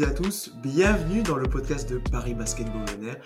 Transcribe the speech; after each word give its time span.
et 0.00 0.04
à 0.04 0.10
tous, 0.10 0.52
bienvenue 0.62 1.22
dans 1.22 1.36
le 1.36 1.48
podcast 1.48 1.90
de 1.90 1.98
Paris 1.98 2.32
Basketball 2.34 2.84
Air. 3.04 3.16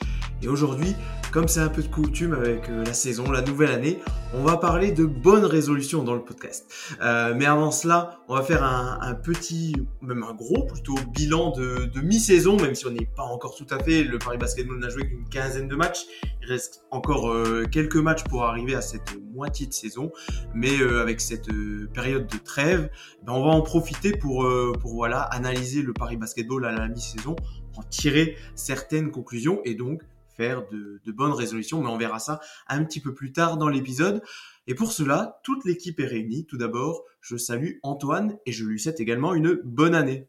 Et 0.42 0.48
aujourd'hui, 0.48 0.96
comme 1.30 1.46
c'est 1.46 1.60
un 1.60 1.68
peu 1.68 1.82
de 1.82 1.86
coutume 1.86 2.32
avec 2.32 2.68
euh, 2.68 2.82
la 2.84 2.92
saison, 2.92 3.30
la 3.30 3.42
nouvelle 3.42 3.70
année, 3.70 4.00
on 4.34 4.42
va 4.42 4.56
parler 4.56 4.90
de 4.90 5.04
bonnes 5.04 5.44
résolutions 5.44 6.02
dans 6.02 6.14
le 6.14 6.22
podcast. 6.22 6.66
Euh, 7.02 7.34
mais 7.36 7.46
avant 7.46 7.70
cela, 7.70 8.18
on 8.28 8.34
va 8.34 8.42
faire 8.42 8.64
un, 8.64 9.14
petit, 9.14 9.76
même 10.00 10.24
un 10.24 10.34
gros 10.34 10.66
plutôt, 10.66 10.96
bilan 11.14 11.52
de, 11.52 12.00
mi-saison, 12.00 12.56
même 12.56 12.74
si 12.74 12.86
on 12.86 12.90
n'est 12.90 13.08
pas 13.16 13.24
encore 13.24 13.54
tout 13.54 13.66
à 13.70 13.78
fait. 13.78 14.02
Le 14.02 14.18
Paris 14.18 14.38
Basketball 14.38 14.78
n'a 14.78 14.88
joué 14.88 15.06
qu'une 15.06 15.28
quinzaine 15.28 15.68
de 15.68 15.76
matchs. 15.76 16.06
Il 16.42 16.48
reste 16.48 16.84
encore 16.90 17.30
euh, 17.30 17.64
quelques 17.70 17.96
matchs 17.96 18.24
pour 18.24 18.44
arriver 18.44 18.74
à 18.74 18.80
cette 18.80 19.16
moitié 19.36 19.66
de 19.66 19.72
saison. 19.72 20.10
Mais 20.54 20.80
avec 20.80 21.20
cette 21.20 21.48
période 21.92 22.26
de 22.26 22.38
trêve, 22.38 22.90
ben, 23.22 23.32
on 23.32 23.44
va 23.44 23.50
en 23.50 23.62
profiter 23.62 24.12
pour, 24.12 24.46
pour 24.80 24.94
voilà, 24.94 25.20
analyser 25.20 25.82
le 25.82 25.92
Paris 25.92 26.16
Basketball 26.16 26.64
à 26.64 26.72
la 26.72 26.88
mi-saison, 26.88 27.36
en 27.76 27.82
tirer 27.82 28.36
certaines 28.54 29.10
conclusions 29.10 29.60
et 29.64 29.74
donc 29.74 30.02
faire 30.36 30.64
de, 30.68 31.00
bonnes 31.12 31.32
résolutions, 31.32 31.82
mais 31.82 31.88
on 31.88 31.96
verra 31.96 32.18
ça 32.18 32.40
un 32.68 32.84
petit 32.84 33.00
peu 33.00 33.14
plus 33.14 33.32
tard 33.32 33.56
dans 33.56 33.68
l'épisode. 33.68 34.22
Et 34.66 34.74
pour 34.74 34.92
cela, 34.92 35.40
toute 35.42 35.64
l'équipe 35.64 35.98
est 36.00 36.06
réunie. 36.06 36.44
Tout 36.44 36.58
d'abord, 36.58 37.04
je 37.20 37.36
salue 37.36 37.78
Antoine 37.82 38.36
et 38.44 38.52
je 38.52 38.64
lui 38.64 38.78
souhaite 38.78 39.00
également 39.00 39.34
une 39.34 39.60
bonne 39.64 39.94
année. 39.94 40.28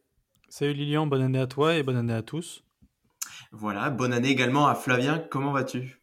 Salut 0.50 0.74
Lilian, 0.74 1.08
bonne 1.08 1.24
année 1.24 1.40
à 1.40 1.48
toi 1.48 1.76
et 1.76 1.84
bonne 1.84 1.98
année 1.98 2.14
à 2.14 2.22
tous. 2.22 2.64
Voilà, 3.52 3.90
bonne 3.90 4.14
année 4.14 4.30
également 4.30 4.68
à 4.68 4.76
Flavien, 4.76 5.20
comment 5.20 5.52
vas-tu? 5.52 5.97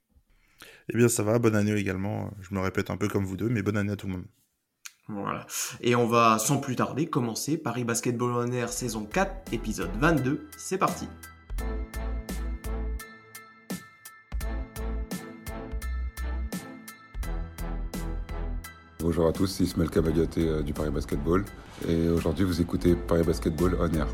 Eh 0.93 0.97
bien 0.97 1.09
ça 1.09 1.23
va, 1.23 1.39
bonne 1.39 1.57
année 1.57 1.73
également. 1.73 2.31
Je 2.41 2.55
me 2.55 2.61
répète 2.61 2.91
un 2.91 2.97
peu 2.97 3.09
comme 3.09 3.25
vous 3.25 3.37
deux, 3.37 3.49
mais 3.49 3.63
bonne 3.63 3.77
année 3.77 3.93
à 3.93 3.97
tout 3.97 4.07
le 4.07 4.15
monde. 4.15 4.27
Voilà. 5.09 5.47
Et 5.81 5.95
on 5.95 6.07
va 6.07 6.39
sans 6.39 6.59
plus 6.59 6.77
tarder 6.77 7.07
commencer 7.07 7.59
Paris 7.59 7.85
Basketball 7.85 8.33
On 8.33 8.53
Air 8.53 8.71
saison 8.71 9.05
4, 9.05 9.53
épisode 9.53 9.91
22. 9.99 10.49
C'est 10.57 10.79
parti. 10.79 11.07
Bonjour 19.01 19.29
à 19.29 19.33
tous, 19.33 19.49
c'est 19.49 19.65
Ismaël 19.65 19.91
Kabagaté 19.91 20.49
euh, 20.49 20.63
du 20.63 20.73
Paris 20.73 20.91
Basketball 20.91 21.45
et 21.87 22.09
aujourd'hui 22.09 22.47
vous 22.47 22.63
écoutez 22.63 22.95
Paris 22.95 23.23
Basketball 23.23 23.77
On 23.79 23.93
Air. 23.93 24.07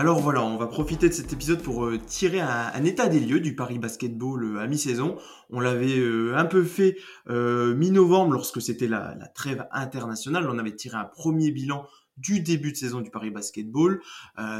Alors 0.00 0.20
voilà, 0.20 0.44
on 0.44 0.56
va 0.56 0.68
profiter 0.68 1.08
de 1.08 1.12
cet 1.12 1.32
épisode 1.32 1.60
pour 1.60 1.84
euh, 1.84 1.98
tirer 1.98 2.38
un, 2.38 2.84
état 2.84 3.08
des 3.08 3.18
lieux 3.18 3.40
du 3.40 3.56
Paris 3.56 3.80
Basketball 3.80 4.44
euh, 4.44 4.60
à 4.60 4.68
mi-saison. 4.68 5.16
On 5.50 5.58
l'avait 5.58 6.00
un 6.36 6.44
peu 6.44 6.62
fait 6.62 6.98
mi-novembre 7.26 8.32
lorsque 8.32 8.62
c'était 8.62 8.86
la, 8.86 9.16
trêve 9.34 9.66
internationale. 9.72 10.48
On 10.48 10.56
avait 10.56 10.76
tiré 10.76 10.96
un 10.96 11.04
premier 11.04 11.50
bilan 11.50 11.84
du 12.16 12.38
début 12.38 12.70
de 12.70 12.76
saison 12.76 13.00
du 13.00 13.10
Paris 13.10 13.32
Basketball. 13.32 14.00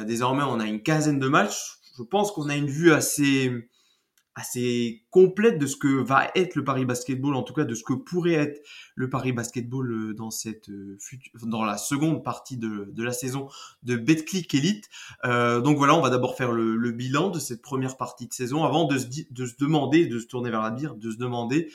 désormais, 0.08 0.42
on 0.42 0.58
a 0.58 0.66
une 0.66 0.82
quinzaine 0.82 1.20
de 1.20 1.28
matchs. 1.28 1.78
Je 1.96 2.02
pense 2.02 2.32
qu'on 2.32 2.48
a 2.48 2.56
une 2.56 2.66
vue 2.66 2.90
assez 2.90 3.52
assez 4.38 5.04
complète 5.10 5.58
de 5.58 5.66
ce 5.66 5.76
que 5.76 5.88
va 5.88 6.30
être 6.34 6.54
le 6.54 6.62
Paris 6.62 6.84
Basketball, 6.84 7.34
en 7.34 7.42
tout 7.42 7.54
cas 7.54 7.64
de 7.64 7.74
ce 7.74 7.82
que 7.82 7.92
pourrait 7.92 8.34
être 8.34 8.60
le 8.94 9.10
Paris 9.10 9.32
Basketball 9.32 9.90
euh, 9.90 10.14
dans 10.14 10.30
cette 10.30 10.68
euh, 10.68 10.96
dans 11.42 11.64
la 11.64 11.76
seconde 11.76 12.22
partie 12.22 12.56
de, 12.56 12.92
la 12.96 13.12
saison 13.12 13.48
de 13.82 13.96
Betclic 13.96 14.54
Elite. 14.54 14.88
Euh, 15.24 15.60
donc 15.60 15.76
voilà, 15.76 15.94
on 15.94 16.00
va 16.00 16.10
d'abord 16.10 16.36
faire 16.36 16.52
le, 16.52 16.90
bilan 16.92 17.30
de 17.30 17.38
cette 17.38 17.62
première 17.62 17.96
partie 17.96 18.28
de 18.28 18.32
saison 18.32 18.64
avant 18.64 18.84
de 18.84 18.96
se, 18.98 19.06
de 19.30 19.46
se 19.46 19.54
demander, 19.58 20.06
de 20.06 20.18
se 20.18 20.26
tourner 20.26 20.50
vers 20.50 20.62
la 20.62 20.70
bière, 20.70 20.94
de 20.94 21.10
se 21.10 21.16
demander 21.16 21.70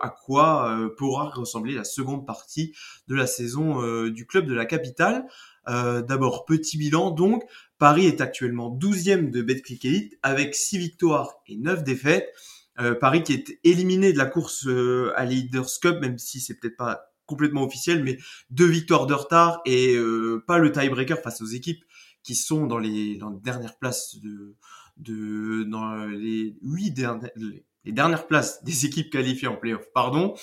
à 0.00 0.10
quoi 0.10 0.76
pourra 0.98 1.30
ressembler 1.30 1.74
la 1.74 1.84
seconde 1.84 2.26
partie 2.26 2.74
de 3.06 3.14
la 3.14 3.28
saison 3.28 3.80
du 4.08 4.26
club 4.26 4.46
de 4.46 4.54
la 4.54 4.66
capitale. 4.66 5.24
d'abord 5.66 6.44
petit 6.44 6.76
bilan 6.76 7.12
donc 7.12 7.44
Paris 7.82 8.06
est 8.06 8.20
actuellement 8.20 8.70
12e 8.70 9.30
de 9.30 9.42
Betclic 9.42 9.84
Elite 9.84 10.16
avec 10.22 10.54
6 10.54 10.78
victoires 10.78 11.40
et 11.48 11.56
9 11.56 11.82
défaites. 11.82 12.32
Euh, 12.78 12.94
Paris 12.94 13.24
qui 13.24 13.32
est 13.32 13.58
éliminé 13.64 14.12
de 14.12 14.18
la 14.18 14.26
course 14.26 14.68
euh, 14.68 15.12
à 15.16 15.24
Leaders 15.24 15.66
Cup, 15.80 15.98
même 16.00 16.16
si 16.16 16.38
c'est 16.38 16.54
peut-être 16.54 16.76
pas 16.76 17.12
complètement 17.26 17.64
officiel, 17.64 18.04
mais 18.04 18.18
deux 18.50 18.68
victoires 18.68 19.06
de 19.06 19.14
retard 19.14 19.62
et 19.66 19.96
euh, 19.96 20.44
pas 20.46 20.58
le 20.58 20.70
tiebreaker 20.70 21.18
face 21.18 21.42
aux 21.42 21.46
équipes 21.46 21.82
qui 22.22 22.36
sont 22.36 22.68
dans 22.68 22.78
les, 22.78 23.18
dernières 23.42 23.76
places 23.76 24.16
de, 24.96 25.64
dans 25.64 26.06
les 26.06 26.54
huit 26.62 26.92
dernières 26.92 27.30
les 27.84 27.92
dernières 27.92 28.28
places 28.28 28.62
des 28.62 28.86
équipes 28.86 29.10
qualifiées 29.10 29.48
en 29.48 29.56
playoff. 29.56 29.82
Pardon. 29.92 30.34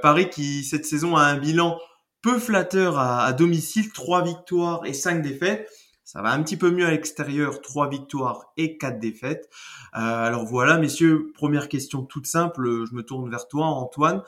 Paris 0.00 0.30
qui 0.30 0.64
cette 0.64 0.86
saison 0.86 1.16
a 1.16 1.24
un 1.24 1.36
bilan 1.36 1.78
peu 2.22 2.38
flatteur 2.38 2.98
à, 2.98 3.26
à 3.26 3.34
domicile, 3.34 3.92
trois 3.92 4.24
victoires 4.24 4.86
et 4.86 4.94
cinq 4.94 5.20
défaites. 5.20 5.68
Ça 6.04 6.20
va 6.20 6.32
un 6.32 6.42
petit 6.42 6.56
peu 6.56 6.70
mieux 6.70 6.84
à 6.84 6.90
l'extérieur, 6.90 7.60
trois 7.62 7.88
victoires 7.88 8.52
et 8.56 8.76
quatre 8.76 8.98
défaites. 8.98 9.48
Euh, 9.94 10.00
alors 10.00 10.44
voilà, 10.44 10.78
messieurs, 10.78 11.32
première 11.34 11.68
question 11.68 12.02
toute 12.02 12.26
simple, 12.26 12.84
je 12.86 12.94
me 12.94 13.02
tourne 13.02 13.30
vers 13.30 13.46
toi, 13.46 13.66
Antoine. 13.66 14.22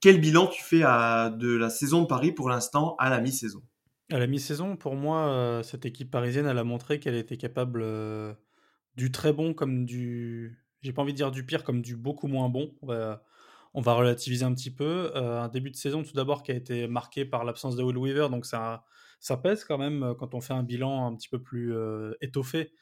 Quel 0.00 0.20
bilan 0.20 0.46
tu 0.46 0.62
fais 0.62 0.80
de 0.80 1.56
la 1.56 1.68
saison 1.68 2.02
de 2.02 2.06
Paris 2.06 2.32
pour 2.32 2.48
l'instant 2.48 2.94
à 2.98 3.10
la 3.10 3.20
mi-saison? 3.20 3.62
À 4.10 4.18
la 4.18 4.26
mi-saison, 4.26 4.76
pour 4.76 4.94
moi, 4.94 5.26
euh, 5.28 5.62
cette 5.62 5.84
équipe 5.84 6.10
parisienne, 6.10 6.46
elle 6.46 6.58
a 6.58 6.64
montré 6.64 7.00
qu'elle 7.00 7.16
était 7.16 7.36
capable 7.36 7.82
euh, 7.82 8.32
du 8.96 9.10
très 9.10 9.32
bon 9.32 9.52
comme 9.52 9.84
du... 9.84 10.62
J'ai 10.82 10.92
pas 10.92 11.02
envie 11.02 11.12
de 11.12 11.16
dire 11.16 11.30
du 11.30 11.44
pire, 11.44 11.64
comme 11.64 11.82
du 11.82 11.96
beaucoup 11.96 12.28
moins 12.28 12.48
bon. 12.48 12.74
On 12.82 13.80
va, 13.80 13.94
relativiser 13.94 14.44
un 14.44 14.54
petit 14.54 14.70
peu. 14.70 15.10
un 15.16 15.48
début 15.48 15.70
de 15.70 15.76
saison, 15.76 16.02
tout 16.02 16.12
d'abord, 16.12 16.42
qui 16.42 16.52
a 16.52 16.54
été 16.54 16.86
marqué 16.86 17.24
par 17.24 17.44
l'absence 17.44 17.74
de 17.74 17.82
Will 17.82 17.96
Weaver, 17.96 18.28
donc 18.30 18.44
un 18.52 18.80
ça 19.24 19.38
pèse 19.38 19.64
quand 19.64 19.78
même 19.78 20.02
euh, 20.02 20.14
quand 20.14 20.34
on 20.34 20.42
fait 20.42 20.52
un 20.52 20.62
bilan 20.62 21.06
un 21.06 21.16
petit 21.16 21.30
peu 21.30 21.40
plus 21.40 21.74
euh, 21.74 22.12
étoffé 22.20 22.74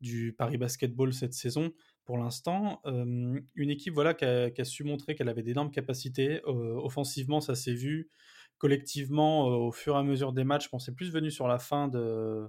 du 0.00 0.32
Paris 0.32 0.56
Basketball 0.56 1.12
cette 1.12 1.34
saison. 1.34 1.70
Pour 2.06 2.16
l'instant, 2.16 2.82
une 2.84 3.70
équipe 3.70 3.94
voilà, 3.94 4.14
qui, 4.14 4.24
a, 4.24 4.64
su 4.64 4.82
montrer 4.82 5.14
qu'elle 5.14 5.28
avait 5.28 5.44
d'énormes 5.44 5.70
capacités. 5.70 6.40
Euh, 6.48 6.74
offensivement, 6.82 7.40
ça 7.40 7.54
s'est 7.54 7.74
vu. 7.74 8.10
Collectivement, 8.58 9.46
au 9.46 9.70
fur 9.70 9.94
et 9.94 9.98
à 9.98 10.02
mesure 10.02 10.32
des 10.32 10.42
matchs, 10.42 10.68
bon, 10.72 10.80
c'est 10.80 10.94
plus 10.94 11.12
venu 11.12 11.30
sur 11.30 11.46
la 11.46 11.60
fin 11.60 11.86
de 11.86 12.48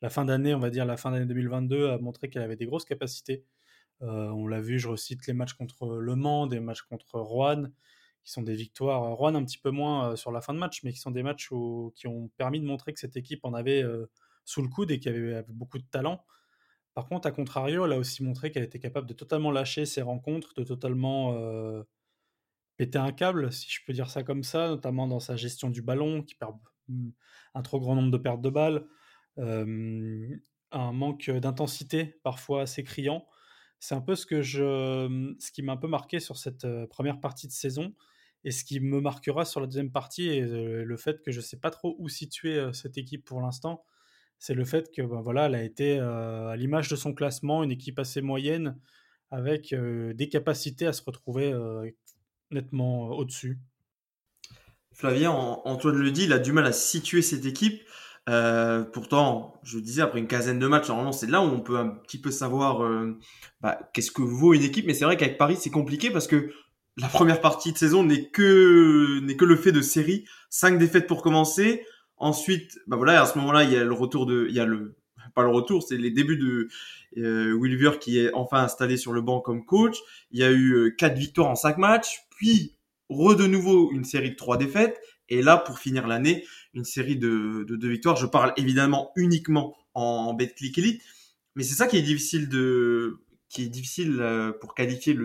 la 0.00 0.10
fin 0.10 0.24
d'année, 0.24 0.52
on 0.54 0.58
va 0.58 0.70
dire 0.70 0.84
la 0.84 0.96
fin 0.96 1.12
d'année 1.12 1.26
2022, 1.26 1.90
a 1.90 1.98
montré 1.98 2.28
qu'elle 2.28 2.42
avait 2.42 2.56
des 2.56 2.66
grosses 2.66 2.84
capacités. 2.84 3.44
on 4.00 4.48
l'a 4.48 4.60
vu, 4.60 4.80
je 4.80 4.88
recite 4.88 5.24
les 5.28 5.34
matchs 5.34 5.52
contre 5.52 5.98
Le 5.98 6.16
Mans, 6.16 6.48
des 6.48 6.58
matchs 6.58 6.82
contre 6.82 7.20
Rouen, 7.20 7.68
qui 8.24 8.32
sont 8.32 8.42
des 8.42 8.54
victoires, 8.54 9.02
euh, 9.04 9.14
Rouen 9.14 9.34
un 9.34 9.44
petit 9.44 9.58
peu 9.58 9.70
moins 9.70 10.12
euh, 10.12 10.16
sur 10.16 10.32
la 10.32 10.40
fin 10.40 10.54
de 10.54 10.58
match, 10.58 10.82
mais 10.84 10.92
qui 10.92 10.98
sont 10.98 11.10
des 11.10 11.22
matchs 11.22 11.48
qui 11.94 12.06
ont 12.06 12.28
permis 12.36 12.60
de 12.60 12.66
montrer 12.66 12.92
que 12.92 13.00
cette 13.00 13.16
équipe 13.16 13.44
en 13.44 13.54
avait 13.54 13.82
euh, 13.82 14.06
sous 14.44 14.62
le 14.62 14.68
coude 14.68 14.90
et 14.90 14.98
qu'il 14.98 15.12
avait, 15.12 15.44
beaucoup 15.48 15.78
de 15.78 15.84
talent. 15.84 16.24
Par 16.94 17.08
contre, 17.08 17.26
à 17.26 17.32
contrario, 17.32 17.86
elle 17.86 17.92
a 17.92 17.98
aussi 17.98 18.22
montré 18.22 18.50
qu'elle 18.50 18.64
était 18.64 18.78
capable 18.78 19.06
de 19.06 19.14
totalement 19.14 19.50
lâcher 19.50 19.86
ses 19.86 20.02
rencontres, 20.02 20.52
de 20.54 20.62
totalement 20.62 21.34
péter 22.76 22.98
un 22.98 23.12
câble, 23.12 23.50
si 23.50 23.70
je 23.70 23.80
peux 23.86 23.94
dire 23.94 24.10
ça 24.10 24.22
comme 24.22 24.42
ça, 24.42 24.68
notamment 24.68 25.06
dans 25.06 25.20
sa 25.20 25.36
gestion 25.36 25.70
du 25.70 25.80
ballon, 25.80 26.22
qui 26.22 26.34
perd 26.34 26.56
mmh, 26.88 27.08
un 27.54 27.62
trop 27.62 27.80
grand 27.80 27.94
nombre 27.94 28.10
de 28.10 28.18
pertes 28.18 28.42
de 28.42 28.50
balles, 28.50 28.86
un 29.38 30.92
manque 30.92 31.30
d'intensité 31.30 32.20
parfois 32.24 32.62
assez 32.62 32.84
criant. 32.84 33.26
C'est 33.78 33.94
un 33.94 34.02
peu 34.02 34.14
ce, 34.14 34.26
que 34.26 34.42
je, 34.42 35.34
ce 35.38 35.50
qui 35.50 35.62
m'a 35.62 35.72
un 35.72 35.78
peu 35.78 35.88
marqué 35.88 36.20
sur 36.20 36.36
cette 36.36 36.66
première 36.90 37.20
partie 37.20 37.46
de 37.46 37.52
saison, 37.52 37.94
et 38.44 38.50
ce 38.50 38.64
qui 38.64 38.80
me 38.80 39.00
marquera 39.00 39.44
sur 39.44 39.60
la 39.60 39.66
deuxième 39.66 39.92
partie, 39.92 40.28
et 40.28 40.40
le 40.40 40.96
fait 40.96 41.22
que 41.22 41.30
je 41.30 41.38
ne 41.38 41.42
sais 41.42 41.58
pas 41.58 41.70
trop 41.70 41.96
où 41.98 42.08
situer 42.08 42.72
cette 42.72 42.98
équipe 42.98 43.24
pour 43.24 43.40
l'instant, 43.40 43.84
c'est 44.38 44.54
le 44.54 44.64
fait 44.64 44.90
que 44.92 45.02
ben, 45.02 45.20
voilà, 45.20 45.46
elle 45.46 45.54
a 45.54 45.62
été 45.62 45.98
à 45.98 46.56
l'image 46.56 46.88
de 46.88 46.96
son 46.96 47.14
classement, 47.14 47.62
une 47.62 47.70
équipe 47.70 47.98
assez 47.98 48.20
moyenne, 48.20 48.76
avec 49.30 49.72
des 49.72 50.28
capacités 50.28 50.86
à 50.86 50.92
se 50.92 51.02
retrouver 51.04 51.54
nettement 52.50 53.10
au-dessus. 53.10 53.58
Flavien, 54.92 55.30
Antoine 55.30 55.96
le 55.96 56.10
dit, 56.10 56.24
il 56.24 56.32
a 56.32 56.38
du 56.38 56.52
mal 56.52 56.66
à 56.66 56.72
situer 56.72 57.22
cette 57.22 57.46
équipe. 57.46 57.80
pourtant, 58.92 59.60
je 59.62 59.78
disais, 59.78 60.02
après 60.02 60.18
une 60.18 60.26
quinzaine 60.26 60.58
de 60.58 60.66
matchs, 60.66 60.88
normalement, 60.88 61.12
c'est 61.12 61.28
là 61.28 61.40
où 61.40 61.46
on 61.46 61.60
peut 61.60 61.78
un 61.78 61.88
petit 61.88 62.20
peu 62.20 62.30
savoir 62.30 62.82
bah, 63.60 63.78
qu'est-ce 63.94 64.10
que 64.10 64.22
vaut 64.22 64.52
une 64.52 64.62
équipe. 64.62 64.86
Mais 64.86 64.94
c'est 64.94 65.04
vrai 65.04 65.16
qu'avec 65.16 65.38
Paris, 65.38 65.56
c'est 65.58 65.70
compliqué 65.70 66.10
parce 66.10 66.26
que 66.26 66.52
la 66.96 67.08
première 67.08 67.40
partie 67.40 67.72
de 67.72 67.78
saison 67.78 68.04
n'est 68.04 68.28
que 68.28 69.20
n'est 69.20 69.36
que 69.36 69.44
le 69.44 69.56
fait 69.56 69.72
de 69.72 69.80
série, 69.80 70.24
cinq 70.50 70.78
défaites 70.78 71.06
pour 71.06 71.22
commencer. 71.22 71.84
Ensuite, 72.16 72.78
bah 72.86 72.96
voilà, 72.96 73.22
à 73.22 73.26
ce 73.26 73.38
moment-là, 73.38 73.64
il 73.64 73.72
y 73.72 73.76
a 73.76 73.84
le 73.84 73.92
retour 73.92 74.26
de, 74.26 74.46
il 74.48 74.54
y 74.54 74.60
a 74.60 74.66
le 74.66 74.94
pas 75.34 75.42
le 75.42 75.48
retour, 75.50 75.82
c'est 75.82 75.96
les 75.96 76.10
débuts 76.10 76.36
de 76.36 76.68
euh, 77.16 77.56
Wilver 77.58 77.98
qui 78.00 78.18
est 78.18 78.32
enfin 78.34 78.58
installé 78.58 78.96
sur 78.96 79.12
le 79.12 79.22
banc 79.22 79.40
comme 79.40 79.64
coach. 79.64 79.96
Il 80.30 80.38
y 80.38 80.44
a 80.44 80.50
eu 80.50 80.72
euh, 80.72 80.90
quatre 80.90 81.16
victoires 81.16 81.48
en 81.48 81.54
cinq 81.54 81.78
matchs, 81.78 82.26
puis 82.36 82.76
re 83.08 83.34
de 83.34 83.46
nouveau 83.46 83.90
une 83.92 84.04
série 84.04 84.30
de 84.30 84.36
trois 84.36 84.58
défaites. 84.58 85.00
Et 85.28 85.40
là, 85.40 85.56
pour 85.56 85.78
finir 85.78 86.06
l'année, 86.06 86.44
une 86.74 86.84
série 86.84 87.16
de, 87.16 87.64
de 87.66 87.76
deux 87.76 87.88
victoires. 87.88 88.16
Je 88.16 88.26
parle 88.26 88.52
évidemment 88.56 89.10
uniquement 89.16 89.74
en, 89.94 90.02
en 90.02 90.34
Betclic 90.34 90.76
Elite, 90.76 91.02
mais 91.54 91.62
c'est 91.62 91.74
ça 91.74 91.86
qui 91.86 91.96
est 91.96 92.02
difficile 92.02 92.48
de 92.48 93.18
qui 93.52 93.64
est 93.64 93.68
difficile 93.68 94.18
euh, 94.20 94.50
pour 94.50 94.74
qualifier 94.74 95.16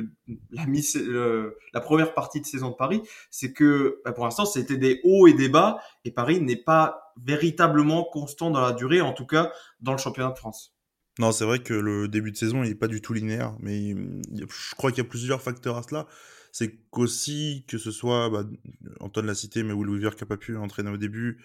la, 0.52 1.82
première 1.82 2.14
partie 2.14 2.42
de 2.42 2.46
saison 2.46 2.70
de 2.70 2.76
Paris, 2.76 3.02
c'est 3.32 3.54
que 3.54 4.02
bah, 4.04 4.12
pour 4.12 4.26
l'instant 4.26 4.46
c'était 4.46 4.78
des 4.78 5.00
hauts 5.04 5.28
et 5.28 5.34
des 5.34 5.48
bas 5.48 5.80
et 6.04 6.12
Paris 6.12 6.42
n'est 6.42 6.62
pas 6.62 7.14
véritablement 7.24 8.04
constant 8.04 8.52
dans 8.52 8.62
la 8.62 8.74
durée, 8.74 9.00
en 9.00 9.14
tout 9.14 9.26
cas 9.26 9.52
dans 9.80 9.94
le 9.94 9.98
championnat 9.98 10.32
de 10.32 10.38
France. 10.38 10.76
Non, 11.20 11.32
c'est 11.32 11.46
vrai 11.46 11.60
que 11.60 11.74
le 11.74 12.08
début 12.08 12.32
de 12.32 12.38
saison, 12.38 12.64
il 12.64 12.70
n'est 12.70 12.76
pas 12.76 12.88
du 12.88 13.02
tout 13.02 13.14
linéaire, 13.14 13.56
mais 13.60 13.96
je 13.96 14.76
crois 14.76 14.92
qu'il 14.92 15.04
y 15.04 15.08
a 15.08 15.10
plusieurs 15.10 15.42
facteurs 15.42 15.78
à 15.78 15.84
cela. 15.84 16.06
C'est 16.52 16.80
qu'aussi, 16.92 17.66
que 17.68 17.80
ce 17.80 17.90
soit, 17.90 18.30
bah, 18.30 18.44
Antoine 19.00 19.26
l'a 19.26 19.34
cité, 19.34 19.64
mais 19.64 19.74
Will 19.74 19.90
Weaver 19.90 20.12
qui 20.12 20.24
n'a 20.24 20.28
pas 20.28 20.38
pu 20.38 20.58
entraîner 20.58 20.92
au 20.92 20.98
début, 20.98 21.44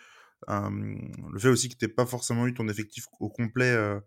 le 0.48 1.38
fait 1.38 1.48
aussi 1.48 1.68
que 1.68 1.76
tu 1.76 1.84
n'aies 1.84 1.92
pas 1.92 2.06
forcément 2.06 2.46
eu 2.46 2.54
ton 2.54 2.68
effectif 2.68 3.06
au 3.20 3.30
complet 3.30 3.70
euh, 3.70 4.00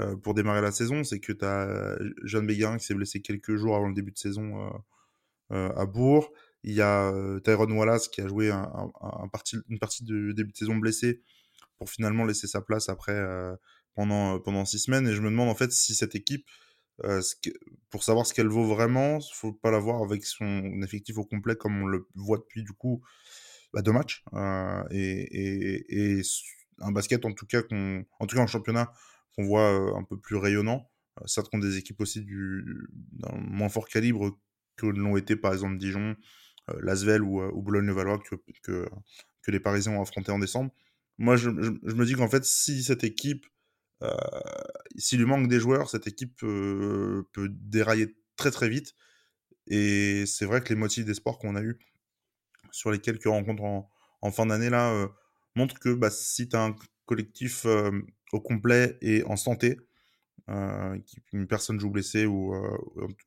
euh, 0.00 0.16
pour 0.16 0.34
démarrer 0.34 0.62
la 0.62 0.72
saison, 0.72 1.04
c'est 1.04 1.20
que 1.20 1.32
tu 1.32 1.44
as 1.44 1.98
Jeanne 2.24 2.46
Béguin 2.46 2.78
qui 2.78 2.86
s'est 2.86 2.94
blessé 2.94 3.20
quelques 3.20 3.56
jours 3.56 3.76
avant 3.76 3.88
le 3.88 3.94
début 3.94 4.12
de 4.12 4.18
saison 4.18 4.72
euh, 5.52 5.70
à 5.74 5.86
Bourg. 5.86 6.32
Il 6.64 6.72
y 6.72 6.80
a 6.80 7.12
Tyrone 7.44 7.72
Wallace 7.72 8.08
qui 8.08 8.20
a 8.20 8.28
joué 8.28 8.50
une 8.50 9.78
partie 9.78 10.04
du 10.04 10.32
début 10.32 10.52
de 10.52 10.56
saison 10.56 10.76
blessé 10.76 11.20
pour 11.76 11.90
finalement 11.90 12.24
laisser 12.24 12.46
sa 12.46 12.60
place 12.60 12.88
après 12.88 13.20
pendant, 13.94 14.64
six 14.64 14.78
semaines. 14.78 15.08
Et 15.08 15.12
je 15.12 15.20
me 15.20 15.28
demande 15.28 15.48
en 15.48 15.56
fait 15.56 15.72
si 15.72 15.94
cette 15.96 16.14
équipe, 16.14 16.46
pour 17.90 18.04
savoir 18.04 18.26
ce 18.26 18.32
qu'elle 18.32 18.46
vaut 18.46 18.64
vraiment, 18.64 19.18
il 19.18 19.34
faut 19.34 19.52
pas 19.52 19.72
la 19.72 19.80
voir 19.80 20.02
avec 20.02 20.24
son 20.24 20.80
effectif 20.82 21.18
au 21.18 21.24
complet 21.24 21.56
comme 21.56 21.82
on 21.82 21.86
le 21.86 22.06
voit 22.14 22.38
depuis 22.38 22.62
du 22.62 22.72
coup 22.72 23.02
bah, 23.74 23.82
deux 23.82 23.92
matchs. 23.92 24.24
et, 24.92 26.18
et, 26.18 26.22
un 26.78 26.92
basket 26.92 27.24
en 27.24 27.32
tout 27.32 27.46
cas, 27.46 27.62
en 27.70 28.26
tout 28.26 28.36
cas 28.36 28.42
en 28.42 28.46
championnat, 28.46 28.92
qu'on 29.34 29.44
voit 29.44 29.96
un 29.96 30.04
peu 30.04 30.18
plus 30.18 30.36
rayonnant. 30.36 30.90
certes 31.26 31.48
contre 31.50 31.66
des 31.66 31.78
équipes 31.78 32.00
aussi 32.00 32.22
du, 32.22 32.64
d'un 33.12 33.36
moins 33.36 33.68
fort 33.68 33.88
calibre 33.88 34.38
que 34.76 34.86
l'ont 34.86 35.16
été 35.16 35.36
par 35.36 35.52
exemple 35.52 35.78
Dijon, 35.78 36.16
Lasvel 36.80 37.22
ou, 37.22 37.42
ou 37.42 37.62
Boulogne-le-Valois 37.62 38.18
que, 38.18 38.36
que, 38.62 39.50
les 39.50 39.60
Parisiens 39.60 39.92
ont 39.92 40.02
affronté 40.02 40.30
en 40.32 40.38
décembre. 40.38 40.72
Moi, 41.18 41.36
je, 41.36 41.50
me 41.50 42.04
dis 42.04 42.14
qu'en 42.14 42.28
fait, 42.28 42.44
si 42.44 42.82
cette 42.82 43.04
équipe, 43.04 43.46
euh, 44.02 44.14
s'il 44.96 45.18
lui 45.18 45.26
manque 45.26 45.48
des 45.48 45.60
joueurs, 45.60 45.90
cette 45.90 46.06
équipe 46.06 46.36
peut 46.38 47.24
dérailler 47.50 48.16
très 48.36 48.50
très 48.50 48.68
vite. 48.68 48.94
Et 49.66 50.24
c'est 50.26 50.46
vrai 50.46 50.62
que 50.62 50.70
les 50.70 50.74
motifs 50.74 51.04
d'espoir 51.04 51.38
qu'on 51.38 51.54
a 51.54 51.62
eu 51.62 51.78
sur 52.70 52.90
les 52.90 52.98
quelques 52.98 53.24
rencontres 53.24 53.62
en, 53.62 53.90
en 54.22 54.30
fin 54.32 54.46
d'année 54.46 54.70
là 54.70 55.08
montrent 55.54 55.78
que 55.78 55.94
bah, 55.94 56.10
si 56.10 56.48
tu 56.48 56.56
as 56.56 56.64
un 56.64 56.76
collectif 57.06 57.66
au 58.32 58.40
complet 58.40 58.98
et 59.00 59.22
en 59.24 59.36
santé, 59.36 59.78
euh, 60.48 60.98
une 61.32 61.46
personne 61.46 61.78
joue 61.78 61.90
blessée 61.90 62.26
ou 62.26 62.54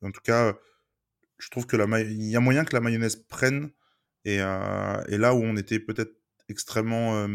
en, 0.02 0.10
tout 0.10 0.20
cas, 0.22 0.54
je 1.38 1.50
trouve 1.50 1.66
que 1.66 1.76
la 1.76 2.00
il 2.00 2.24
y 2.24 2.36
a 2.36 2.40
moyen 2.40 2.64
que 2.64 2.74
la 2.74 2.80
mayonnaise 2.80 3.16
prenne 3.16 3.70
et, 4.24 4.36
et 4.36 5.18
là 5.18 5.34
où 5.34 5.42
on 5.42 5.56
était 5.56 5.80
peut-être 5.80 6.12
extrêmement 6.48 7.26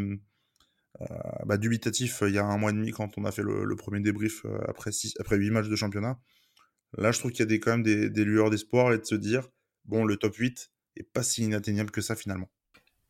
bah, 1.46 1.58
dubitatif 1.58 2.22
il 2.28 2.34
y 2.34 2.38
a 2.38 2.46
un 2.46 2.58
mois 2.58 2.72
et 2.72 2.74
demi 2.74 2.92
quand 2.92 3.18
on 3.18 3.26
a 3.26 3.32
fait 3.32 3.42
le, 3.44 3.76
premier 3.76 4.02
débrief 4.02 4.46
après 4.68 4.92
six, 4.92 5.16
après 5.20 5.38
huit 5.38 5.50
matchs 5.50 5.70
de 5.70 5.76
championnat. 5.76 6.20
Là, 6.98 7.12
je 7.12 7.20
trouve 7.20 7.32
qu'il 7.32 7.40
y 7.40 7.44
a 7.44 7.46
des, 7.46 7.60
quand 7.60 7.72
même 7.72 7.84
des, 7.84 8.10
des 8.10 8.26
lueurs 8.26 8.50
d'espoir 8.50 8.92
et 8.94 8.98
de 8.98 9.06
se 9.06 9.16
dire, 9.16 9.48
bon, 9.86 10.04
le 10.04 10.18
top 10.18 10.36
8 10.36 10.72
est 10.98 11.04
pas 11.04 11.24
si 11.24 11.44
inatteignable 11.44 11.92
que 11.92 12.02
ça 12.02 12.16
finalement. 12.16 12.50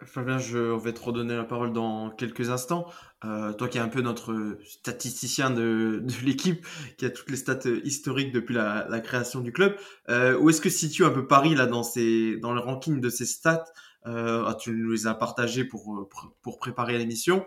Fabien, 0.03 0.39
je 0.39 0.57
vais 0.57 0.93
te 0.93 1.01
redonner 1.01 1.35
la 1.35 1.43
parole 1.43 1.73
dans 1.73 2.09
quelques 2.09 2.49
instants. 2.49 2.91
Euh, 3.23 3.53
toi 3.53 3.67
qui 3.67 3.77
es 3.77 3.81
un 3.81 3.87
peu 3.87 4.01
notre 4.01 4.57
statisticien 4.65 5.51
de, 5.51 6.01
de 6.03 6.25
l'équipe, 6.25 6.65
qui 6.97 7.05
a 7.05 7.09
toutes 7.11 7.29
les 7.29 7.37
stats 7.37 7.69
historiques 7.83 8.31
depuis 8.31 8.55
la, 8.55 8.87
la 8.89 8.99
création 8.99 9.41
du 9.41 9.51
club, 9.51 9.75
euh, 10.09 10.37
où 10.39 10.49
est-ce 10.49 10.61
que 10.61 10.69
situe 10.71 11.05
un 11.05 11.11
peu 11.11 11.27
Paris 11.27 11.53
là 11.53 11.67
dans, 11.67 11.83
ces, 11.83 12.37
dans 12.37 12.53
le 12.53 12.59
ranking 12.59 12.99
de 12.99 13.09
ces 13.09 13.25
stats? 13.25 13.65
Euh, 14.07 14.43
ah, 14.47 14.55
Tu 14.55 14.71
nous 14.71 14.91
les 14.91 15.05
as 15.05 15.13
partagés 15.13 15.63
pour, 15.63 16.09
pour 16.41 16.57
préparer 16.57 16.97
l'émission. 16.97 17.45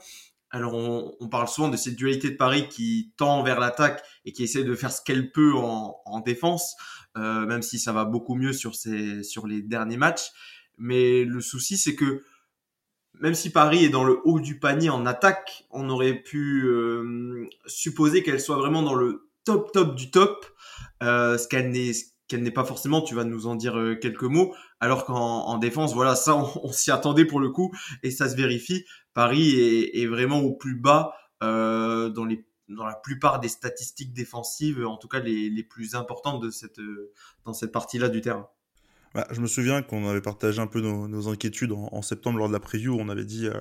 Alors 0.50 0.74
on, 0.74 1.16
on, 1.18 1.28
parle 1.28 1.48
souvent 1.48 1.68
de 1.68 1.76
cette 1.76 1.96
dualité 1.96 2.30
de 2.30 2.36
Paris 2.36 2.68
qui 2.68 3.12
tend 3.16 3.42
vers 3.42 3.58
l'attaque 3.58 4.04
et 4.24 4.30
qui 4.30 4.44
essaie 4.44 4.62
de 4.62 4.74
faire 4.76 4.92
ce 4.92 5.02
qu'elle 5.02 5.32
peut 5.32 5.52
en, 5.56 5.96
en 6.04 6.20
défense, 6.20 6.76
euh, 7.16 7.44
même 7.46 7.62
si 7.62 7.80
ça 7.80 7.92
va 7.92 8.04
beaucoup 8.04 8.36
mieux 8.36 8.52
sur, 8.52 8.76
ces, 8.76 9.24
sur 9.24 9.48
les 9.48 9.62
derniers 9.62 9.96
matchs. 9.96 10.30
Mais 10.78 11.24
le 11.24 11.40
souci, 11.40 11.76
c'est 11.76 11.96
que 11.96 12.22
même 13.20 13.34
si 13.34 13.50
Paris 13.50 13.84
est 13.84 13.90
dans 13.90 14.04
le 14.04 14.20
haut 14.24 14.40
du 14.40 14.58
panier 14.58 14.90
en 14.90 15.06
attaque, 15.06 15.66
on 15.70 15.88
aurait 15.88 16.14
pu 16.14 16.64
euh, 16.66 17.46
supposer 17.66 18.22
qu'elle 18.22 18.40
soit 18.40 18.56
vraiment 18.56 18.82
dans 18.82 18.94
le 18.94 19.28
top 19.44 19.72
top 19.72 19.94
du 19.94 20.10
top, 20.10 20.46
euh, 21.02 21.38
ce 21.38 21.48
qu'elle 21.48 21.70
n'est 21.70 21.92
qu'elle 22.26 22.42
n'est 22.42 22.50
pas 22.50 22.64
forcément. 22.64 23.02
Tu 23.02 23.14
vas 23.14 23.24
nous 23.24 23.46
en 23.46 23.54
dire 23.54 23.78
euh, 23.78 23.94
quelques 23.96 24.22
mots. 24.22 24.54
Alors 24.80 25.04
qu'en 25.04 25.58
défense, 25.58 25.94
voilà, 25.94 26.14
ça 26.14 26.36
on, 26.36 26.72
s'y 26.72 26.90
attendait 26.90 27.24
pour 27.24 27.40
le 27.40 27.50
coup 27.50 27.72
et 28.02 28.10
ça 28.10 28.28
se 28.28 28.36
vérifie. 28.36 28.84
Paris 29.12 29.58
est, 29.60 30.02
est 30.02 30.06
vraiment 30.06 30.40
au 30.40 30.52
plus 30.52 30.74
bas 30.74 31.14
euh, 31.42 32.08
dans 32.10 32.24
les 32.24 32.46
dans 32.68 32.86
la 32.86 32.94
plupart 32.94 33.40
des 33.40 33.48
statistiques 33.48 34.14
défensives, 34.14 34.86
en 34.86 34.96
tout 34.96 35.06
cas 35.06 35.20
les, 35.20 35.50
les 35.50 35.62
plus 35.62 35.94
importantes 35.94 36.42
de 36.42 36.50
cette 36.50 36.80
dans 37.44 37.52
cette 37.52 37.72
partie-là 37.72 38.08
du 38.08 38.22
terrain. 38.22 38.48
Bah, 39.14 39.28
je 39.30 39.40
me 39.40 39.46
souviens 39.46 39.80
qu'on 39.82 40.08
avait 40.08 40.20
partagé 40.20 40.60
un 40.60 40.66
peu 40.66 40.80
nos, 40.80 41.28
inquiétudes 41.28 41.70
en, 41.70 42.02
septembre 42.02 42.38
lors 42.38 42.48
de 42.48 42.52
la 42.52 42.58
preview. 42.58 42.96
On 42.98 43.08
avait 43.08 43.24
dit 43.24 43.46
euh, 43.46 43.60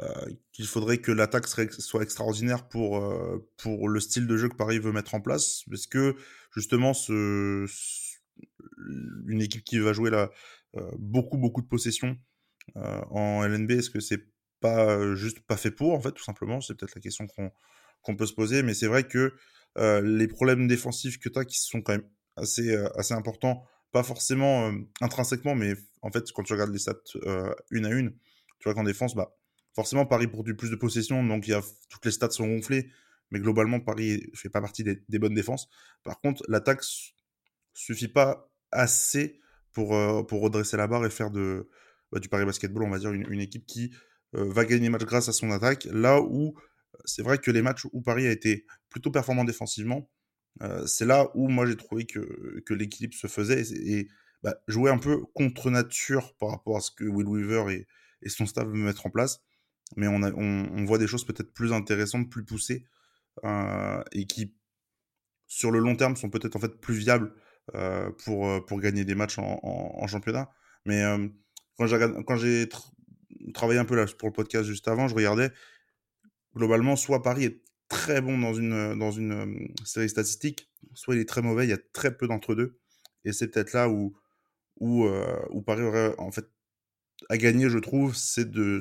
euh, 0.00 0.32
qu'il 0.52 0.66
faudrait 0.66 0.98
que 0.98 1.12
l'attaque 1.12 1.46
soit 1.46 2.02
extraordinaire 2.02 2.66
pour, 2.66 2.96
euh, 2.96 3.46
pour 3.58 3.90
le 3.90 4.00
style 4.00 4.26
de 4.26 4.38
jeu 4.38 4.48
que 4.48 4.56
Paris 4.56 4.78
veut 4.78 4.92
mettre 4.92 5.14
en 5.14 5.20
place. 5.20 5.64
Parce 5.68 5.86
que 5.86 6.16
justement, 6.54 6.92
une 9.26 9.42
équipe 9.42 9.64
qui 9.64 9.78
va 9.78 9.92
jouer 9.92 10.10
beaucoup, 10.98 11.36
beaucoup 11.36 11.60
de 11.60 11.68
possessions 11.68 12.16
en 12.74 13.44
LNB, 13.44 13.72
est-ce 13.72 13.90
que 13.90 14.00
c'est 14.00 14.24
pas 14.60 15.14
juste 15.14 15.40
pas 15.40 15.58
fait 15.58 15.72
pour, 15.72 15.92
en 15.92 16.00
fait, 16.00 16.12
tout 16.12 16.24
simplement? 16.24 16.62
C'est 16.62 16.74
peut-être 16.74 16.94
la 16.94 17.02
question 17.02 17.26
qu'on 18.02 18.16
peut 18.16 18.26
se 18.26 18.32
poser. 18.32 18.62
Mais 18.62 18.72
c'est 18.72 18.86
vrai 18.86 19.06
que 19.06 19.34
les 19.76 20.26
problèmes 20.26 20.66
défensifs 20.68 21.18
que 21.18 21.28
tu 21.28 21.38
as, 21.38 21.44
qui 21.44 21.58
sont 21.58 21.82
quand 21.82 21.92
même 21.92 22.08
assez, 22.36 22.74
assez 22.96 23.12
importants, 23.12 23.66
pas 23.94 24.02
forcément 24.02 24.74
intrinsèquement, 25.00 25.54
mais 25.54 25.74
en 26.02 26.10
fait, 26.10 26.24
quand 26.32 26.42
tu 26.42 26.52
regardes 26.52 26.72
les 26.72 26.80
stats 26.80 26.96
une 27.70 27.86
à 27.86 27.90
une, 27.90 28.10
tu 28.58 28.64
vois 28.64 28.74
qu'en 28.74 28.82
défense, 28.82 29.14
bah, 29.14 29.36
forcément, 29.72 30.04
Paris 30.04 30.26
produit 30.26 30.54
plus 30.54 30.68
de 30.68 30.74
possessions, 30.74 31.22
donc 31.22 31.46
y 31.46 31.54
a, 31.54 31.62
toutes 31.90 32.04
les 32.04 32.10
stats 32.10 32.30
sont 32.30 32.48
gonflées, 32.48 32.90
mais 33.30 33.38
globalement, 33.38 33.78
Paris 33.78 34.26
fait 34.34 34.48
pas 34.48 34.60
partie 34.60 34.82
des, 34.82 35.18
bonnes 35.20 35.34
défenses. 35.34 35.68
Par 36.02 36.20
contre, 36.20 36.42
l'attaque 36.48 36.82
suffit 37.72 38.08
pas 38.08 38.50
assez 38.72 39.40
pour, 39.72 39.90
pour 40.26 40.42
redresser 40.42 40.76
la 40.76 40.88
barre 40.88 41.06
et 41.06 41.10
faire 41.10 41.30
de, 41.30 41.68
bah, 42.10 42.18
du 42.18 42.28
Paris 42.28 42.44
Basketball, 42.44 42.82
on 42.82 42.90
va 42.90 42.98
dire, 42.98 43.12
une, 43.12 43.40
équipe 43.40 43.64
qui 43.64 43.94
va 44.32 44.64
gagner 44.64 44.82
les 44.82 44.90
matchs 44.90 45.04
grâce 45.04 45.28
à 45.28 45.32
son 45.32 45.52
attaque, 45.52 45.84
là 45.92 46.20
où 46.20 46.56
c'est 47.04 47.22
vrai 47.22 47.38
que 47.38 47.52
les 47.52 47.62
matchs 47.62 47.86
où 47.92 48.02
Paris 48.02 48.26
a 48.26 48.32
été 48.32 48.66
plutôt 48.88 49.12
performant 49.12 49.44
défensivement, 49.44 50.10
c'est 50.86 51.06
là 51.06 51.30
où 51.34 51.48
moi 51.48 51.66
j'ai 51.66 51.76
trouvé 51.76 52.06
que, 52.06 52.60
que 52.66 52.74
l'équilibre 52.74 53.14
se 53.14 53.26
faisait 53.26 53.62
et, 53.72 54.08
bah, 54.42 54.56
jouer 54.68 54.90
un 54.90 54.98
peu 54.98 55.24
contre 55.34 55.70
nature 55.70 56.34
par 56.36 56.50
rapport 56.50 56.76
à 56.76 56.80
ce 56.80 56.90
que 56.90 57.04
Will 57.04 57.26
Weaver 57.26 57.72
et, 57.72 57.86
son 58.28 58.46
staff 58.46 58.66
veulent 58.66 58.76
mettre 58.76 59.06
en 59.06 59.10
place. 59.10 59.42
Mais 59.96 60.06
on, 60.08 60.22
a, 60.22 60.32
on, 60.32 60.84
voit 60.86 60.98
des 60.98 61.06
choses 61.06 61.26
peut-être 61.26 61.52
plus 61.52 61.72
intéressantes, 61.72 62.30
plus 62.30 62.44
poussées 62.44 62.86
et 63.42 64.26
qui, 64.26 64.54
sur 65.46 65.70
le 65.70 65.78
long 65.78 65.94
terme, 65.94 66.16
sont 66.16 66.30
peut-être 66.30 66.56
en 66.56 66.60
fait 66.60 66.80
plus 66.80 66.94
viables 66.94 67.34
pour, 68.24 68.64
pour 68.64 68.80
gagner 68.80 69.04
des 69.04 69.14
matchs 69.14 69.38
en, 69.38 70.06
championnat. 70.06 70.50
Mais 70.86 71.02
quand 71.76 72.36
j'ai 72.36 72.68
travaillé 73.52 73.78
un 73.78 73.84
peu 73.84 74.06
pour 74.18 74.28
le 74.28 74.32
podcast 74.32 74.64
juste 74.64 74.88
avant, 74.88 75.08
je 75.08 75.14
regardais 75.14 75.50
globalement, 76.54 76.96
soit 76.96 77.22
Paris 77.22 77.44
est 77.44 77.62
très 77.88 78.20
bon 78.20 78.38
dans 78.38 78.54
une, 78.54 78.98
dans 78.98 79.10
une 79.10 79.32
euh, 79.32 79.84
série 79.84 80.08
statistique, 80.08 80.70
soit 80.94 81.14
il 81.14 81.20
est 81.20 81.28
très 81.28 81.42
mauvais, 81.42 81.64
il 81.66 81.70
y 81.70 81.74
a 81.74 81.78
très 81.92 82.16
peu 82.16 82.26
d'entre-deux. 82.26 82.78
Et 83.24 83.32
c'est 83.32 83.48
peut-être 83.48 83.72
là 83.72 83.88
où, 83.88 84.16
où, 84.80 85.04
euh, 85.06 85.62
Paris 85.66 85.82
aurait 85.82 86.14
en 86.18 86.30
fait 86.30 86.46
à 87.28 87.38
gagner, 87.38 87.70
je 87.70 87.78
trouve, 87.78 88.14
c'est 88.14 88.50
de, 88.50 88.80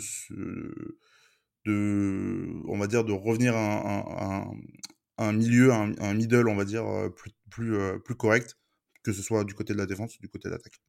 de, 1.65 2.61
on 2.67 2.77
va 2.77 2.87
dire, 2.87 3.05
de 3.05 3.13
revenir 3.13 3.55
à 3.55 4.41
un, 4.41 4.51
un, 5.17 5.33
milieu, 5.33 5.71
un, 5.71 6.13
middle, 6.13 6.49
on 6.49 6.55
va 6.55 6.65
dire, 6.65 6.85
euh, 6.85 7.09
plus, 7.09 7.31
plus, 7.49 7.77
plus 8.03 8.15
correct, 8.15 8.57
que 9.03 9.13
ce 9.13 9.21
soit 9.21 9.43
du 9.43 9.53
côté 9.53 9.73
de 9.73 9.77
la 9.77 9.85
défense 9.85 10.17
ou 10.17 10.21
du 10.21 10.29
côté 10.29 10.49
de 10.49 10.53
l'attaque. 10.53 10.81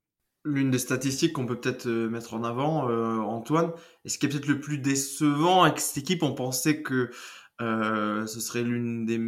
L'une 0.46 0.70
des 0.70 0.78
statistiques 0.78 1.32
qu'on 1.32 1.46
peut 1.46 1.58
peut-être 1.58 1.88
mettre 1.88 2.34
en 2.34 2.44
avant, 2.44 2.90
Antoine, 3.22 3.72
et 4.04 4.08
ce 4.08 4.18
qui 4.18 4.26
est 4.26 4.28
peut-être 4.28 4.46
le 4.46 4.60
plus 4.60 4.78
décevant 4.78 5.62
avec 5.62 5.80
cette 5.80 5.98
équipe, 5.98 6.22
on 6.22 6.34
pensait 6.34 6.82
que 6.82 6.94
euh, 6.94 7.10
ce 7.60 8.40
serait 8.40 8.62
l'une 8.62 9.06
des 9.06 9.18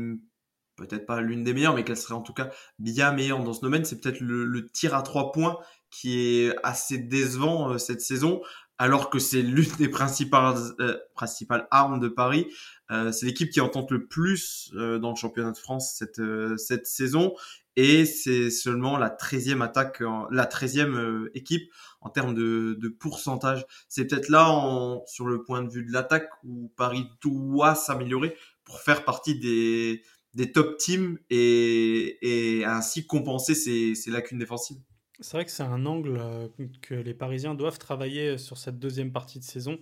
peut-être 0.76 1.06
pas 1.06 1.20
l'une 1.20 1.42
des 1.42 1.54
meilleures, 1.54 1.74
mais 1.74 1.84
qu'elle 1.84 1.96
serait 1.96 2.14
en 2.14 2.22
tout 2.22 2.32
cas 2.32 2.50
bien 2.78 3.12
meilleure 3.12 3.42
dans 3.42 3.52
ce 3.52 3.60
domaine. 3.60 3.84
C'est 3.84 4.00
peut-être 4.00 4.20
le, 4.20 4.66
tir 4.68 4.94
à 4.94 5.02
trois 5.02 5.32
points 5.32 5.58
qui 5.90 6.20
est 6.20 6.54
assez 6.62 6.98
décevant 6.98 7.72
euh, 7.72 7.78
cette 7.78 8.00
saison. 8.00 8.42
alors 8.78 9.08
que 9.08 9.18
c'est 9.18 9.40
l'une 9.42 9.70
des 9.78 9.88
principales, 9.88 10.56
euh, 10.80 10.98
principales 11.14 11.66
armes 11.70 11.98
de 11.98 12.08
Paris. 12.08 12.46
Euh, 12.90 13.10
c'est 13.10 13.26
l'équipe 13.26 13.50
qui 13.50 13.60
en 13.60 13.68
tente 13.68 13.90
le 13.90 14.06
plus 14.06 14.70
euh, 14.74 14.98
dans 14.98 15.10
le 15.10 15.16
championnat 15.16 15.52
de 15.52 15.56
France 15.56 15.94
cette, 15.96 16.20
cette 16.58 16.86
saison 16.86 17.34
et 17.76 18.06
c'est 18.06 18.50
seulement 18.50 18.96
la 18.96 19.10
13e 19.10 19.62
attaque, 19.62 20.02
la 20.30 20.46
13e 20.46 21.28
équipe 21.34 21.70
en 22.00 22.10
termes 22.10 22.34
de, 22.34 22.88
pourcentage. 23.00 23.64
C'est 23.88 24.06
peut-être 24.06 24.28
là, 24.28 25.00
sur 25.06 25.26
le 25.26 25.42
point 25.42 25.62
de 25.62 25.68
vue 25.68 25.84
de 25.84 25.92
l'attaque, 25.92 26.30
où 26.44 26.72
Paris 26.76 27.06
doit 27.20 27.74
s'améliorer 27.74 28.36
pour 28.64 28.80
faire 28.80 29.04
partie 29.04 29.38
des, 29.38 30.02
des 30.34 30.52
top 30.52 30.76
teams 30.78 31.18
et, 31.30 32.18
et 32.58 32.64
ainsi 32.64 33.06
compenser 33.06 33.54
ses, 33.54 34.10
lacunes 34.10 34.38
défensives. 34.38 34.78
C'est 35.20 35.36
vrai 35.36 35.44
que 35.46 35.50
c'est 35.50 35.62
un 35.62 35.86
angle 35.86 36.18
euh, 36.20 36.48
que 36.82 36.94
les 36.94 37.14
Parisiens 37.14 37.54
doivent 37.54 37.78
travailler 37.78 38.36
sur 38.36 38.58
cette 38.58 38.78
deuxième 38.78 39.12
partie 39.12 39.38
de 39.38 39.44
saison. 39.44 39.78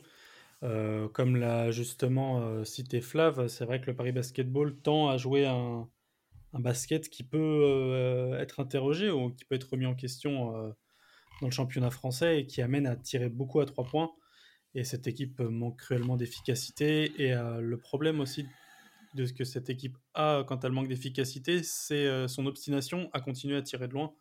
Euh, 0.63 1.09
comme 1.09 1.37
l'a 1.37 1.73
justement 1.73 2.41
euh, 2.41 2.65
cité 2.65 3.01
Flav, 3.01 3.49
c'est 3.49 3.65
vrai 3.65 3.81
que 3.81 3.87
le 3.87 3.97
Paris 3.97 4.13
Basketball 4.13 4.75
tend 4.77 5.09
à 5.09 5.19
jouer 5.19 5.45
un, 5.45 5.89
un 6.55 6.61
basket 6.61 7.09
qui 7.11 7.25
peut 7.25 8.37
être 8.39 8.61
interrogé 8.61 9.11
ou 9.11 9.31
qui 9.31 9.45
peut 9.45 9.57
être 9.57 9.71
remis 9.71 9.87
en 9.87 9.95
question 9.95 10.53
dans 11.41 11.49
le 11.49 11.53
championnat 11.53 11.91
français 11.91 12.41
et 12.41 12.47
qui 12.47 12.63
amène 12.63 12.87
à 12.87 12.97
tirer 12.97 13.29
beaucoup 13.29 13.61
à 13.61 13.67
trois 13.67 13.85
points. 13.85 14.13
Et 14.75 14.85
cette 14.85 15.07
équipe 15.07 15.41
manque 15.41 15.79
cruellement 15.79 16.17
d'efficacité. 16.17 17.13
Et 17.23 17.35
le 17.35 17.77
problème 17.77 18.21
aussi 18.21 18.47
de 19.15 19.27
ce 19.27 19.33
que 19.33 19.45
cette 19.45 19.69
équipe 19.69 19.97
a 20.15 20.45
quand 20.47 20.65
elle 20.65 20.73
manque 20.73 20.89
d'efficacité, 20.89 21.63
c'est 21.63 22.29
son 22.29 22.47
obstination 22.47 23.11
à 23.13 23.21
continuer 23.21 23.57
à 23.57 23.63
tirer 23.63 23.89
de 23.89 23.95
loin 23.95 24.15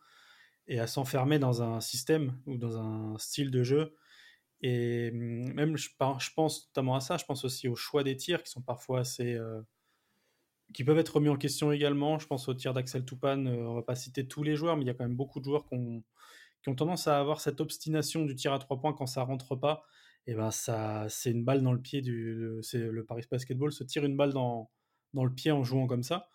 et 0.67 0.79
à 0.79 0.87
s'enfermer 0.87 1.39
dans 1.39 1.61
un 1.61 1.81
système 1.81 2.37
ou 2.45 2.57
dans 2.57 2.77
un 2.77 3.17
style 3.17 3.51
de 3.51 3.63
jeu. 3.63 3.95
Et 4.61 5.11
mmh, 5.11 5.53
même, 5.53 5.77
je, 5.77 5.89
pense 6.35 6.67
notamment 6.67 6.95
à 6.95 7.01
ça, 7.01 7.17
je 7.17 7.25
pense 7.25 7.43
aussi 7.43 7.67
aux 7.67 7.75
choix 7.75 8.03
des 8.03 8.15
tirs 8.15 8.41
qui 8.43 8.49
sont 8.49 8.61
parfois 8.61 9.01
assez. 9.01 9.33
Euh, 9.33 9.61
qui 10.73 10.83
peuvent 10.83 10.97
être 10.97 11.15
remis 11.15 11.29
en 11.29 11.37
question 11.37 11.71
également. 11.71 12.19
Je 12.19 12.27
pense 12.27 12.47
au 12.47 12.53
tir 12.53 12.73
d'Axel 12.73 13.05
Toupane, 13.05 13.47
euh, 13.47 13.69
on 13.69 13.75
va 13.75 13.83
pas 13.83 13.95
citer 13.95 14.27
tous 14.27 14.43
les 14.43 14.55
joueurs, 14.55 14.75
mais 14.75 14.83
il 14.83 14.87
y 14.87 14.89
a 14.89 14.93
quand 14.93 15.05
même 15.05 15.15
beaucoup 15.15 15.39
de 15.39 15.45
joueurs 15.45 15.65
qui 15.67 15.75
ont, 15.75 16.03
tendance 16.75 17.07
à 17.07 17.19
avoir 17.19 17.41
cette 17.41 17.61
obstination 17.61 18.25
du 18.25 18.35
tir 18.35 18.53
à 18.53 18.59
trois 18.59 18.79
points 18.79 18.93
quand 18.93 19.05
ça 19.05 19.23
rentre 19.23 19.55
pas. 19.55 19.83
Et 20.27 20.33
ben 20.33 20.51
ça, 20.51 21.05
c'est 21.09 21.31
une 21.31 21.43
balle 21.43 21.61
dans 21.61 21.73
le 21.73 21.81
pied 21.81 22.01
du. 22.01 22.57
C'est 22.61 22.79
le 22.79 23.05
Paris 23.05 23.25
Basketball 23.29 23.73
se 23.73 23.83
tire 23.83 24.05
une 24.05 24.15
balle 24.15 24.31
dans, 24.31 24.71
dans 25.13 25.25
le 25.25 25.33
pied 25.33 25.51
en 25.51 25.63
jouant 25.63 25.87
comme 25.87 26.03
ça. 26.03 26.29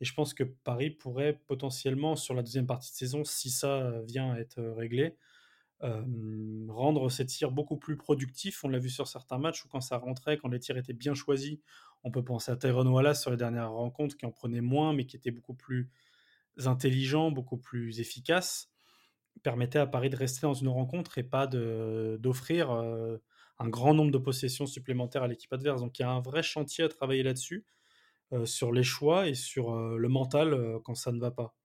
Et 0.00 0.04
je 0.04 0.14
pense 0.14 0.34
que 0.34 0.42
Paris 0.42 0.90
pourrait 0.90 1.40
potentiellement, 1.46 2.16
sur 2.16 2.34
la 2.34 2.42
deuxième 2.42 2.66
partie 2.66 2.90
de 2.90 2.96
saison, 2.96 3.24
si 3.24 3.50
ça 3.50 4.00
vient 4.06 4.32
à 4.32 4.38
être 4.40 4.60
réglé, 4.60 5.16
rendre 5.80 7.08
ces 7.08 7.26
tirs 7.26 7.52
beaucoup 7.52 7.76
plus 7.76 7.96
productifs. 7.96 8.64
On 8.64 8.68
l'a 8.68 8.78
vu 8.78 8.90
sur 8.90 9.06
certains 9.06 9.38
matchs 9.38 9.64
où 9.64 9.68
quand 9.68 9.80
ça 9.80 9.98
rentrait, 9.98 10.38
quand 10.38 10.48
les 10.48 10.58
tirs 10.58 10.76
étaient 10.76 10.92
bien 10.92 11.14
choisis, 11.14 11.58
on 12.04 12.10
peut 12.10 12.24
penser 12.24 12.52
à 12.52 12.56
Tyrone 12.56 12.88
Wallace 12.88 13.20
sur 13.20 13.30
les 13.30 13.36
dernières 13.36 13.70
rencontres 13.70 14.16
qui 14.16 14.26
en 14.26 14.30
prenait 14.30 14.60
moins, 14.60 14.92
mais 14.92 15.06
qui 15.06 15.16
était 15.16 15.30
beaucoup 15.30 15.54
plus 15.54 15.90
intelligent, 16.64 17.30
beaucoup 17.30 17.58
plus 17.58 18.00
efficace, 18.00 18.70
permettait 19.42 19.78
à 19.78 19.86
Paris 19.86 20.10
de 20.10 20.16
rester 20.16 20.42
dans 20.42 20.54
une 20.54 20.68
rencontre 20.68 21.18
et 21.18 21.22
pas 21.22 21.46
d'offrir 21.46 22.70
un 22.70 23.68
grand 23.68 23.94
nombre 23.94 24.10
de 24.10 24.18
possessions 24.18 24.66
supplémentaires 24.66 25.22
à 25.22 25.28
l'équipe 25.28 25.52
adverse. 25.52 25.80
Donc 25.80 25.98
il 25.98 26.02
y 26.02 26.04
a 26.04 26.10
un 26.10 26.20
vrai 26.20 26.42
chantier 26.42 26.84
à 26.84 26.88
travailler 26.88 27.22
là-dessus. 27.22 27.64
Euh, 28.34 28.44
sur 28.44 28.72
les 28.72 28.82
choix 28.82 29.26
et 29.26 29.32
sur 29.32 29.74
euh, 29.74 29.96
le 29.96 30.08
mental 30.10 30.52
euh, 30.52 30.78
quand 30.84 30.94
ça 30.94 31.12
ne 31.12 31.18
va 31.18 31.30
pas 31.30 31.56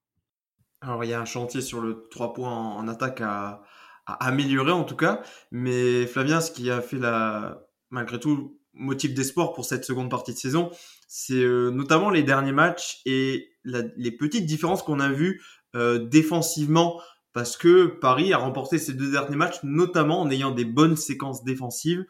Alors 0.79 1.03
il 1.03 1.09
y 1.09 1.13
a 1.13 1.19
un 1.19 1.25
chantier 1.25 1.59
sur 1.59 1.81
le 1.81 2.07
3 2.09 2.33
points 2.33 2.55
en, 2.55 2.87
attaque 2.87 3.19
à, 3.19 3.63
améliorer 4.05 4.71
en 4.71 4.85
tout 4.85 4.95
cas, 4.95 5.21
mais 5.51 6.05
Flavien, 6.07 6.39
ce 6.39 6.51
qui 6.51 6.71
a 6.71 6.81
fait 6.81 6.99
la, 6.99 7.67
malgré 7.89 8.17
tout 8.17 8.61
motif 8.73 9.13
d'espoir 9.13 9.53
pour 9.53 9.65
cette 9.65 9.85
seconde 9.85 10.09
partie 10.09 10.33
de 10.33 10.37
saison, 10.37 10.71
c'est 11.07 11.45
notamment 11.71 12.09
les 12.09 12.23
derniers 12.23 12.51
matchs 12.51 13.01
et 13.05 13.51
les 13.63 14.11
petites 14.11 14.45
différences 14.45 14.81
qu'on 14.81 14.99
a 14.99 15.09
vues 15.09 15.41
défensivement 15.75 16.99
parce 17.33 17.57
que 17.57 17.85
Paris 17.85 18.33
a 18.33 18.37
remporté 18.37 18.77
ces 18.77 18.93
deux 18.93 19.11
derniers 19.11 19.35
matchs, 19.35 19.57
notamment 19.63 20.21
en 20.21 20.29
ayant 20.31 20.51
des 20.51 20.65
bonnes 20.65 20.95
séquences 20.95 21.43
défensives 21.43 22.05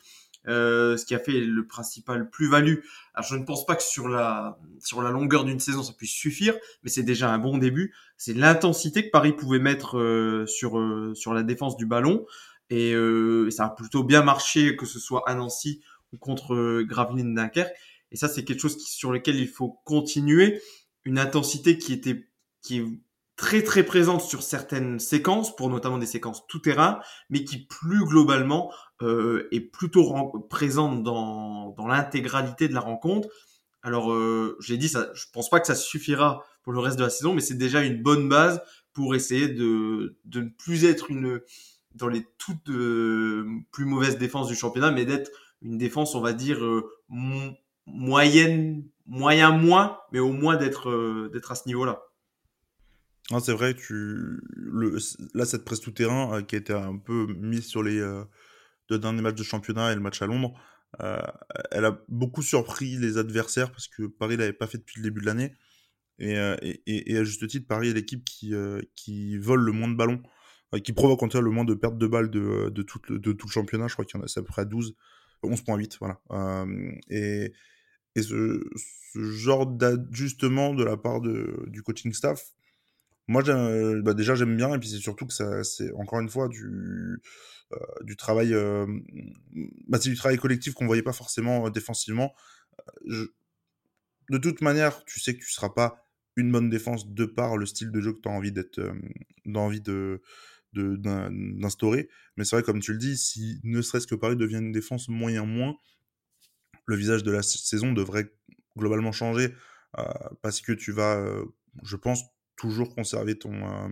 euh, 0.50 0.98
ce 0.98 1.06
qui 1.06 1.16
a 1.16 1.20
fait 1.20 1.40
le 1.40 1.66
principal 1.66 2.30
plus-value. 2.30 2.80
Alors 3.14 3.26
je 3.26 3.38
ne 3.38 3.46
pense 3.46 3.66
pas 3.66 3.78
que 3.78 3.84
sur 3.84 4.10
la 4.10 4.60
sur 4.80 5.02
la 5.02 5.10
longueur 5.10 5.46
d'une 5.46 5.62
saison 5.62 5.84
ça 5.84 5.94
puisse 5.94 6.12
suffire, 6.12 6.54
mais 6.84 6.90
c'est 6.90 7.04
déjà 7.04 7.32
un 7.32 7.38
bon 7.38 7.58
début. 7.58 7.94
C'est 8.18 8.34
l'intensité 8.34 9.06
que 9.06 9.10
Paris 9.10 9.32
pouvait 9.32 9.60
mettre 9.60 9.98
euh, 9.98 10.46
sur 10.46 10.78
euh, 10.78 11.14
sur 11.16 11.34
la 11.34 11.44
défense 11.44 11.78
du 11.78 11.86
ballon 11.86 12.26
et 12.70 12.96
ça 13.52 13.66
a 13.66 13.70
plutôt 13.70 14.04
bien 14.04 14.24
marché 14.24 14.76
que 14.76 14.88
ce 14.88 14.98
soit 14.98 15.24
à 15.28 15.36
Nancy 15.36 15.82
contre 16.20 16.82
Gravelines 16.84 17.34
Dunkerque. 17.34 17.74
Et 18.12 18.18
ça 18.18 18.28
c'est 18.28 18.44
quelque 18.44 18.62
chose 18.62 18.78
sur 18.84 19.12
lequel 19.12 19.36
il 19.36 19.48
faut 19.48 19.80
continuer. 19.86 20.62
Une 21.06 21.20
intensité 21.20 21.78
qui 21.78 21.94
était 21.94 22.30
qui 22.62 22.80
est 22.80 22.86
très 23.36 23.64
très 23.64 23.84
présente 23.84 24.22
sur 24.22 24.44
certaines 24.44 25.00
séquences, 25.00 25.56
pour 25.56 25.70
notamment 25.70 25.98
des 25.98 26.06
séquences 26.06 26.46
tout 26.48 26.60
terrain, 26.60 27.00
mais 27.30 27.44
qui 27.44 27.66
plus 27.66 28.06
globalement 28.06 28.72
euh, 29.02 29.48
est 29.52 29.60
plutôt 29.60 30.32
présente 30.50 31.04
dans, 31.04 31.72
dans 31.72 31.88
l'intégralité 31.88 32.68
de 32.68 32.74
la 32.74 32.80
rencontre. 32.80 33.28
Alors, 33.82 34.14
euh, 34.14 34.58
j'ai 34.62 34.78
dit 34.78 34.88
ça, 34.88 35.10
je 35.14 35.26
pense 35.34 35.50
pas 35.50 35.60
que 35.60 35.68
ça 35.68 35.76
suffira 35.76 36.46
pour 36.62 36.72
le 36.72 36.80
reste 36.80 36.98
de 36.98 37.04
la 37.04 37.10
saison, 37.10 37.34
mais 37.34 37.42
c'est 37.42 37.58
déjà 37.58 37.82
une 37.82 38.02
bonne 38.02 38.30
base 38.30 38.62
pour 38.94 39.16
essayer 39.16 39.50
de, 39.50 40.18
de 40.24 40.42
ne 40.42 40.50
plus 40.50 40.86
être 40.86 41.10
une 41.10 41.42
dans 41.96 42.08
les 42.08 42.26
toutes 42.38 42.70
euh, 42.70 43.46
plus 43.72 43.86
mauvaises 43.86 44.18
défenses 44.18 44.48
du 44.48 44.56
championnat, 44.56 44.92
mais 44.92 45.06
d'être 45.06 45.32
une 45.64 45.78
défense, 45.78 46.16
on 46.16 46.22
va 46.22 46.34
dire 46.34 46.64
euh, 46.64 46.90
moyenne, 47.86 48.84
moyen 49.06 49.52
moins, 49.52 49.98
mais 50.12 50.20
au 50.20 50.32
moins 50.32 50.56
d'être 50.56 50.90
euh, 50.90 51.42
à 51.50 51.56
ce 51.56 51.68
niveau-là. 51.68 52.04
Ah, 53.32 53.40
c'est 53.40 53.54
vrai, 53.54 53.74
tu 53.74 54.42
là 55.34 55.46
cette 55.46 55.64
presse 55.64 55.80
tout 55.80 55.92
terrain 55.92 56.44
qui 56.44 56.56
a 56.56 56.58
été 56.60 56.74
un 56.74 56.98
peu 56.98 57.28
mise 57.40 57.66
sur 57.66 57.82
les 57.82 58.02
deux 58.90 59.00
derniers 59.00 59.22
matchs 59.22 59.38
de 59.38 59.44
championnat 59.44 59.94
et 59.94 59.96
le 59.96 60.02
match 60.02 60.22
à 60.22 60.28
Londres, 60.28 60.54
euh, 61.02 61.22
elle 61.72 61.86
a 61.86 62.00
beaucoup 62.08 62.42
surpris 62.42 62.98
les 62.98 63.18
adversaires 63.18 63.72
parce 63.72 63.88
que 63.88 64.04
Paris 64.04 64.38
l'avait 64.38 64.54
pas 64.54 64.68
fait 64.68 64.78
depuis 64.78 65.00
le 65.00 65.04
début 65.04 65.22
de 65.22 65.26
l'année. 65.26 65.54
Et, 66.20 66.38
euh, 66.38 66.56
et, 66.62 67.18
à 67.18 67.24
juste 67.24 67.48
titre, 67.48 67.68
Paris 67.68 67.90
est 67.90 67.94
l'équipe 67.94 68.24
qui, 68.24 68.54
euh, 68.54 68.80
qui 68.96 69.38
vole 69.38 69.62
le 69.62 69.72
moins 69.72 69.88
de 69.88 69.96
ballons, 69.96 70.22
qui 70.84 70.94
provoque 70.94 71.24
en 71.24 71.28
tout 71.28 71.38
cas 71.38 71.42
le 71.42 71.50
moins 71.50 71.66
de 71.66 71.74
pertes 71.74 71.98
de 71.98 72.08
balles 72.08 72.30
de, 72.30 72.70
de, 72.70 72.84
tout, 72.84 73.00
le, 73.10 73.20
de 73.20 73.32
tout 73.32 73.48
le 73.48 73.52
championnat. 73.52 73.88
Je 73.88 73.94
crois 73.94 74.06
qu'il 74.06 74.20
y 74.20 74.22
en 74.22 74.26
a 74.26 74.30
à 74.30 74.42
peu 74.42 74.48
près 74.48 74.66
12, 74.66 74.96
11.8, 75.44 75.98
voilà. 76.00 76.20
et 77.10 77.52
et 78.16 78.22
ce, 78.22 78.64
genre 79.16 79.66
d'ajustement 79.68 80.74
de 80.74 80.84
la 80.84 80.98
part 80.98 81.22
de, 81.22 81.66
du 81.68 81.84
coaching 81.84 82.14
staff, 82.14 82.44
moi, 83.28 83.42
bah 84.02 84.14
déjà, 84.14 84.36
j'aime 84.36 84.56
bien, 84.58 84.74
et 84.76 84.80
puis 84.80 84.90
c'est 84.90 84.98
surtout 84.98 85.26
que 85.26 85.34
c'est 85.64 85.92
encore 85.94 86.20
une 86.20 86.30
fois 86.30 86.50
du, 86.50 87.22
euh, 87.72 87.78
du 88.02 88.18
travail, 88.18 88.54
euh, 88.54 88.86
bah, 89.88 89.98
c'est 90.02 90.10
du 90.10 90.18
travail 90.18 90.38
collectif 90.38 90.74
qu'on 90.74 90.88
voyait 90.88 91.04
pas 91.04 91.14
forcément 91.14 91.68
euh, 91.68 91.70
défensivement. 91.70 92.34
De 93.06 94.38
toute 94.38 94.62
manière, 94.62 95.06
tu 95.06 95.20
sais 95.20 95.36
que 95.36 95.40
tu 95.40 95.52
seras 95.52 95.70
pas 95.70 96.06
une 96.36 96.52
bonne 96.52 96.70
défense 96.70 97.08
de 97.08 97.26
par 97.26 97.56
le 97.56 97.66
style 97.66 97.92
de 97.92 98.02
jeu 98.02 98.14
que 98.14 98.22
tu 98.22 98.28
as 98.28 98.32
envie 98.32 98.52
d'être, 98.52 98.82
d'envie 99.46 99.82
de, 99.82 100.22
d'instaurer. 100.74 102.10
Mais 102.38 102.46
c'est 102.46 102.56
vrai, 102.56 102.64
comme 102.64 102.80
tu 102.80 102.94
le 102.94 102.98
dis, 102.98 103.18
si 103.18 103.60
ne 103.64 103.82
serait-ce 103.82 104.08
que 104.08 104.16
Paris 104.16 104.36
devient 104.36 104.58
une 104.58 104.72
défense 104.72 105.10
moyen-moins, 105.10 105.76
le 106.86 106.96
visage 106.96 107.24
de 107.24 107.32
la 107.32 107.42
saison 107.42 107.94
devrait 107.94 108.34
globalement 108.78 109.12
changer 109.12 109.54
parce 110.42 110.60
que 110.62 110.72
tu 110.74 110.92
vas, 110.92 111.24
je 111.84 111.96
pense, 111.96 112.24
toujours 112.56 112.94
conserver 112.94 113.38
ton, 113.38 113.54
euh, 113.54 113.90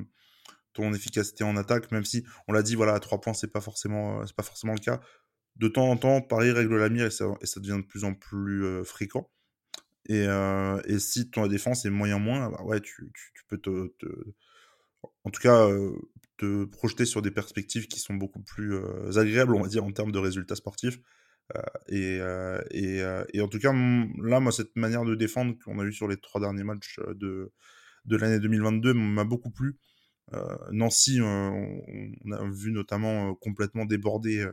ton 0.74 0.94
efficacité 0.94 1.44
en 1.44 1.58
attaque, 1.58 1.92
même 1.92 2.06
si 2.06 2.24
on 2.48 2.54
l'a 2.54 2.64
dit, 2.64 2.76
voilà, 2.76 2.94
à 2.94 3.00
3 3.00 3.22
points, 3.22 3.34
c'est 3.34 3.52
pas 3.52 3.62
forcément, 3.62 4.22
euh, 4.22 4.26
pas 4.36 4.44
forcément 4.44 4.74
le 4.74 4.80
cas. 4.80 5.02
De 5.58 5.68
temps 5.68 5.90
en 5.90 5.98
temps, 5.98 6.22
Paris 6.22 6.52
règle 6.52 6.78
la 6.78 6.90
mire 6.90 7.06
et 7.06 7.12
ça, 7.12 7.26
et 7.42 7.46
ça 7.46 7.60
devient 7.60 7.78
de 7.82 7.86
plus 7.86 8.04
en 8.04 8.14
plus 8.14 8.64
euh, 8.64 8.84
fréquent. 8.84 9.30
Et, 10.10 10.26
et, 10.86 11.00
si 11.00 11.30
ton 11.30 11.46
défense 11.48 11.86
est 11.86 11.90
moyen 11.90 12.18
moins, 12.18 12.50
bah 12.50 12.64
ouais, 12.64 12.82
tu, 12.82 13.12
tu, 13.14 13.44
peux 13.48 13.60
te, 13.60 13.92
en 15.24 15.30
tout 15.30 15.40
cas, 15.40 15.70
te 16.42 16.66
projeter 16.66 17.06
sur 17.06 17.22
des 17.22 17.32
perspectives 17.32 17.88
qui 17.88 18.00
sont 18.00 18.16
beaucoup 18.16 18.42
plus 18.42 18.76
agréables, 19.18 19.56
on 19.56 19.62
va 19.62 19.68
dire, 19.68 19.84
en 19.84 19.92
termes 19.92 20.12
de 20.12 20.20
résultats 20.20 20.56
sportifs. 20.56 21.00
et, 21.88 22.20
et, 22.72 22.98
et, 23.34 23.42
en 23.42 23.48
tout 23.48 23.60
cas, 23.60 23.74
là, 23.74 24.40
moi, 24.40 24.52
cette 24.52 24.76
manière 24.76 25.06
de 25.06 25.16
défendre 25.16 25.56
qu'on 25.64 25.80
a 25.80 25.84
vu 25.84 25.94
sur 25.94 26.08
les 26.08 26.18
trois 26.18 26.42
derniers 26.42 26.64
matchs 26.64 27.00
de, 27.14 27.52
de 28.06 28.18
l'année 28.18 28.40
2022 28.40 28.94
m'a 28.94 29.24
beaucoup 29.24 29.52
plu. 29.52 29.78
Euh, 30.34 30.58
Nancy, 30.72 31.20
euh, 31.20 31.26
on, 31.26 32.32
a 32.32 32.50
vu 32.50 32.72
notamment 32.72 33.32
euh, 33.32 33.34
complètement 33.36 33.86
débordé. 33.86 34.48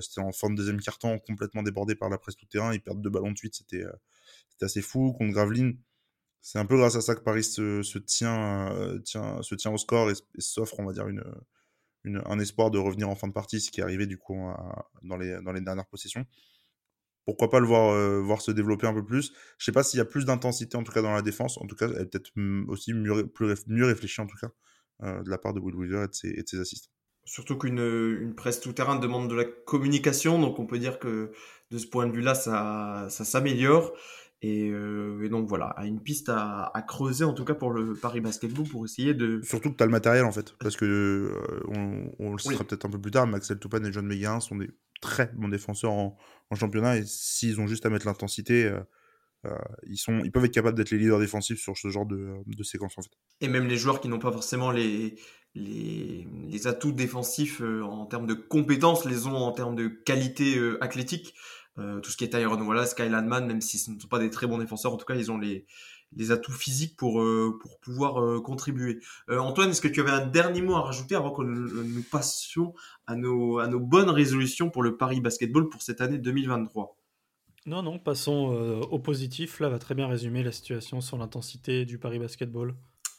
c'était 0.00 0.20
en 0.20 0.32
fin 0.32 0.50
de 0.50 0.56
deuxième 0.56 0.80
quart-temps, 0.80 1.18
complètement 1.18 1.62
débordé 1.62 1.94
par 1.94 2.08
la 2.08 2.18
presse 2.18 2.36
tout 2.36 2.46
terrain. 2.46 2.74
Ils 2.74 2.80
perdent 2.80 3.02
deux 3.02 3.10
ballons 3.10 3.32
de 3.32 3.38
suite, 3.38 3.54
c'était 3.54 3.84
assez 4.62 4.82
fou. 4.82 5.12
Contre 5.12 5.32
Gravelines, 5.32 5.78
c'est 6.40 6.58
un 6.58 6.66
peu 6.66 6.76
grâce 6.76 6.96
à 6.96 7.00
ça 7.00 7.14
que 7.14 7.20
Paris 7.20 7.44
se, 7.44 7.98
tient, 7.98 8.72
tient, 9.04 9.42
se 9.42 9.54
tient 9.54 9.70
au 9.72 9.78
score 9.78 10.10
et, 10.10 10.14
s'offre, 10.38 10.78
on 10.78 10.86
va 10.86 10.92
dire, 10.92 11.06
un 12.04 12.38
espoir 12.38 12.70
de 12.70 12.78
revenir 12.78 13.08
en 13.08 13.14
fin 13.14 13.28
de 13.28 13.32
partie, 13.32 13.60
ce 13.60 13.70
qui 13.70 13.80
est 13.80 13.82
arrivé 13.82 14.06
du 14.06 14.18
coup 14.18 14.34
dans, 15.02 15.16
les, 15.16 15.60
dernières 15.60 15.86
possessions. 15.86 16.26
Pourquoi 17.26 17.50
pas 17.50 17.60
le 17.60 17.66
voir, 17.66 17.92
euh, 17.92 18.36
se 18.38 18.50
développer 18.50 18.86
un 18.86 18.94
peu 18.94 19.04
plus 19.04 19.32
Je 19.58 19.64
sais 19.64 19.72
pas 19.72 19.82
s'il 19.82 19.98
y 19.98 20.00
a 20.00 20.06
plus 20.06 20.24
d'intensité 20.24 20.76
en 20.76 20.82
tout 20.82 20.92
cas 20.92 21.02
dans 21.02 21.12
la 21.12 21.22
défense. 21.22 21.58
En 21.58 21.66
tout 21.66 21.76
cas, 21.76 21.86
elle 21.88 22.02
est 22.02 22.06
peut-être 22.06 22.32
aussi 22.68 22.94
mieux, 22.94 23.26
plus, 23.28 23.54
mieux 23.66 23.86
réfléchie 23.86 24.20
en 24.20 24.26
tout 24.26 24.38
cas 24.40 24.50
euh, 25.02 25.22
de 25.22 25.30
la 25.30 25.38
part 25.38 25.52
de 25.52 25.60
Will 25.60 25.74
Weaver 25.76 26.04
et 26.24 26.42
de 26.42 26.48
ses, 26.48 26.60
assistants. 26.60 26.90
Surtout 27.24 27.58
qu'une 27.58 27.78
une 27.78 28.34
presse 28.34 28.60
tout-terrain 28.60 28.96
demande 28.96 29.28
de 29.28 29.34
la 29.34 29.44
communication, 29.44 30.40
donc 30.40 30.58
on 30.58 30.66
peut 30.66 30.78
dire 30.78 30.98
que 30.98 31.30
de 31.70 31.78
ce 31.78 31.86
point 31.86 32.06
de 32.06 32.12
vue-là, 32.12 32.34
ça 32.34 33.08
s'améliore. 33.10 33.92
Euh, 34.42 35.22
et, 35.22 35.28
donc 35.28 35.48
voilà, 35.48 35.74
une 35.84 36.00
piste 36.00 36.30
à, 36.30 36.72
creuser 36.88 37.24
en 37.24 37.34
tout 37.34 37.44
cas 37.44 37.54
pour 37.54 37.70
le 37.70 37.94
Paris 37.94 38.20
Basketball 38.20 38.66
pour 38.66 38.84
essayer 38.84 39.12
de. 39.12 39.40
Surtout 39.42 39.70
que 39.70 39.76
tu 39.76 39.82
as 39.82 39.86
le 39.86 39.92
matériel 39.92 40.24
en 40.24 40.32
fait, 40.32 40.54
parce 40.58 40.76
que 40.76 40.84
euh, 40.86 42.10
on, 42.18 42.32
le 42.32 42.38
saura 42.38 42.64
peut-être 42.64 42.86
un 42.86 42.90
peu 42.90 43.00
plus 43.00 43.10
tard, 43.10 43.26
Maxel 43.26 43.58
Toupane 43.58 43.86
et 43.86 43.92
John 43.92 44.06
Meguin 44.06 44.40
sont 44.40 44.56
des 44.56 44.70
très 45.02 45.30
bons 45.34 45.48
défenseurs 45.48 45.92
en, 45.92 46.16
championnat 46.54 46.96
et 46.96 47.04
s'ils 47.04 47.60
ont 47.60 47.66
juste 47.66 47.86
à 47.86 47.90
mettre 47.90 48.06
l'intensité, 48.06 48.64
euh, 49.44 49.54
ils, 49.86 49.98
sont, 49.98 50.20
ils 50.24 50.32
peuvent 50.32 50.44
être 50.44 50.54
capables 50.54 50.76
d'être 50.76 50.90
les 50.90 50.98
leaders 50.98 51.20
défensifs 51.20 51.60
sur 51.60 51.76
ce 51.76 51.88
genre 51.88 52.06
de, 52.06 52.36
de 52.46 52.62
séquence 52.62 52.96
en 52.98 53.02
fait. 53.02 53.10
Et 53.40 53.48
même 53.48 53.66
les 53.66 53.76
joueurs 53.76 54.00
qui 54.00 54.08
n'ont 54.08 54.18
pas 54.18 54.32
forcément 54.32 54.70
les, 54.72 55.16
les, 55.54 56.26
les 56.48 56.66
atouts 56.66 56.92
défensifs 56.92 57.60
en 57.60 58.06
termes 58.06 58.26
de 58.26 58.34
compétences, 58.34 59.04
les 59.04 59.26
ont 59.26 59.36
en 59.36 59.52
termes 59.52 59.76
de 59.76 59.88
qualité 59.88 60.58
athlétique. 60.80 61.34
Euh, 61.80 62.00
tout 62.00 62.10
ce 62.10 62.16
qui 62.16 62.24
est 62.24 62.30
Tyron 62.30 62.60
Wallace, 62.62 62.94
Kyle 62.94 63.10
Man, 63.10 63.46
même 63.46 63.60
si 63.60 63.78
ce 63.78 63.90
ne 63.90 63.98
sont 63.98 64.08
pas 64.08 64.18
des 64.18 64.30
très 64.30 64.46
bons 64.46 64.58
défenseurs, 64.58 64.92
en 64.92 64.96
tout 64.96 65.06
cas, 65.06 65.14
ils 65.14 65.30
ont 65.30 65.38
les, 65.38 65.66
les 66.14 66.30
atouts 66.30 66.52
physiques 66.52 66.96
pour, 66.96 67.22
euh, 67.22 67.58
pour 67.60 67.78
pouvoir 67.80 68.22
euh, 68.22 68.40
contribuer. 68.40 69.00
Antoine, 69.28 69.70
est-ce 69.70 69.80
que 69.80 69.88
tu 69.88 70.00
avais 70.00 70.10
un 70.10 70.26
dernier 70.26 70.62
mot 70.62 70.74
à 70.74 70.82
rajouter 70.82 71.14
avant 71.14 71.30
que 71.30 71.42
nous, 71.42 72.02
passions 72.10 72.74
à 73.06 73.14
nos, 73.14 73.58
à 73.58 73.66
nos 73.66 73.80
bonnes 73.80 74.10
résolutions 74.10 74.70
pour 74.70 74.82
le 74.82 74.96
Paris 74.96 75.20
Basketball 75.20 75.68
pour 75.68 75.82
cette 75.82 76.00
année 76.00 76.18
2023 76.18 76.96
Non, 77.66 77.82
non, 77.82 77.98
passons 77.98 78.82
au 78.90 78.98
positif. 78.98 79.60
Là, 79.60 79.68
va 79.68 79.78
très 79.78 79.94
bien 79.94 80.06
résumer 80.06 80.42
la 80.42 80.52
situation 80.52 81.00
sur 81.00 81.16
l'intensité 81.16 81.84
du 81.86 81.98
Paris 81.98 82.18
Basketball. 82.18 82.74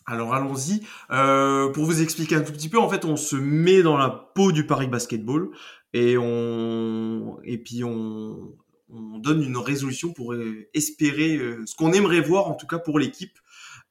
Alors 0.05 0.33
allons-y. 0.33 0.81
pour 1.07 1.85
vous 1.85 2.01
expliquer 2.01 2.35
un 2.35 2.41
tout 2.41 2.51
petit 2.51 2.69
peu, 2.69 2.79
en 2.79 2.89
fait, 2.89 3.05
on 3.05 3.15
se 3.15 3.35
met 3.35 3.81
dans 3.81 3.97
la 3.97 4.09
peau 4.09 4.51
du 4.51 4.67
Paris 4.67 4.87
Basketball 4.87 5.51
et 5.93 6.17
on 6.17 7.39
et 7.43 7.57
puis 7.57 7.83
on, 7.83 8.55
on 8.89 9.17
donne 9.19 9.43
une 9.43 9.57
résolution 9.57 10.13
pour 10.13 10.35
espérer 10.73 11.37
euh, 11.37 11.63
ce 11.65 11.75
qu'on 11.75 11.93
aimerait 11.93 12.21
voir 12.21 12.47
en 12.47 12.55
tout 12.55 12.67
cas 12.67 12.79
pour 12.79 12.99
l'équipe 12.99 13.37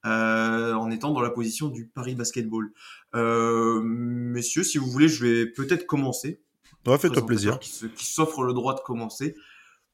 euh, 0.05 0.73
en 0.73 0.89
étant 0.89 1.11
dans 1.11 1.21
la 1.21 1.29
position 1.29 1.67
du 1.67 1.85
Paris 1.85 2.15
Basketball. 2.15 2.71
Euh, 3.13 3.81
messieurs, 3.83 4.63
si 4.63 4.79
vous 4.79 4.87
voulez, 4.87 5.07
je 5.07 5.25
vais 5.25 5.45
peut-être 5.45 5.85
commencer. 5.85 6.41
Ouais, 6.87 6.97
fais-toi 6.97 7.23
plaisir. 7.23 7.59
Qui, 7.59 8.05
s'offre 8.05 8.41
le 8.41 8.53
droit 8.53 8.73
de 8.73 8.79
commencer. 8.79 9.35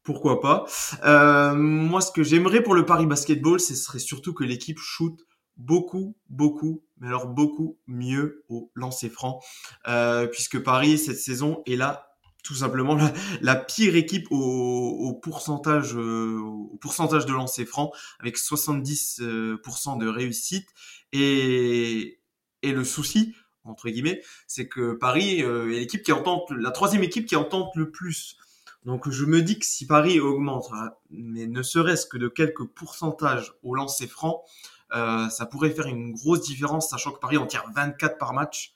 Pourquoi 0.03 0.39
pas 0.39 0.65
euh, 1.03 1.53
Moi, 1.55 1.99
ce 1.99 2.13
que 2.13 2.23
j'aimerais 2.23 2.63
pour 2.63 2.73
le 2.73 2.85
Paris 2.85 3.05
Basketball, 3.05 3.59
ce 3.59 3.75
serait 3.75 3.99
surtout 3.99 4.33
que 4.33 4.45
l'équipe 4.45 4.79
shoot 4.79 5.19
beaucoup, 5.57 6.15
beaucoup, 6.29 6.83
mais 6.99 7.07
alors 7.07 7.27
beaucoup 7.27 7.77
mieux 7.87 8.43
au 8.49 8.71
lancer 8.75 9.09
franc, 9.09 9.41
euh, 9.87 10.27
puisque 10.27 10.61
Paris 10.61 10.97
cette 10.97 11.19
saison 11.19 11.61
est 11.65 11.75
là 11.75 12.03
tout 12.43 12.55
simplement 12.55 12.97
la, 13.41 13.55
pire 13.55 13.95
équipe 13.95 14.27
au, 14.31 15.19
pourcentage 15.21 15.95
euh, 15.95 16.39
au 16.39 16.77
pourcentage 16.79 17.25
de 17.25 17.33
lancer 17.33 17.65
franc 17.65 17.91
avec 18.19 18.37
70% 18.37 19.21
euh, 19.21 19.57
de 19.99 20.07
réussite. 20.07 20.69
Et 21.11 22.19
et 22.63 22.71
le 22.71 22.83
souci 22.83 23.35
entre 23.63 23.89
guillemets 23.89 24.21
c'est 24.47 24.67
que 24.67 24.93
Paris 24.93 25.41
est 25.41 25.65
l'équipe 25.67 26.03
qui 26.03 26.11
entend 26.11 26.45
la 26.49 26.71
troisième 26.71 27.03
équipe 27.03 27.25
qui 27.25 27.35
entend 27.35 27.71
le 27.75 27.91
plus. 27.91 28.37
Donc 28.85 29.09
je 29.09 29.25
me 29.25 29.41
dis 29.41 29.59
que 29.59 29.65
si 29.65 29.85
Paris 29.85 30.19
augmente 30.19 30.69
mais 31.09 31.47
ne 31.47 31.61
serait-ce 31.61 32.07
que 32.07 32.17
de 32.17 32.29
quelques 32.29 32.65
pourcentages 32.65 33.53
au 33.61 33.75
lancer 33.75 34.07
franc 34.07 34.43
euh, 34.43 34.76
ça 34.91 35.45
pourrait 35.49 35.71
faire 35.71 35.87
une 35.87 36.13
grosse 36.13 36.41
différence, 36.41 36.89
sachant 36.89 37.11
que 37.11 37.19
Paris 37.19 37.37
en 37.37 37.45
tire 37.45 37.65
24 37.75 38.17
par 38.17 38.33
match. 38.33 38.73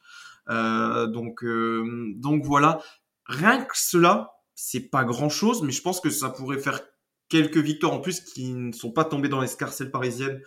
Euh, 0.49 1.07
donc, 1.07 1.43
euh, 1.43 2.13
donc 2.15 2.43
voilà. 2.43 2.79
Rien 3.25 3.63
que 3.63 3.75
cela, 3.75 4.33
c'est 4.55 4.89
pas 4.89 5.03
grand 5.03 5.29
chose, 5.29 5.61
mais 5.63 5.71
je 5.71 5.81
pense 5.81 6.01
que 6.01 6.09
ça 6.09 6.29
pourrait 6.29 6.59
faire 6.59 6.81
quelques 7.29 7.57
victoires 7.57 7.93
en 7.93 7.99
plus 7.99 8.19
qui 8.19 8.53
ne 8.53 8.73
sont 8.73 8.91
pas 8.91 9.05
tombées 9.05 9.29
dans 9.29 9.39
l'escarcelle 9.39 9.89
parisienne 9.89 10.41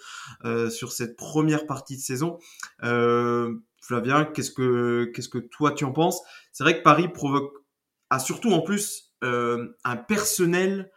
euh, 0.45 0.69
sur 0.69 0.93
cette 0.93 1.17
première 1.17 1.67
partie 1.67 1.97
de 1.97 2.03
saison. 2.03 2.39
Euh, 2.83 3.55
Flavien, 3.81 4.25
qu'est-ce 4.25 4.51
que 4.51 5.11
qu'est-ce 5.15 5.29
que 5.29 5.39
toi 5.39 5.73
tu 5.73 5.85
en 5.85 5.93
penses? 5.93 6.21
C'est 6.53 6.65
vrai 6.65 6.79
que 6.79 6.83
Paris 6.83 7.09
provoque 7.09 7.53
a 8.11 8.19
surtout 8.19 8.53
en 8.53 8.61
plus 8.61 9.15
euh, 9.23 9.69
un 9.85 9.97
personnel 9.97 10.91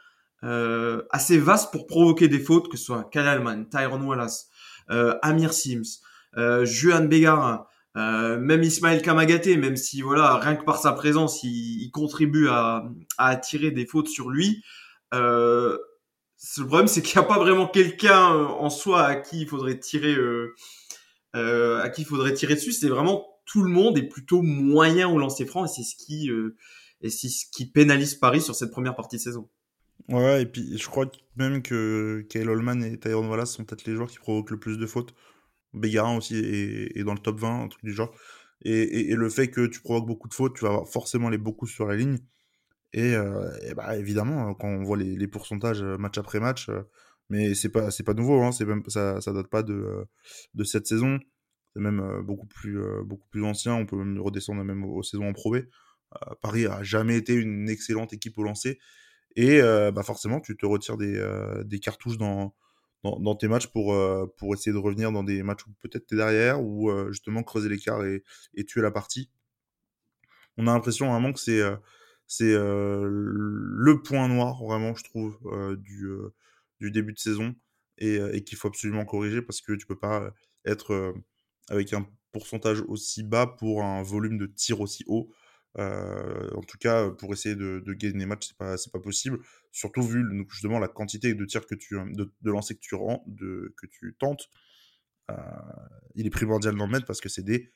euh, 0.43 1.03
assez 1.10 1.38
vaste 1.38 1.71
pour 1.71 1.88
provoquer 1.88 2.27
des 2.27 2.39
fautes, 2.39 2.69
que 2.69 2.77
ce 2.77 2.86
soit 2.86 3.10
Kyle 3.12 3.21
Allman, 3.21 3.65
Tyron 3.69 4.01
Wallace, 4.01 4.49
euh, 4.49 4.57
Amir 4.89 5.54
Sims, 5.54 6.02
euh, 6.38 6.65
Juan 6.65 7.08
Bégarin, 7.08 7.65
euh, 7.95 8.38
même 8.39 8.63
Ismaël 8.63 9.02
Kamagaté, 9.02 9.58
même 9.58 9.76
si 9.76 10.02
voilà, 10.02 10.36
rien 10.36 10.56
que 10.56 10.63
par 10.63 10.78
sa 10.78 10.93
présence, 10.93 11.43
il, 11.43 11.89
contribue 11.91 12.47
à, 12.50 12.86
attirer 13.17 13.71
des 13.71 13.86
fautes 13.86 14.08
sur 14.08 14.30
lui. 14.30 14.63
le 15.12 15.78
problème, 16.60 16.88
c'est 16.88 17.02
qu'il 17.02 17.19
n'y 17.19 17.26
a 17.26 17.28
pas 17.28 17.39
vraiment 17.39 17.67
quelqu'un 17.67 18.28
en 18.28 18.69
soi 18.69 19.04
à 19.04 19.15
qui 19.15 19.41
il 19.41 19.47
faudrait 19.47 19.80
tirer, 19.80 20.15
à 21.34 21.89
qui 21.89 22.04
il 22.04 22.06
faudrait 22.06 22.34
tirer 22.34 22.56
dessus. 22.56 22.71
C'est 22.71 22.89
vraiment 22.89 23.26
tout 23.45 23.63
le 23.63 23.69
monde 23.69 23.97
est 23.97 24.08
plutôt 24.08 24.41
moyen 24.41 25.10
au 25.10 25.17
lancer 25.17 25.45
franc 25.45 25.65
et 25.65 25.69
c'est 25.69 25.84
ce 25.84 25.95
qui 25.95 26.30
et 27.02 27.10
c'est 27.10 27.30
ce 27.30 27.45
qui 27.52 27.65
pénalise 27.65 28.15
Paris 28.15 28.41
sur 28.41 28.56
cette 28.56 28.71
première 28.71 28.95
partie 28.95 29.17
de 29.17 29.21
saison. 29.21 29.50
Ouais, 30.10 30.43
et 30.43 30.46
puis 30.46 30.78
je 30.78 30.88
crois 30.88 31.12
même 31.36 31.62
que 31.62 32.26
Kyle 32.30 32.50
Holman 32.50 32.82
et 32.84 32.98
Tyrone 32.98 33.28
Wallace 33.28 33.52
sont 33.54 33.65
peut-être 33.65 33.86
les 33.86 33.96
joueurs 33.96 34.10
qui 34.10 34.20
provoquent 34.20 34.52
le 34.52 34.60
plus 34.60 34.78
de 34.78 34.86
fautes. 34.86 35.13
Bégarin 35.74 36.17
aussi 36.17 36.36
est, 36.38 37.04
dans 37.04 37.13
le 37.13 37.20
top 37.20 37.39
20, 37.39 37.63
un 37.63 37.67
truc 37.67 37.84
du 37.84 37.93
genre. 37.93 38.13
Et, 38.63 39.12
et, 39.12 39.15
le 39.15 39.30
fait 39.30 39.50
que 39.50 39.67
tu 39.67 39.82
provoques 39.82 40.08
beaucoup 40.08 40.30
de 40.30 40.34
fautes, 40.34 40.56
tu 40.58 40.65
vas 40.65 40.84
forcément 40.86 41.30
les 41.30 41.38
beaucoup 41.38 41.67
sur 41.67 41.86
la 41.88 41.96
ligne. 41.96 42.20
Et, 42.93 43.15
euh, 43.15 43.50
bah, 43.76 43.98
évidemment, 43.98 44.54
quand 44.56 44.67
on 44.70 44.84
voit 44.84 44.98
les, 44.98 45.28
pourcentages 45.28 45.84
euh, 45.84 45.98
match 45.98 46.17
après 46.17 46.39
match, 46.39 46.70
euh, 46.70 46.84
mais 47.30 47.54
c'est 47.56 47.70
pas 47.70 47.91
c'est 47.91 48.04
pas 48.04 48.13
nouveau, 48.13 48.41
hein, 48.43 48.52
c'est 48.52 48.65
même 48.65 48.84
ça 48.88 49.20
ça 49.22 49.34
date 49.34 49.48
pas 49.48 49.63
de 49.63 50.06
de 50.54 50.63
cette 50.63 50.88
saison. 50.88 51.20
C'est 51.74 51.82
même 51.82 52.22
beaucoup 52.24 52.48
plus 52.48 52.80
beaucoup 53.06 53.28
plus 53.30 53.43
ancien. 53.43 53.76
On 53.76 53.86
peut 53.86 53.98
même 53.98 54.20
redescendre 54.20 54.63
même 54.63 54.84
aux, 54.86 55.04
saisons 55.04 55.28
en 55.30 55.34
Pro 55.34 55.52
B. 55.52 55.58
Paris 56.41 56.65
a 56.67 56.84
jamais 56.84 57.17
été 57.17 57.34
une 57.36 57.70
excellente 57.70 58.13
équipe 58.13 58.38
au 58.38 58.43
lancer. 58.43 58.80
Et 59.38 59.62
bah 59.62 60.02
forcément, 60.04 60.41
tu 60.41 60.58
te 60.58 60.65
retires 60.65 60.97
des, 60.97 61.80
cartouches 61.80 62.17
dans, 62.17 62.56
tes 63.39 63.47
matchs 63.47 63.67
pour, 63.67 63.93
essayer 64.54 64.73
de 64.73 64.78
revenir 64.78 65.12
dans 65.12 65.23
des 65.23 65.43
matchs 65.43 65.65
où 65.67 65.71
peut-être 65.80 66.08
tu 66.08 66.15
es 66.15 66.17
derrière 66.17 66.62
ou 66.62 66.91
justement 67.12 67.43
creuser 67.43 67.69
l'écart 67.69 68.04
et, 68.04 68.23
tuer 68.65 68.82
la 68.82 68.89
partie. 68.89 69.30
On 70.58 70.65
a 70.65 70.73
l'impression 70.73 71.12
vraiment 71.12 71.32
que 71.34 71.39
c'est 71.39 71.62
le 72.41 74.02
point 74.04 74.28
noir, 74.28 74.63
vraiment, 74.63 74.95
je 74.95 75.04
trouve, 75.04 75.38
du, 75.78 76.10
du 76.80 76.89
début 76.89 77.13
de 77.13 77.19
saison 77.19 77.54
et, 78.00 78.15
et 78.34 78.43
qu'il 78.43 78.58
faut 78.58 78.69
absolument 78.69 79.06
corriger 79.06 79.43
parce 79.43 79.62
que 79.62 79.73
tu 79.73 79.86
peux 79.86 80.00
pas 80.00 80.34
être 80.65 81.13
avec 81.69 81.93
un 81.93 82.08
pourcentage 82.32 82.82
aussi 82.88 83.23
bas 83.23 83.45
pour 83.45 83.84
un 83.84 84.02
volume 84.02 84.39
de 84.39 84.47
tir 84.47 84.82
aussi 84.82 85.04
haut. 85.08 85.30
Euh, 85.77 86.49
en 86.55 86.61
tout 86.61 86.77
cas, 86.77 87.09
pour 87.11 87.33
essayer 87.33 87.55
de, 87.55 87.81
gagner 87.93 88.17
des 88.17 88.25
matchs, 88.25 88.47
c'est 88.47 88.57
pas, 88.57 88.75
pas 88.91 88.99
possible. 88.99 89.39
Surtout 89.71 90.01
vu 90.01 90.25
justement 90.49 90.79
la 90.79 90.87
quantité 90.87 91.33
de 91.33 91.45
tirs 91.45 91.65
que 91.65 91.75
tu, 91.75 91.95
de, 91.95 92.31
de 92.41 92.51
lancers 92.51 92.75
que 92.75 92.81
tu 92.81 92.95
rends, 92.95 93.25
que 93.37 93.85
tu 93.87 94.15
tentes. 94.19 94.49
Euh, 95.29 95.35
il 96.15 96.25
est 96.25 96.29
primordial 96.29 96.75
d'en 96.75 96.87
mettre 96.87 97.05
parce 97.05 97.21
que 97.21 97.29
c'est 97.29 97.43
des 97.43 97.73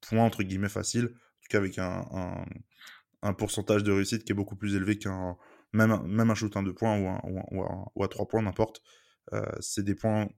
points 0.00 0.24
entre 0.24 0.42
guillemets 0.42 0.68
faciles. 0.68 1.06
En 1.06 1.40
tout 1.42 1.48
cas, 1.50 1.58
avec 1.58 1.78
un, 1.78 3.32
pourcentage 3.38 3.82
de 3.82 3.92
réussite 3.92 4.24
qui 4.24 4.32
est 4.32 4.34
beaucoup 4.34 4.56
plus 4.56 4.76
élevé 4.76 4.98
qu'un 4.98 5.36
même, 5.72 6.00
même 6.06 6.30
un 6.30 6.34
shoot 6.34 6.56
à 6.56 6.62
2 6.62 6.72
points 6.74 6.98
ou, 7.94 8.02
à 8.02 8.08
3 8.08 8.28
points, 8.28 8.42
n'importe. 8.42 8.82
Euh, 9.32 9.44
c'est 9.60 9.84
des 9.84 9.94
points 9.94 10.28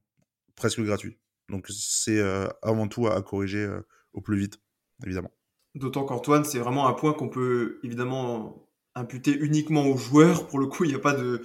presque 0.57 0.81
gratuits. 0.81 1.19
Donc 1.49 1.67
c'est 1.69 2.21
avant 2.63 2.89
tout 2.89 3.07
à 3.07 3.23
corriger 3.23 3.67
au 4.13 4.21
plus 4.21 4.39
vite, 4.39 4.61
évidemment. 5.05 5.33
D'autant 5.79 6.05
qu'Antoine, 6.05 6.45
c'est 6.45 6.59
vraiment 6.59 6.89
un 6.89 6.93
point 6.93 7.13
qu'on 7.13 7.29
peut 7.29 7.79
évidemment 7.85 8.69
imputer 8.97 9.33
uniquement 9.33 9.87
aux 9.87 9.97
joueurs. 9.97 10.49
Pour 10.49 10.59
le 10.59 10.67
coup, 10.67 10.85
il 10.85 10.91
n'y 10.91 10.97
a 10.97 10.99
pas 10.99 11.15
de, 11.15 11.43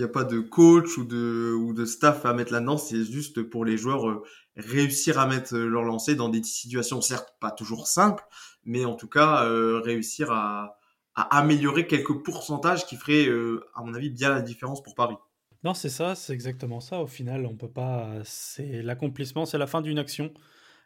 a 0.00 0.08
pas 0.08 0.24
de 0.24 0.40
coach 0.40 0.96
ou 0.96 1.04
de, 1.04 1.54
ou 1.54 1.74
de 1.74 1.84
staff 1.84 2.24
à 2.24 2.32
mettre 2.32 2.52
là-dedans. 2.52 2.78
C'est 2.78 3.04
juste 3.04 3.42
pour 3.42 3.66
les 3.66 3.76
joueurs 3.76 4.08
euh, 4.08 4.22
réussir 4.56 5.18
à 5.18 5.26
mettre 5.26 5.54
leur 5.54 5.82
lancer 5.82 6.14
dans 6.14 6.30
des 6.30 6.42
situations 6.42 7.02
certes 7.02 7.34
pas 7.40 7.50
toujours 7.50 7.86
simples, 7.86 8.24
mais 8.64 8.86
en 8.86 8.94
tout 8.94 9.08
cas 9.08 9.44
euh, 9.44 9.80
réussir 9.80 10.32
à, 10.32 10.78
améliorer 11.14 11.86
quelques 11.86 12.24
pourcentages 12.24 12.86
qui 12.86 12.96
feraient, 12.96 13.28
euh, 13.28 13.64
à 13.76 13.82
mon 13.82 13.94
avis, 13.94 14.10
bien 14.10 14.30
la 14.30 14.40
différence 14.40 14.82
pour 14.82 14.94
Paris. 14.94 15.16
Non, 15.62 15.74
c'est 15.74 15.90
ça, 15.90 16.14
c'est 16.14 16.32
exactement 16.32 16.80
ça. 16.80 17.00
Au 17.00 17.06
final, 17.06 17.46
on 17.46 17.54
peut 17.54 17.70
pas. 17.70 18.08
C'est 18.24 18.82
l'accomplissement, 18.82 19.46
c'est 19.46 19.58
la 19.58 19.66
fin 19.66 19.80
d'une 19.80 19.98
action. 19.98 20.32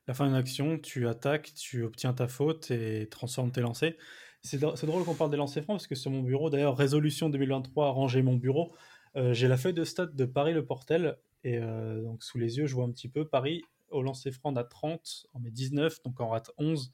La 0.09 0.15
fin 0.15 0.27
d'une 0.27 0.35
action, 0.35 0.79
tu 0.79 1.07
attaques, 1.07 1.53
tu 1.55 1.85
obtiens 1.85 2.15
ta 2.15 2.29
faute 2.29 2.71
et 2.71 3.09
transformes 3.11 3.53
tes 3.53 3.61
lancers. 3.61 3.93
C'est 4.43 4.59
drôle 4.59 5.05
qu'on 5.05 5.15
parle 5.15 5.31
des 5.31 5.37
lancers 5.37 5.63
francs 5.63 5.77
parce 5.77 5.87
que 5.87 5.95
sur 5.95 6.11
mon 6.11 6.23
bureau, 6.23 6.49
d'ailleurs, 6.49 6.79
résolution 6.79 7.29
2023, 7.29 7.91
ranger 7.91 8.23
mon 8.23 8.35
bureau, 8.35 8.75
euh, 9.17 9.35
j'ai 9.35 9.49
la 9.49 9.59
feuille 9.59 9.75
de 9.75 9.85
stats 9.85 10.07
de 10.07 10.25
Paris 10.25 10.55
Le 10.55 10.65
Portel 10.65 11.19
et 11.45 11.59
euh, 11.59 12.03
donc 12.03 12.23
sous 12.23 12.39
les 12.39 12.57
yeux, 12.57 12.67
je 12.67 12.75
vois 12.75 12.85
un 12.85 12.91
petit 12.91 13.09
peu 13.09 13.29
Paris 13.29 13.63
au 13.91 14.03
lancer 14.03 14.31
franc, 14.31 14.53
on 14.53 14.57
a 14.57 14.65
30, 14.65 15.27
on 15.35 15.41
met 15.41 15.51
19, 15.51 16.03
donc 16.03 16.19
on 16.21 16.29
rate 16.29 16.51
11. 16.57 16.91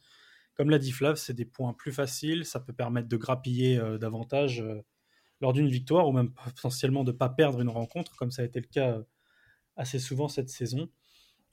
Comme 0.56 0.70
l'a 0.70 0.78
dit 0.80 0.90
Flav, 0.90 1.14
c'est 1.14 1.34
des 1.34 1.44
points 1.44 1.72
plus 1.72 1.92
faciles, 1.92 2.44
ça 2.44 2.58
peut 2.58 2.72
permettre 2.72 3.08
de 3.08 3.16
grappiller 3.16 3.78
euh, 3.78 3.96
davantage 3.96 4.64
lors 5.40 5.52
d'une 5.52 5.68
victoire 5.68 6.08
ou 6.08 6.12
même 6.12 6.32
potentiellement 6.32 7.04
de 7.04 7.12
ne 7.12 7.16
pas 7.16 7.28
perdre 7.28 7.60
une 7.60 7.68
rencontre, 7.68 8.16
comme 8.16 8.32
ça 8.32 8.42
a 8.42 8.44
été 8.44 8.58
le 8.58 8.66
cas 8.66 8.98
assez 9.76 10.00
souvent 10.00 10.26
cette 10.26 10.48
saison. 10.50 10.88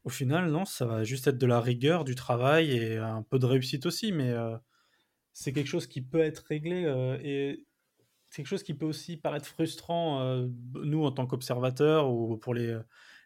Au 0.04 0.10
final, 0.10 0.50
non, 0.50 0.66
ça 0.66 0.86
va 0.86 1.04
juste 1.04 1.28
être 1.28 1.38
de 1.38 1.46
la 1.46 1.62
rigueur, 1.62 2.04
du 2.04 2.16
travail 2.16 2.72
et 2.72 2.98
un 2.98 3.22
peu 3.24 3.38
de 3.38 3.46
réussite 3.46 3.86
aussi, 3.86 4.12
mais 4.12 4.34
c'est 5.34 5.54
quelque 5.54 5.68
chose 5.68 5.88
qui 5.88 6.02
peut 6.02 6.20
être 6.22 6.40
réglé 6.40 6.82
et 7.24 7.68
c'est 8.30 8.38
quelque 8.38 8.48
chose 8.48 8.64
qui 8.64 8.74
peut 8.74 8.86
aussi 8.86 9.18
paraître 9.18 9.46
frustrant, 9.46 10.48
nous 10.74 11.04
en 11.04 11.12
tant 11.12 11.28
qu'observateurs 11.28 12.12
ou 12.12 12.36
pour 12.38 12.56
les, 12.56 12.80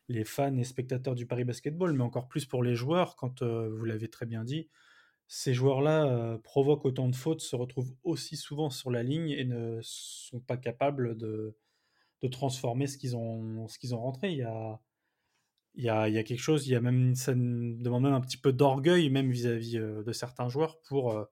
les 0.09 0.25
fans 0.25 0.57
et 0.57 0.65
spectateurs 0.65 1.15
du 1.15 1.25
Paris 1.25 1.45
Basketball, 1.45 1.93
mais 1.93 2.03
encore 2.03 2.27
plus 2.27 2.45
pour 2.45 2.61
les 2.61 2.75
joueurs, 2.75 3.15
quand 3.15 3.41
vous 3.41 3.85
l'avez 3.85 4.09
très 4.09 4.25
bien 4.25 4.43
dit, 4.43 4.69
ces 5.27 5.53
joueurs-là 5.53 6.38
provoquent 6.43 6.85
autant 6.85 7.07
de 7.07 7.15
fautes, 7.15 7.41
se 7.41 7.55
retrouvent 7.55 7.95
aussi 8.03 8.35
souvent 8.35 8.69
sur 8.69 8.91
la 8.91 9.01
ligne 9.01 9.29
et 9.29 9.45
ne 9.45 9.79
sont 9.81 10.41
pas 10.41 10.57
capables 10.57 11.17
de, 11.17 11.57
de 12.21 12.27
transformer 12.27 12.88
ce 12.88 12.97
qu'ils 12.97 13.15
ont, 13.15 13.67
ce 13.67 13.79
qu'ils 13.79 13.95
ont 13.95 14.01
rentré. 14.01 14.31
Il 14.31 14.38
y 14.38 14.43
a, 14.43 14.79
il 15.77 15.83
y, 15.83 15.89
a, 15.89 16.01
a 16.01 16.23
quelque 16.23 16.41
chose, 16.41 16.67
il 16.67 16.71
y 16.71 16.75
a 16.75 16.81
même, 16.81 17.15
ça 17.15 17.33
demande 17.33 18.03
même 18.03 18.13
un 18.13 18.21
petit 18.21 18.38
peu 18.38 18.53
d'orgueil, 18.53 19.09
même 19.09 19.29
vis-à-vis 19.31 19.77
de 19.77 20.11
certains 20.11 20.49
joueurs, 20.49 20.79
pour, 20.88 21.27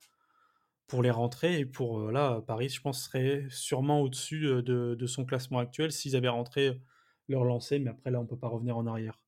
pour 0.88 1.02
les 1.02 1.12
rentrer. 1.12 1.60
Et 1.60 1.66
pour 1.66 2.12
là, 2.12 2.42
Paris, 2.46 2.70
je 2.70 2.82
pense, 2.82 3.06
serait 3.06 3.46
sûrement 3.50 4.02
au-dessus 4.02 4.62
de, 4.64 5.06
son 5.08 5.26
classement 5.26 5.60
actuel 5.60 5.92
s'ils 5.92 6.16
avaient 6.16 6.30
rentré 6.30 6.80
leur 7.30 7.44
lancer, 7.46 7.80
mais 7.80 7.92
après, 7.92 8.12
là, 8.12 8.20
on 8.20 8.24
ne 8.24 8.28
peut 8.28 8.38
pas 8.38 8.50
revenir 8.50 8.78
en 8.78 8.86
arrière. 8.86 9.20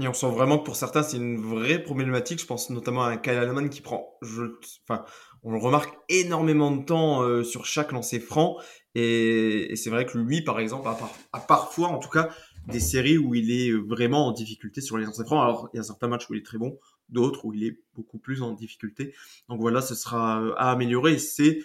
Et 0.00 0.08
on 0.08 0.14
sent 0.14 0.30
vraiment 0.30 0.58
que 0.58 0.64
pour 0.64 0.76
certains, 0.76 1.02
c'est 1.02 1.18
une 1.18 1.40
vraie 1.40 1.82
problématique. 1.82 2.40
Je 2.40 2.46
pense 2.46 2.70
notamment 2.70 3.04
à 3.04 3.16
Kyle 3.16 3.34
Alleman 3.34 3.68
qui 3.68 3.82
prend, 3.82 4.18
enfin, 4.22 5.04
on 5.42 5.52
le 5.52 5.58
remarque 5.58 5.94
énormément 6.08 6.70
de 6.70 6.84
temps 6.84 7.22
euh, 7.22 7.42
sur 7.42 7.66
chaque 7.66 7.92
lancer 7.92 8.20
franc. 8.20 8.56
Et, 8.94 9.74
c'est 9.76 9.90
vrai 9.90 10.06
que 10.06 10.16
lui, 10.16 10.42
par 10.42 10.58
exemple, 10.58 10.88
a, 11.32 11.40
parfois, 11.40 11.88
en 11.88 11.98
tout 11.98 12.08
cas, 12.08 12.30
des 12.66 12.80
séries 12.80 13.18
où 13.18 13.34
il 13.34 13.50
est 13.50 13.72
vraiment 13.72 14.28
en 14.28 14.32
difficulté 14.32 14.80
sur 14.80 14.98
les 14.98 15.04
lancers 15.04 15.26
francs. 15.26 15.42
Alors, 15.42 15.68
il 15.72 15.78
y 15.78 15.80
a 15.80 15.82
certains 15.82 16.08
matchs 16.08 16.28
où 16.28 16.34
il 16.34 16.40
est 16.40 16.46
très 16.46 16.58
bon, 16.58 16.78
d'autres 17.08 17.44
où 17.44 17.52
il 17.52 17.64
est 17.64 17.80
beaucoup 17.94 18.18
plus 18.18 18.42
en 18.42 18.52
difficulté. 18.52 19.14
Donc 19.48 19.60
voilà, 19.60 19.80
ce 19.80 19.94
sera 19.94 20.42
euh, 20.42 20.54
à 20.56 20.70
améliorer. 20.70 21.18
C'est 21.18 21.60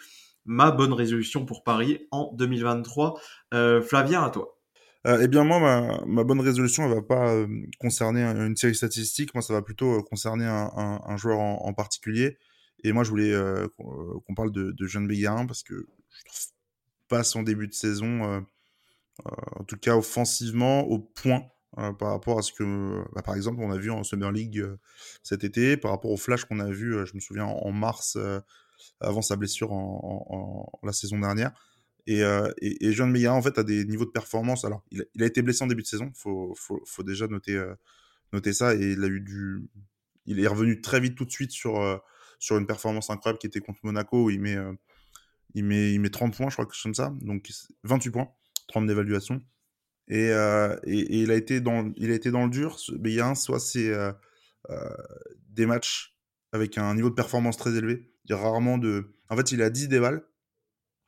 ma 0.45 0.71
bonne 0.71 0.93
résolution 0.93 1.45
pour 1.45 1.63
Paris 1.63 2.08
en 2.12 2.31
2023. 2.34 3.19
Euh, 3.53 3.81
Flavien, 3.81 4.23
à 4.23 4.29
toi. 4.29 4.55
Euh, 5.05 5.19
eh 5.21 5.27
bien, 5.27 5.43
moi, 5.43 6.03
ma, 6.08 6.23
bonne 6.23 6.41
résolution, 6.41 6.86
elle 6.86 6.95
va 6.95 7.01
pas 7.01 7.31
euh, 7.31 7.47
concerner 7.79 8.23
une 8.23 8.55
série 8.55 8.73
statistique. 8.73 9.36
Moi, 9.36 9.43
ça 9.43 9.53
va 9.53 9.62
plutôt 9.62 9.99
euh, 9.99 10.01
concerner 10.01 10.45
un, 10.45 11.17
joueur 11.17 11.39
en, 11.39 11.73
particulier. 11.73 12.38
Et 12.84 12.91
moi, 12.91 13.03
je 13.03 13.10
voulais 13.10 13.34
qu'on 13.77 14.36
parle 14.36 14.51
de, 14.51 14.71
de 14.71 14.88
Jeanne 14.88 15.08
parce 15.47 15.63
que 15.63 15.75
je 15.75 16.25
trouve 16.25 16.47
pas 17.08 17.23
son 17.23 17.43
début 17.43 17.67
de 17.67 17.73
saison, 17.73 18.43
en 19.23 19.63
tout 19.63 19.78
cas 19.78 19.95
offensivement, 19.95 20.82
au 20.82 20.99
point 20.99 21.47
par 21.75 22.12
rapport 22.12 22.39
à 22.39 22.41
ce 22.41 22.54
que, 22.54 23.04
bah, 23.13 23.21
par 23.21 23.36
exemple, 23.36 23.62
on 23.62 23.71
a 23.71 23.78
vu 23.78 23.91
en 23.91 24.04
Summer 24.04 24.32
League 24.32 24.65
cet 25.23 25.43
été, 25.43 25.78
par 25.78 25.91
rapport 25.91 26.12
au 26.12 26.17
flash 26.17 26.45
qu'on 26.45 26.60
a 26.60 26.69
vu, 26.69 27.06
je 27.06 27.13
me 27.15 27.19
souviens, 27.19 27.45
en, 27.45 27.71
mars, 27.71 28.17
avant 28.99 29.21
sa 29.21 29.36
blessure 29.36 29.71
en, 29.73 30.69
la 30.84 30.93
saison 30.93 31.19
dernière. 31.19 31.51
Et, 32.08 32.23
euh, 32.23 32.51
et, 32.62 32.88
et 32.88 33.28
en 33.28 33.41
fait, 33.41 33.58
a 33.58 33.63
des 33.63 33.86
niveaux 33.86 34.06
de 34.06 34.12
performance. 34.12 34.65
Alors, 34.65 34.84
il 34.91 35.23
a, 35.23 35.25
été 35.25 35.41
blessé 35.41 35.63
en 35.63 35.67
début 35.67 35.82
de 35.82 35.88
saison, 35.88 36.12
faut, 36.15 36.54
faut, 36.56 36.82
faut 36.86 37.04
déjà 37.04 37.28
noter, 37.28 37.56
euh, 37.56 37.73
noter 38.32 38.54
ça. 38.54 38.75
Et 38.75 38.91
il 38.91 39.04
a 39.04 39.08
eu 39.08 39.21
du. 39.21 39.67
Il 40.25 40.39
est 40.39 40.47
revenu 40.47 40.82
très 40.82 40.99
vite 40.99 41.15
tout 41.15 41.25
de 41.25 41.32
suite 41.32 41.51
sur, 41.51 41.80
euh, 41.82 41.97
sur 42.39 42.58
une 42.58 42.67
performance 42.67 43.10
incroyable 43.10 43.39
qui 43.39 43.47
était 43.47 43.60
contre 43.60 43.80
Monaco 43.84 44.25
où 44.25 44.30
il 44.30 44.41
met, 44.41 44.56
euh, 44.56 44.73
il 45.54 45.63
met, 45.65 45.93
il 45.93 45.99
met 45.99 46.10
30 46.10 46.36
points, 46.36 46.49
je 46.49 46.56
crois, 46.56 46.65
que 46.65 46.75
comme 46.82 46.95
ça. 46.95 47.13
Donc, 47.21 47.49
28 47.84 48.12
points, 48.12 48.30
30 48.67 48.88
d'évaluation. 48.88 49.41
Et, 50.08 50.28
et, 50.28 51.21
il, 51.21 51.32
a 51.32 51.36
été 51.36 51.62
dans, 51.62 51.91
il 51.95 52.12
a 52.12 52.13
été 52.13 52.32
dans 52.32 52.43
le 52.43 52.49
dur. 52.49 52.78
Béguin, 52.93 53.34
soit 53.36 53.60
c'est 53.60 53.91
des 55.49 55.65
matchs 55.65 56.15
avec 56.51 56.78
un 56.78 56.93
niveau 56.93 57.10
de 57.10 57.15
performance 57.15 57.58
très 57.58 57.75
élevé. 57.75 58.12
Il 58.25 58.32
y 58.32 58.34
a 58.34 58.38
rarement 58.38 58.78
de. 58.78 59.15
En 59.30 59.36
fait, 59.36 59.51
il 59.51 59.62
a 59.62 59.69
10 59.69 59.88
dévals 59.88 60.23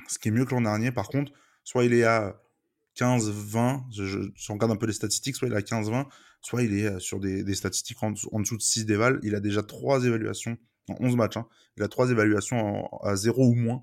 ce 0.08 0.20
qui 0.20 0.30
est 0.30 0.32
mieux 0.32 0.46
que 0.46 0.52
l'an 0.52 0.62
dernier. 0.62 0.91
Par 0.91 1.10
contre, 1.10 1.32
soit 1.63 1.86
il 1.86 1.93
est 1.93 2.04
à 2.04 2.41
15-20, 2.98 3.84
je, 3.91 4.30
je, 4.34 4.52
regarde 4.52 4.72
un 4.72 4.76
peu 4.76 4.88
les 4.88 4.93
statistiques, 4.93 5.36
soit 5.36 5.48
il 5.48 5.54
est 5.54 5.58
à 5.58 5.62
15-20, 5.62 6.08
soit 6.41 6.63
il 6.63 6.78
est 6.78 6.88
euh, 6.88 7.00
sur 7.00 7.20
des, 7.20 7.56
statistiques 7.56 8.02
en, 8.02 8.12
dessous 8.12 8.58
de 8.58 8.62
6 8.62 8.86
déval. 8.86 9.20
Il 9.24 9.36
a 9.36 9.39
déjà 9.39 9.63
3 9.63 10.06
évaluations, 10.06 10.58
en 10.89 10.96
11 11.00 11.15
matchs, 11.15 11.38
hein. 11.38 11.48
il 11.78 11.84
a 11.84 11.88
3 11.88 12.12
évaluations 12.12 12.88
à 13.04 13.15
0 13.15 13.46
ou 13.46 13.54
moins, 13.54 13.76
euh, 13.76 13.82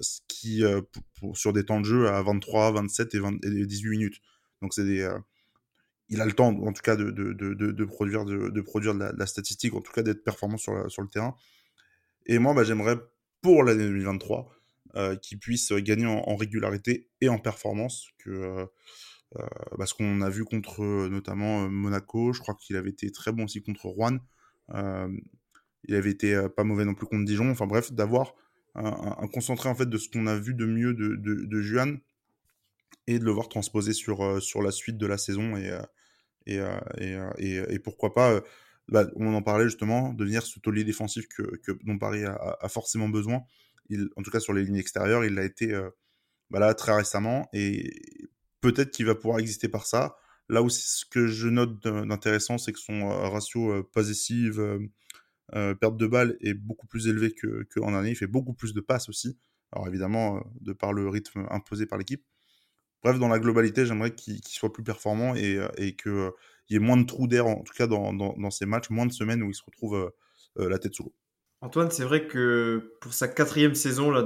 ce 0.00 0.20
qui, 0.28 0.64
euh, 0.64 0.80
sur 1.34 1.52
des 1.52 1.64
temps 1.64 1.80
de 1.80 1.84
jeu 1.84 2.08
à 2.08 2.22
23, 2.22 2.72
27 2.72 3.14
et, 3.14 3.66
18 3.66 3.88
minutes. 3.90 4.20
Donc 4.62 4.74
c'est 4.74 4.84
des... 4.84 5.08
il 6.08 6.20
a 6.20 6.26
le 6.26 6.32
temps, 6.32 6.48
en 6.48 6.72
tout 6.72 6.82
cas, 6.82 6.96
de, 6.96 7.84
produire, 7.84 8.24
de, 8.24 8.60
produire 8.60 8.94
la, 8.94 9.26
statistique, 9.26 9.74
en 9.74 9.80
tout 9.80 9.92
cas 9.92 10.02
d'être 10.02 10.24
performant 10.24 10.56
sur, 10.56 10.90
sur 10.90 11.02
le 11.02 11.08
terrain. 11.08 11.34
Et 12.26 12.38
moi, 12.38 12.54
bah, 12.54 12.64
j'aimerais, 12.64 12.96
pour 13.40 13.62
l'année 13.62 13.84
2023, 13.84 14.50
euh, 14.96 15.14
qui 15.14 15.36
puisse 15.36 15.72
gagner 15.72 16.06
en, 16.06 16.36
régularité 16.36 17.10
et 17.20 17.28
en 17.28 17.38
performance. 17.38 18.08
Que, 18.16 18.30
euh, 18.30 18.66
euh, 19.36 19.46
parce 19.76 19.92
qu'on 19.92 20.22
a 20.22 20.30
vu 20.30 20.44
contre 20.44 20.80
notamment 21.08 21.68
Monaco, 21.68 22.32
je 22.32 22.40
crois 22.40 22.54
qu'il 22.54 22.76
avait 22.76 22.90
été 22.90 23.12
très 23.12 23.30
bon 23.30 23.44
aussi 23.44 23.62
contre 23.62 23.86
Rouen. 23.88 24.18
il 25.84 25.94
avait 25.94 26.10
été 26.10 26.48
pas 26.56 26.64
mauvais 26.64 26.86
non 26.86 26.94
plus 26.94 27.06
contre 27.06 27.26
Dijon. 27.26 27.50
Enfin 27.50 27.66
bref, 27.66 27.92
d'avoir 27.92 28.34
un, 28.76 29.26
concentré 29.28 29.68
en 29.68 29.74
fait 29.74 29.88
de 29.88 29.98
ce 29.98 30.08
qu'on 30.08 30.26
a 30.26 30.36
vu 30.36 30.54
de 30.54 30.66
mieux 30.66 30.94
de, 30.94 31.16
de, 31.16 31.60
Juan 31.60 31.98
et 33.06 33.18
de 33.18 33.24
le 33.24 33.30
voir 33.30 33.48
transposer 33.48 33.92
sur, 33.92 34.42
sur 34.42 34.62
la 34.62 34.70
suite 34.70 34.98
de 34.98 35.06
la 35.06 35.18
saison 35.18 35.56
et, 35.56 35.76
et, 36.46 36.60
et, 37.38 37.62
et, 37.68 37.78
pourquoi 37.78 38.14
pas, 38.14 38.40
bah, 38.88 39.06
on 39.16 39.34
en 39.34 39.42
parlait 39.42 39.64
justement, 39.64 40.12
devenir 40.12 40.42
ce 40.42 40.58
taulier 40.60 40.84
défensif 40.84 41.26
que, 41.28 41.42
que 41.58 41.72
dont 41.84 41.98
Paris 41.98 42.24
a, 42.24 42.56
a, 42.60 42.68
forcément 42.68 43.08
besoin 43.08 43.42
en 44.16 44.22
tout 44.22 44.30
cas 44.30 44.40
sur 44.40 44.52
les 44.52 44.64
lignes 44.64 44.76
extérieures, 44.76 45.24
il 45.24 45.34
l'a 45.34 45.44
été 45.44 45.72
euh, 45.72 45.90
bah 46.50 46.58
là, 46.58 46.74
très 46.74 46.94
récemment 46.94 47.48
et 47.52 48.28
peut-être 48.60 48.90
qu'il 48.90 49.06
va 49.06 49.14
pouvoir 49.14 49.38
exister 49.38 49.68
par 49.68 49.86
ça. 49.86 50.16
Là 50.48 50.62
où 50.62 50.68
ce 50.68 51.04
que 51.04 51.26
je 51.26 51.48
note 51.48 51.82
d'intéressant, 51.82 52.56
c'est 52.58 52.72
que 52.72 52.78
son 52.78 53.10
euh, 53.10 53.28
ratio 53.28 53.72
euh, 53.72 53.82
possessive, 53.92 54.60
perte 55.52 55.96
de 55.96 56.06
balle 56.06 56.36
est 56.40 56.54
beaucoup 56.54 56.86
plus 56.86 57.08
élevé 57.08 57.32
que, 57.32 57.66
l'an 57.76 57.90
dernier. 57.90 58.10
Il 58.10 58.16
fait 58.16 58.26
beaucoup 58.26 58.54
plus 58.54 58.74
de 58.74 58.80
passes 58.80 59.08
aussi. 59.08 59.38
Alors 59.72 59.88
évidemment, 59.88 60.42
de 60.60 60.72
par 60.72 60.92
le 60.92 61.08
rythme 61.08 61.46
imposé 61.50 61.86
par 61.86 61.98
l'équipe. 61.98 62.24
Bref, 63.02 63.18
dans 63.18 63.28
la 63.28 63.38
globalité, 63.38 63.84
j'aimerais 63.86 64.14
qu'il 64.14 64.40
soit 64.44 64.72
plus 64.72 64.82
performant 64.82 65.34
et, 65.34 65.60
et 65.76 65.94
qu'il 65.96 66.30
y 66.70 66.76
ait 66.76 66.80
moins 66.80 66.96
de 66.96 67.04
trous 67.04 67.26
d'air, 67.26 67.46
en 67.46 67.62
tout 67.62 67.74
cas 67.74 67.86
dans, 67.86 68.50
ces 68.50 68.66
matchs, 68.66 68.90
moins 68.90 69.06
de 69.06 69.12
semaines 69.12 69.42
où 69.42 69.50
il 69.50 69.54
se 69.54 69.62
retrouve 69.64 70.12
la 70.56 70.78
tête 70.78 70.94
sous 70.94 71.04
l'eau. 71.04 71.14
Antoine, 71.62 71.90
c'est 71.90 72.04
vrai 72.04 72.26
que 72.26 72.92
pour 73.00 73.14
sa 73.14 73.28
quatrième 73.28 73.74
saison 73.74 74.10
là 74.10 74.20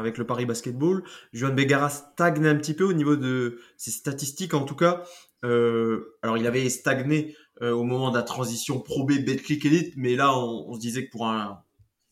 avec 0.00 0.16
le 0.16 0.26
Paris 0.26 0.46
Basketball, 0.46 1.04
Joan 1.32 1.54
Begara 1.54 1.90
stagne 1.90 2.46
un 2.46 2.56
petit 2.56 2.74
peu 2.74 2.84
au 2.84 2.94
niveau 2.94 3.16
de 3.16 3.60
ses 3.76 3.90
statistiques 3.90 4.54
en 4.54 4.64
tout 4.64 4.74
cas. 4.74 5.04
Euh, 5.44 6.16
alors 6.22 6.38
il 6.38 6.46
avait 6.46 6.68
stagné 6.68 7.36
euh, 7.62 7.72
au 7.72 7.82
moment 7.82 8.10
de 8.10 8.16
la 8.16 8.22
transition 8.22 8.80
Pro 8.80 9.04
B 9.04 9.24
Betclic 9.24 9.64
Elite, 9.64 9.94
mais 9.96 10.14
là 10.14 10.36
on, 10.36 10.74
se 10.74 10.80
disait 10.80 11.06
que 11.06 11.10
pour 11.10 11.26
un, 11.26 11.62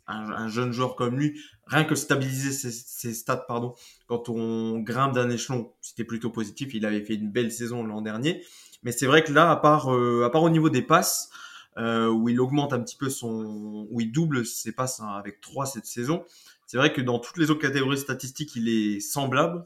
un, 0.06 0.48
jeune 0.48 0.72
joueur 0.72 0.96
comme 0.96 1.18
lui, 1.18 1.40
rien 1.66 1.84
que 1.84 1.94
stabiliser 1.94 2.52
ses, 2.52 2.70
ses 2.70 3.14
stats, 3.14 3.36
pardon, 3.36 3.74
quand 4.06 4.28
on 4.28 4.80
grimpe 4.80 5.14
d'un 5.14 5.30
échelon, 5.30 5.72
c'était 5.80 6.04
plutôt 6.04 6.30
positif. 6.30 6.74
Il 6.74 6.84
avait 6.84 7.04
fait 7.04 7.14
une 7.14 7.30
belle 7.30 7.52
saison 7.52 7.84
l'an 7.84 8.02
dernier, 8.02 8.44
mais 8.82 8.92
c'est 8.92 9.06
vrai 9.06 9.22
que 9.22 9.32
là, 9.32 9.50
à 9.50 9.56
part 9.56 9.94
euh, 9.94 10.24
à 10.24 10.30
part 10.30 10.42
au 10.42 10.50
niveau 10.50 10.70
des 10.70 10.82
passes. 10.82 11.30
Euh, 11.78 12.08
où 12.08 12.28
il 12.28 12.40
augmente 12.40 12.72
un 12.72 12.80
petit 12.80 12.96
peu 12.96 13.08
son, 13.08 13.86
où 13.90 14.00
il 14.00 14.10
double 14.10 14.44
ses 14.44 14.72
passes 14.72 14.98
hein, 14.98 15.06
avec 15.06 15.40
3 15.40 15.66
cette 15.66 15.86
saison. 15.86 16.24
C'est 16.66 16.76
vrai 16.76 16.92
que 16.92 17.00
dans 17.00 17.20
toutes 17.20 17.36
les 17.36 17.50
autres 17.50 17.60
catégories 17.60 17.96
statistiques, 17.96 18.56
il 18.56 18.68
est 18.68 18.98
semblable 18.98 19.64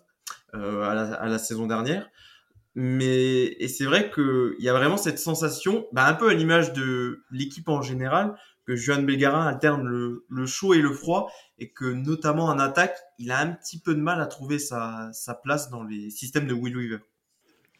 euh, 0.54 0.82
à, 0.82 0.94
la, 0.94 1.14
à, 1.14 1.28
la, 1.28 1.38
saison 1.38 1.66
dernière. 1.66 2.08
Mais 2.74 3.44
et 3.60 3.68
c'est 3.68 3.84
vrai 3.84 4.10
qu'il 4.10 4.56
y 4.58 4.68
a 4.68 4.72
vraiment 4.72 4.96
cette 4.96 5.18
sensation, 5.18 5.86
bah, 5.92 6.06
un 6.06 6.14
peu 6.14 6.28
à 6.28 6.34
l'image 6.34 6.72
de 6.72 7.24
l'équipe 7.30 7.68
en 7.68 7.82
général, 7.82 8.34
que 8.64 8.74
Juan 8.74 9.04
Belgarin 9.04 9.46
alterne 9.46 9.86
le, 9.86 10.46
chaud 10.46 10.74
et 10.74 10.80
le 10.80 10.92
froid, 10.92 11.30
et 11.58 11.70
que 11.70 11.84
notamment 11.84 12.46
en 12.46 12.58
attaque, 12.58 12.96
il 13.18 13.30
a 13.30 13.38
un 13.38 13.52
petit 13.52 13.78
peu 13.78 13.94
de 13.94 14.00
mal 14.00 14.20
à 14.20 14.26
trouver 14.26 14.58
sa, 14.58 15.12
place 15.42 15.70
dans 15.70 15.84
les 15.84 16.10
systèmes 16.10 16.46
de 16.46 16.54
Will 16.54 16.76
Weaver. 16.76 16.98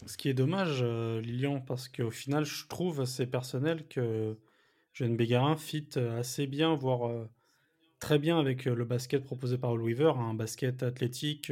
Ce 0.06 0.16
qui 0.16 0.28
est 0.28 0.34
dommage, 0.34 0.80
euh, 0.82 1.20
Lilian, 1.20 1.60
parce 1.60 1.88
qu'au 1.88 2.10
final, 2.10 2.44
je 2.44 2.66
trouve 2.66 3.00
assez 3.00 3.26
personnel 3.26 3.88
que 3.88 4.36
Jeanne 4.92 5.16
Bégarin 5.16 5.56
fit 5.56 5.88
assez 6.18 6.46
bien, 6.46 6.74
voire 6.74 7.08
euh, 7.08 7.28
très 8.00 8.18
bien 8.18 8.38
avec 8.38 8.66
euh, 8.66 8.74
le 8.74 8.84
basket 8.84 9.24
proposé 9.24 9.56
par 9.56 9.72
Weaver, 9.72 10.12
hein, 10.16 10.30
un 10.30 10.34
basket 10.34 10.82
athlétique, 10.82 11.50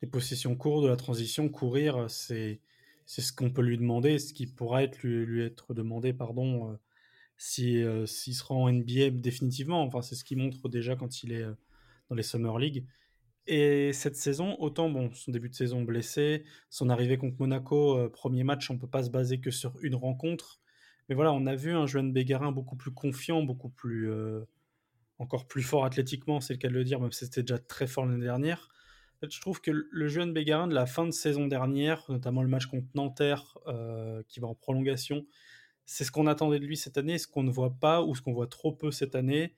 des 0.00 0.06
possessions 0.08 0.56
courtes, 0.56 0.84
de 0.84 0.88
la 0.88 0.96
transition, 0.96 1.48
courir, 1.48 2.08
c'est 2.10 2.60
c'est 3.06 3.22
ce 3.22 3.32
qu'on 3.32 3.50
peut 3.50 3.62
lui 3.62 3.76
demander, 3.76 4.18
ce 4.20 4.32
qui 4.32 4.46
pourra 4.46 4.84
être 4.84 5.02
lui, 5.02 5.26
lui 5.26 5.42
être 5.44 5.74
demandé, 5.74 6.12
pardon, 6.12 6.78
si 7.36 7.82
s'il 8.06 8.34
sera 8.34 8.54
en 8.54 8.70
NBA 8.70 9.10
définitivement. 9.10 9.82
Enfin, 9.82 10.00
c'est 10.00 10.14
ce 10.14 10.24
qu'il 10.24 10.38
montre 10.38 10.68
déjà 10.68 10.94
quand 10.96 11.24
il 11.24 11.32
est 11.32 11.44
dans 12.08 12.14
les 12.14 12.22
Summer 12.22 12.56
League. 12.58 12.86
Et 13.46 13.92
cette 13.92 14.16
saison, 14.16 14.56
autant 14.60 14.88
bon, 14.90 15.12
son 15.12 15.32
début 15.32 15.48
de 15.48 15.54
saison 15.54 15.82
blessé, 15.82 16.44
son 16.68 16.88
arrivée 16.88 17.18
contre 17.18 17.36
Monaco, 17.40 17.98
euh, 17.98 18.08
premier 18.08 18.44
match, 18.44 18.70
on 18.70 18.78
peut 18.78 18.86
pas 18.86 19.02
se 19.02 19.10
baser 19.10 19.40
que 19.40 19.50
sur 19.50 19.74
une 19.82 19.94
rencontre. 19.96 20.60
Mais 21.08 21.14
voilà, 21.14 21.32
on 21.32 21.46
a 21.46 21.56
vu 21.56 21.72
un 21.72 21.86
Joan 21.86 22.12
Bégarin 22.12 22.52
beaucoup 22.52 22.76
plus 22.76 22.92
confiant, 22.92 23.42
beaucoup 23.42 23.70
plus. 23.70 24.10
Euh, 24.10 24.44
encore 25.18 25.46
plus 25.46 25.62
fort 25.62 25.84
athlétiquement, 25.84 26.40
c'est 26.40 26.54
le 26.54 26.58
cas 26.58 26.68
de 26.68 26.74
le 26.74 26.84
dire, 26.84 27.00
même 27.00 27.12
si 27.12 27.26
c'était 27.26 27.42
déjà 27.42 27.58
très 27.58 27.86
fort 27.86 28.06
l'année 28.06 28.24
dernière. 28.24 28.70
Je 29.22 29.40
trouve 29.40 29.60
que 29.60 29.70
le 29.70 30.08
jeune 30.08 30.32
Bégarin 30.32 30.66
de 30.66 30.74
la 30.74 30.86
fin 30.86 31.04
de 31.04 31.10
saison 31.10 31.46
dernière, 31.46 32.04
notamment 32.08 32.42
le 32.42 32.48
match 32.48 32.66
contre 32.66 32.86
Nanterre, 32.94 33.58
euh, 33.66 34.22
qui 34.28 34.40
va 34.40 34.48
en 34.48 34.54
prolongation, 34.54 35.26
c'est 35.84 36.04
ce 36.04 36.12
qu'on 36.12 36.26
attendait 36.26 36.60
de 36.60 36.66
lui 36.66 36.76
cette 36.76 36.96
année, 36.96 37.18
ce 37.18 37.26
qu'on 37.26 37.42
ne 37.42 37.50
voit 37.50 37.76
pas 37.78 38.02
ou 38.02 38.14
ce 38.14 38.22
qu'on 38.22 38.32
voit 38.32 38.46
trop 38.46 38.72
peu 38.72 38.90
cette 38.90 39.14
année. 39.14 39.54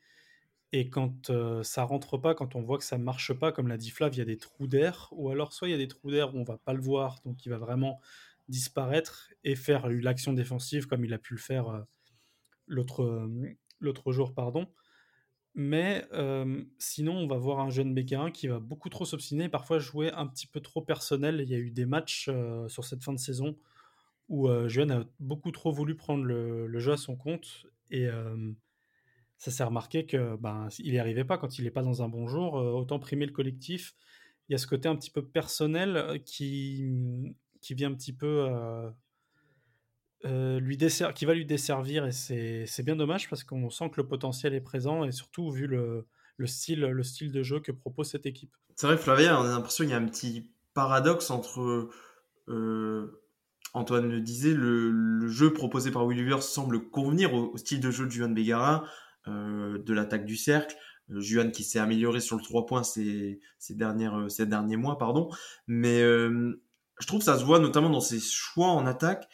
Et 0.73 0.89
quand 0.89 1.31
euh, 1.31 1.63
ça 1.63 1.85
rentre 1.85 2.17
pas, 2.17 2.35
quand 2.35 2.57
on 2.57 2.63
voit 2.63 2.79
que 2.79 2.85
ça 2.85 2.99
marche 2.99 3.33
pas, 3.35 3.53
comme 3.53 3.69
l'a 3.69 3.77
dit 3.77 3.91
Flav, 3.91 4.15
il 4.15 4.19
y 4.19 4.23
a 4.23 4.25
des 4.25 4.39
trous 4.39 4.67
d'air, 4.67 5.09
ou 5.13 5.29
alors 5.31 5.53
soit 5.53 5.69
il 5.69 5.73
y 5.73 5.75
a 5.75 5.79
des 5.79 5.89
trous 5.89 6.11
d'air 6.11 6.35
où 6.35 6.39
on 6.39 6.45
va 6.45 6.57
pas 6.59 6.73
le 6.73 6.81
voir, 6.81 7.21
donc 7.25 7.45
il 7.45 7.51
va 7.51 7.59
vraiment 7.59 8.01
disparaître 8.49 9.31
et 9.45 9.55
faire 9.55 9.89
l'action 9.89 10.33
défensive 10.33 10.87
comme 10.87 11.05
il 11.05 11.13
a 11.13 11.19
pu 11.19 11.35
le 11.35 11.41
faire 11.41 11.69
euh, 11.69 11.81
l'autre 12.67 13.03
euh, 13.03 13.29
l'autre 13.81 14.13
jour, 14.13 14.35
pardon. 14.35 14.67
Mais 15.55 16.07
sinon, 16.79 17.15
on 17.19 17.27
va 17.27 17.37
voir 17.37 17.61
un 17.61 17.69
jeune 17.69 17.95
Bécarin 17.95 18.31
qui 18.31 18.47
va 18.47 18.59
beaucoup 18.59 18.89
trop 18.89 19.05
s'obstiner, 19.05 19.49
parfois 19.49 19.79
jouer 19.79 20.11
un 20.13 20.27
petit 20.27 20.47
peu 20.47 20.61
trop 20.61 20.81
personnel. 20.81 21.41
Il 21.43 21.51
y 21.51 21.55
a 21.55 21.59
eu 21.59 21.71
des 21.71 21.85
matchs 21.85 22.31
sur 22.69 22.85
cette 22.85 23.03
fin 23.03 23.13
de 23.13 23.19
saison 23.19 23.57
où 24.29 24.49
Jeune 24.69 24.91
a 24.91 25.05
beaucoup 25.21 25.51
trop 25.53 25.71
voulu 25.71 25.95
prendre 25.95 26.25
le, 26.25 26.79
jeu 26.79 26.93
à 26.93 26.97
son 26.97 27.17
compte 27.17 27.67
et 27.91 28.09
ça 29.43 29.51
s'est 29.51 29.65
remarqué 29.65 30.07
que 30.07 30.37
ben, 30.37 30.69
il 30.79 30.93
n'y 30.93 31.01
arrivait 31.01 31.25
pas 31.25 31.37
quand 31.37 31.59
il 31.59 31.65
n'est 31.65 31.73
pas 31.73 31.83
dans 31.83 32.01
un 32.01 32.09
bon 32.09 32.29
jour. 32.29 32.59
Euh, 32.59 32.71
autant 32.71 33.01
primer 33.01 33.27
le 33.27 33.33
collectif. 33.33 33.97
Il 34.49 34.53
y 34.53 34.55
a 34.55 34.59
ce 34.59 34.69
côté 34.69 34.89
un 34.89 34.95
petit 34.95 35.11
peu 35.11 35.27
personnel 35.27 35.97
euh, 35.97 36.17
qui, 36.17 36.85
mmh, 36.85 37.35
qui 37.61 37.75
vient 37.75 37.91
un 37.91 37.95
petit 37.95 38.13
peu 38.13 38.49
euh, 40.25 40.61
lui 40.61 40.77
qui 41.15 41.25
va 41.25 41.35
lui 41.35 41.47
desservir 41.47 42.07
et 42.07 42.13
c'est 42.13 42.83
bien 42.83 42.97
dommage 42.97 43.29
parce 43.29 43.45
qu'on 43.45 43.71
sent 43.71 43.91
que 43.91 44.01
le 44.01 44.07
potentiel 44.07 44.55
est 44.55 44.61
présent 44.61 45.05
et 45.05 45.13
surtout 45.13 45.51
vu 45.51 45.67
le, 45.67 46.07
le, 46.37 46.47
style, 46.47 46.81
le 46.81 47.03
style 47.03 47.33
de 47.33 47.43
jeu 47.43 47.61
que 47.61 47.73
propose 47.73 48.11
cette 48.11 48.27
équipe. 48.27 48.55
C'est 48.77 48.87
vrai, 48.87 48.97
Flavien, 48.97 49.39
on 49.39 49.45
a 49.45 49.49
l'impression 49.49 49.85
qu'il 49.85 49.91
y 49.91 49.95
a 49.95 49.99
un 49.99 50.07
petit 50.07 50.51
paradoxe 50.75 51.31
entre 51.31 51.91
Antoine 53.75 54.09
le 54.09 54.21
disait, 54.21 54.53
le, 54.53 55.29
jeu 55.29 55.53
proposé 55.53 55.91
par 55.91 56.05
Will 56.05 56.43
semble 56.43 56.91
convenir 56.91 57.33
au, 57.33 57.57
style 57.57 57.81
de 57.81 57.91
jeu 57.91 58.05
de 58.05 58.11
Juan 58.11 58.35
Bégarin, 58.35 58.85
euh, 59.29 59.79
de 59.79 59.95
l'attaque 59.95 60.27
du 60.27 60.37
cercle. 60.37 60.77
Euh, 61.11 61.21
Juan 61.21 61.51
qui 61.51 61.65
s'est 61.65 61.79
amélioré 61.79 62.21
sur 62.21 62.37
le 62.37 62.43
3 62.43 62.67
points 62.67 62.83
ces, 62.83 63.41
ces, 63.59 63.75
dernières, 63.75 64.19
euh, 64.19 64.29
ces 64.29 64.47
derniers 64.47 64.77
mois, 64.77 64.99
pardon. 64.99 65.31
Mais 65.67 66.01
je 66.01 67.07
trouve 67.07 67.21
que 67.21 67.25
ça 67.25 67.39
se 67.39 67.45
voit 67.45 67.59
notamment 67.59 67.91
dans 67.91 68.01
ses 68.01 68.21
choix 68.21 68.69
en 68.69 68.87
attaque. 68.87 69.27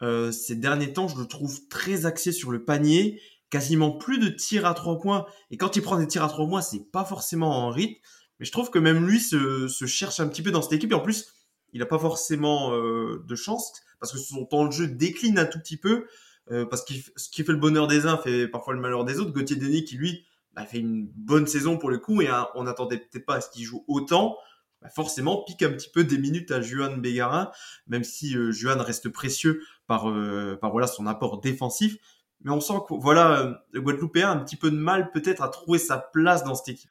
Ces 0.00 0.56
derniers 0.56 0.92
temps, 0.92 1.08
je 1.08 1.18
le 1.18 1.26
trouve 1.26 1.68
très 1.68 2.06
axé 2.06 2.32
sur 2.32 2.50
le 2.50 2.64
panier, 2.64 3.20
quasiment 3.50 3.90
plus 3.90 4.18
de 4.18 4.28
tirs 4.28 4.66
à 4.66 4.74
3 4.74 4.98
points. 4.98 5.26
Et 5.50 5.56
quand 5.56 5.76
il 5.76 5.82
prend 5.82 5.98
des 5.98 6.06
tirs 6.06 6.24
à 6.24 6.28
3 6.28 6.46
points, 6.46 6.62
c'est 6.62 6.90
pas 6.90 7.04
forcément 7.04 7.50
en 7.50 7.70
rythme. 7.70 8.00
Mais 8.38 8.46
je 8.46 8.52
trouve 8.52 8.70
que 8.70 8.78
même 8.78 9.06
lui 9.06 9.20
se, 9.20 9.68
se 9.68 9.86
cherche 9.86 10.20
un 10.20 10.28
petit 10.28 10.42
peu 10.42 10.50
dans 10.50 10.62
cette 10.62 10.74
équipe. 10.74 10.92
Et 10.92 10.94
en 10.94 11.00
plus, 11.00 11.32
il 11.72 11.80
n'a 11.80 11.86
pas 11.86 11.98
forcément 11.98 12.72
de 12.76 13.34
chance 13.34 13.72
parce 14.00 14.12
que 14.12 14.18
son 14.18 14.44
temps 14.44 14.66
de 14.66 14.72
jeu 14.72 14.86
décline 14.86 15.38
un 15.38 15.46
tout 15.46 15.58
petit 15.58 15.76
peu. 15.76 16.06
Euh, 16.52 16.64
parce 16.64 16.84
que 16.84 16.94
ce 17.16 17.28
qui 17.28 17.42
fait 17.42 17.52
le 17.52 17.58
bonheur 17.58 17.88
des 17.88 18.06
uns 18.06 18.18
fait 18.18 18.46
parfois 18.46 18.74
le 18.74 18.80
malheur 18.80 19.04
des 19.04 19.18
autres. 19.18 19.32
Gauthier 19.32 19.56
Denis 19.56 19.84
qui 19.84 19.96
lui 19.96 20.24
bah, 20.54 20.64
fait 20.64 20.78
une 20.78 21.06
bonne 21.06 21.46
saison 21.46 21.76
pour 21.76 21.90
le 21.90 21.98
coup 21.98 22.22
et 22.22 22.28
on 22.54 22.64
n'attendait 22.64 22.98
peut-être 22.98 23.26
pas 23.26 23.36
à 23.36 23.40
ce 23.40 23.50
qu'il 23.50 23.64
joue 23.64 23.84
autant. 23.88 24.36
Bah, 24.80 24.88
forcément 24.88 25.42
pique 25.42 25.62
un 25.62 25.72
petit 25.72 25.90
peu 25.90 26.04
des 26.04 26.18
minutes 26.18 26.50
à 26.50 26.60
Juan 26.60 27.00
Bégarin, 27.00 27.50
même 27.88 28.04
si 28.04 28.36
euh, 28.36 28.52
Juan 28.52 28.80
reste 28.80 29.08
précieux 29.08 29.62
par, 29.86 30.10
euh, 30.10 30.56
par 30.60 30.70
voilà 30.70 30.86
son 30.86 31.06
apport 31.06 31.40
défensif. 31.40 31.96
Mais 32.42 32.50
on 32.50 32.60
sent 32.60 32.74
que 32.88 32.94
voilà, 32.94 33.64
le 33.72 33.80
Guadeloupéen 33.80 34.28
a 34.28 34.32
un 34.32 34.38
petit 34.38 34.56
peu 34.56 34.70
de 34.70 34.76
mal 34.76 35.10
peut-être 35.10 35.42
à 35.42 35.48
trouver 35.48 35.78
sa 35.78 35.98
place 35.98 36.44
dans 36.44 36.54
cette 36.54 36.68
équipe. 36.68 36.90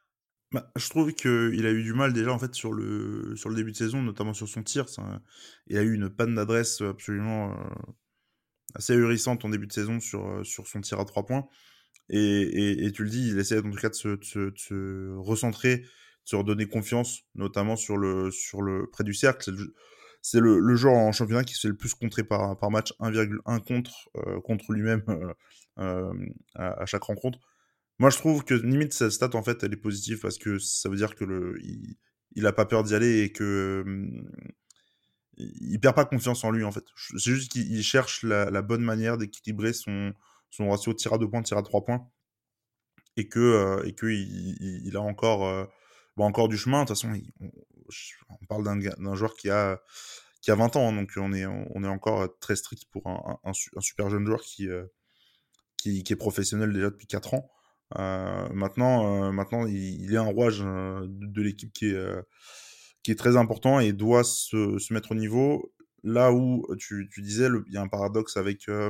Bah, 0.51 0.71
je 0.75 0.89
trouve 0.89 1.13
qu'il 1.13 1.65
a 1.65 1.71
eu 1.71 1.83
du 1.83 1.93
mal 1.93 2.13
déjà 2.13 2.31
en 2.31 2.39
fait 2.39 2.53
sur 2.55 2.73
le, 2.73 3.35
sur 3.35 3.49
le 3.49 3.55
début 3.55 3.71
de 3.71 3.77
saison, 3.77 4.01
notamment 4.01 4.33
sur 4.33 4.47
son 4.47 4.63
tir. 4.63 4.85
il 5.67 5.77
a 5.77 5.83
eu 5.83 5.93
une 5.93 6.09
panne 6.09 6.35
d'adresse 6.35 6.81
absolument 6.81 7.55
assez 8.75 8.93
ahurissante 8.93 9.45
en 9.45 9.49
début 9.49 9.67
de 9.67 9.73
saison 9.73 9.99
sur, 9.99 10.27
euh, 10.27 10.43
sur 10.43 10.67
son 10.67 10.81
tir 10.81 10.99
à 10.99 11.05
trois 11.05 11.25
points. 11.25 11.47
Et, 12.09 12.85
et, 12.85 12.91
tu 12.91 13.03
le 13.03 13.09
dis, 13.09 13.29
il 13.29 13.39
essaie 13.39 13.57
en 13.57 13.71
tout 13.71 13.77
cas 13.77 13.89
de 13.89 13.95
se, 13.95 14.15
se, 14.21 15.15
recentrer, 15.17 15.77
de 15.77 15.87
se 16.25 16.35
redonner 16.35 16.67
confiance, 16.67 17.23
notamment 17.33 17.75
sur 17.75 17.97
le, 17.97 18.29
sur 18.29 18.61
le 18.61 18.87
près 18.91 19.03
du 19.03 19.15
cercle. 19.15 19.51
C'est 20.27 20.39
le, 20.39 20.75
joueur 20.75 20.95
en 20.95 21.11
championnat 21.11 21.43
qui 21.43 21.53
se 21.53 21.59
fait 21.59 21.67
le 21.67 21.77
plus 21.77 21.93
contrer 21.93 22.23
par, 22.23 22.57
match, 22.71 22.93
1,1 22.99 23.63
contre, 23.63 24.09
euh, 24.17 24.41
contre 24.41 24.71
lui-même 24.73 25.03
euh, 25.77 26.13
à, 26.55 26.83
chaque 26.87 27.03
rencontre. 27.03 27.37
Moi, 27.99 28.09
je 28.09 28.17
trouve 28.17 28.43
que 28.43 28.55
limite, 28.55 28.91
cette 28.91 29.11
stat, 29.11 29.29
en 29.35 29.43
fait, 29.43 29.63
elle 29.63 29.73
est 29.73 29.77
positive 29.77 30.21
parce 30.21 30.39
que 30.39 30.57
ça 30.57 30.89
veut 30.89 30.95
dire 30.95 31.13
que 31.13 31.25
le, 31.25 31.59
il, 31.61 32.43
pas 32.55 32.65
peur 32.65 32.83
d'y 32.83 32.95
aller 32.95 33.19
et 33.19 33.31
que 33.31 33.85
il 35.37 35.79
perd 35.79 35.93
pas 35.93 36.05
confiance 36.05 36.43
en 36.43 36.49
lui 36.49 36.63
en 36.63 36.71
fait. 36.71 36.85
C'est 36.95 37.31
juste 37.31 37.51
qu'il 37.51 37.83
cherche 37.83 38.23
la, 38.23 38.63
bonne 38.63 38.81
manière 38.81 39.19
d'équilibrer 39.19 39.73
son, 39.73 40.11
ratio 40.57 40.95
tir 40.95 41.13
à 41.13 41.19
deux 41.19 41.29
points, 41.29 41.43
tir 41.43 41.59
à 41.59 41.61
trois 41.61 41.85
points, 41.85 42.09
et 43.15 43.27
que 43.27 43.39
euh, 43.39 44.11
il, 44.11 44.97
a 44.97 45.01
encore 45.01 45.45
euh, 45.45 45.65
encore 46.17 46.47
du 46.47 46.57
chemin. 46.57 46.81
De 46.81 46.87
toute 46.87 46.97
façon, 46.97 47.13
on, 48.29 48.45
parle 48.45 48.63
d'un 48.63 49.15
joueur 49.15 49.35
qui 49.35 49.49
a 49.49 49.81
qui 50.41 50.51
a 50.51 50.55
20 50.55 50.75
ans, 50.75 50.93
donc 50.93 51.11
on 51.17 51.33
est 51.33 51.45
on 51.45 51.83
est 51.83 51.87
encore 51.87 52.37
très 52.39 52.55
strict 52.55 52.85
pour 52.91 53.07
un, 53.07 53.53
super 53.53 54.09
jeune 54.09 54.25
joueur 54.25 54.41
qui, 54.41 54.69
euh, 54.69 54.85
qui, 55.77 56.03
qui 56.03 56.13
est 56.13 56.17
professionnel 56.17 56.71
déjà 56.71 56.89
depuis 56.89 57.07
4 57.07 57.33
ans. 57.33 57.49
maintenant 58.53 59.31
maintenant 59.31 59.65
il, 59.65 60.13
est 60.13 60.17
un 60.17 60.23
rouage 60.23 60.59
de 60.59 61.41
l'équipe 61.41 61.73
qui 61.73 61.87
est 61.87 61.97
qui 63.05 63.11
est 63.11 63.15
très 63.15 63.37
important 63.37 63.79
et 63.79 63.93
doit 63.93 64.23
se, 64.23 64.79
se 64.79 64.91
mettre 64.91 65.11
au 65.11 65.15
niveau. 65.15 65.71
Là 66.03 66.31
où 66.33 66.65
tu, 66.79 67.07
tu 67.13 67.21
disais, 67.21 67.47
il 67.67 67.73
y 67.73 67.77
a 67.77 67.81
un 67.81 67.87
paradoxe 67.87 68.35
avec 68.35 68.67
euh, 68.67 68.89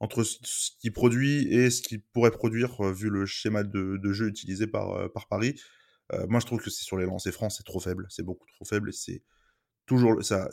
entre 0.00 0.24
ce 0.24 0.70
qu'il 0.80 0.92
produit 0.92 1.46
et 1.54 1.70
ce 1.70 1.80
qu'il 1.80 2.02
pourrait 2.02 2.32
produire 2.32 2.84
euh, 2.84 2.92
vu 2.92 3.08
le 3.08 3.26
schéma 3.26 3.62
de, 3.62 3.98
de, 4.02 4.12
jeu 4.12 4.26
utilisé 4.26 4.66
par, 4.66 4.90
euh, 4.94 5.08
par 5.08 5.28
Paris. 5.28 5.60
Moi, 6.28 6.40
je 6.40 6.46
trouve 6.46 6.60
que 6.60 6.70
c'est 6.70 6.84
sur 6.84 6.96
les 6.96 7.06
lancers 7.06 7.32
francs, 7.32 7.52
c'est 7.52 7.64
trop 7.64 7.80
faible, 7.80 8.06
c'est 8.08 8.22
beaucoup 8.22 8.46
trop 8.48 8.64
faible 8.64 8.92
c'est 8.92 9.22
toujours 9.86 10.22
ça. 10.24 10.48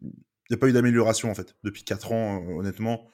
Il 0.00 0.10
n'y 0.50 0.54
a 0.54 0.58
pas 0.58 0.68
eu 0.68 0.72
d'amélioration 0.72 1.30
en 1.30 1.34
fait 1.34 1.54
depuis 1.62 1.84
4 1.84 2.12
ans, 2.12 2.44
honnêtement. 2.58 3.08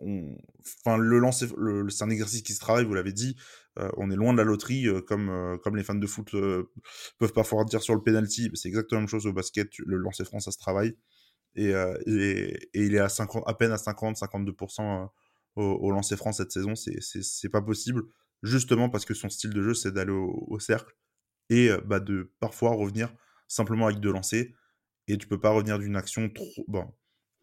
Enfin, 0.00 0.96
le 0.96 1.18
lancer, 1.18 1.48
c'est 1.88 2.04
un 2.04 2.10
exercice 2.10 2.42
qui 2.42 2.52
se 2.52 2.60
travaille, 2.60 2.84
vous 2.84 2.94
l'avez 2.94 3.12
dit. 3.12 3.36
Euh, 3.78 3.90
on 3.96 4.10
est 4.10 4.16
loin 4.16 4.32
de 4.32 4.38
la 4.38 4.44
loterie, 4.44 4.86
euh, 4.86 5.00
comme, 5.00 5.28
euh, 5.28 5.56
comme 5.58 5.76
les 5.76 5.84
fans 5.84 5.94
de 5.94 6.06
foot 6.06 6.30
peuvent 7.18 7.32
parfoir 7.32 7.64
dire 7.64 7.82
sur 7.82 7.94
le 7.94 8.02
penalty. 8.02 8.50
C'est 8.54 8.68
exactement 8.68 8.98
la 8.98 9.02
même 9.02 9.08
chose 9.08 9.26
au 9.26 9.32
basket. 9.32 9.70
Le 9.78 9.96
lancer 9.96 10.24
franc, 10.24 10.40
ça 10.40 10.52
se 10.52 10.58
travaille. 10.58 10.96
Et, 11.54 11.70
et, 11.70 12.68
il 12.74 12.94
est 12.94 13.00
à, 13.00 13.08
50, 13.08 13.42
à 13.46 13.54
peine 13.54 13.72
à 13.72 13.76
50-52% 13.76 15.08
au, 15.56 15.62
au 15.62 15.90
lancer 15.90 16.16
franc 16.16 16.32
cette 16.32 16.52
saison. 16.52 16.74
C'est 16.76 17.48
pas 17.48 17.62
possible, 17.62 18.02
justement 18.42 18.88
parce 18.88 19.04
que 19.04 19.14
son 19.14 19.28
style 19.28 19.50
de 19.50 19.62
jeu, 19.62 19.74
c'est 19.74 19.92
d'aller 19.92 20.12
au, 20.12 20.58
cercle 20.58 20.94
et 21.50 21.70
bah, 21.86 22.00
de 22.00 22.32
parfois 22.40 22.70
revenir 22.70 23.12
simplement 23.46 23.86
avec 23.86 24.00
deux 24.00 24.12
lancers. 24.12 24.46
Et 25.06 25.16
tu 25.16 25.26
peux 25.26 25.40
pas 25.40 25.50
revenir 25.50 25.78
d'une 25.78 25.96
action 25.96 26.28
trop. 26.28 26.64
Bon, 26.68 26.92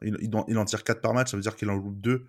il, 0.02 0.36
en 0.36 0.66
tire 0.66 0.84
4 0.84 1.02
par 1.02 1.14
match, 1.14 1.32
ça 1.32 1.38
veut 1.38 1.42
dire 1.42 1.56
qu'il 1.56 1.70
en 1.70 1.76
loupe 1.76 2.00
2 2.00 2.26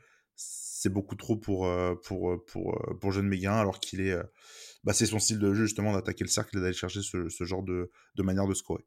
c'est 0.87 0.93
beaucoup 0.93 1.17
trop 1.17 1.37
pour, 1.37 1.67
euh, 1.67 1.95
pour, 2.05 2.31
euh, 2.31 2.45
pour, 2.47 2.75
euh, 2.75 2.95
pour 3.01 3.11
Jeune 3.11 3.27
Méguin, 3.27 3.55
alors 3.55 3.81
qu'il 3.81 4.01
est. 4.01 4.17
Bah, 4.85 4.93
c'est 4.93 5.07
son 5.07 5.19
style 5.19 5.39
de 5.39 5.53
jeu, 5.53 5.65
justement, 5.65 5.93
d'attaquer 5.93 6.23
le 6.23 6.29
cercle 6.29 6.59
et 6.59 6.61
d'aller 6.61 6.75
chercher 6.75 7.01
ce, 7.03 7.45
genre 7.45 7.63
de, 7.63 7.91
de, 8.15 8.23
manière 8.23 8.47
de 8.47 8.55
scorer. 8.55 8.87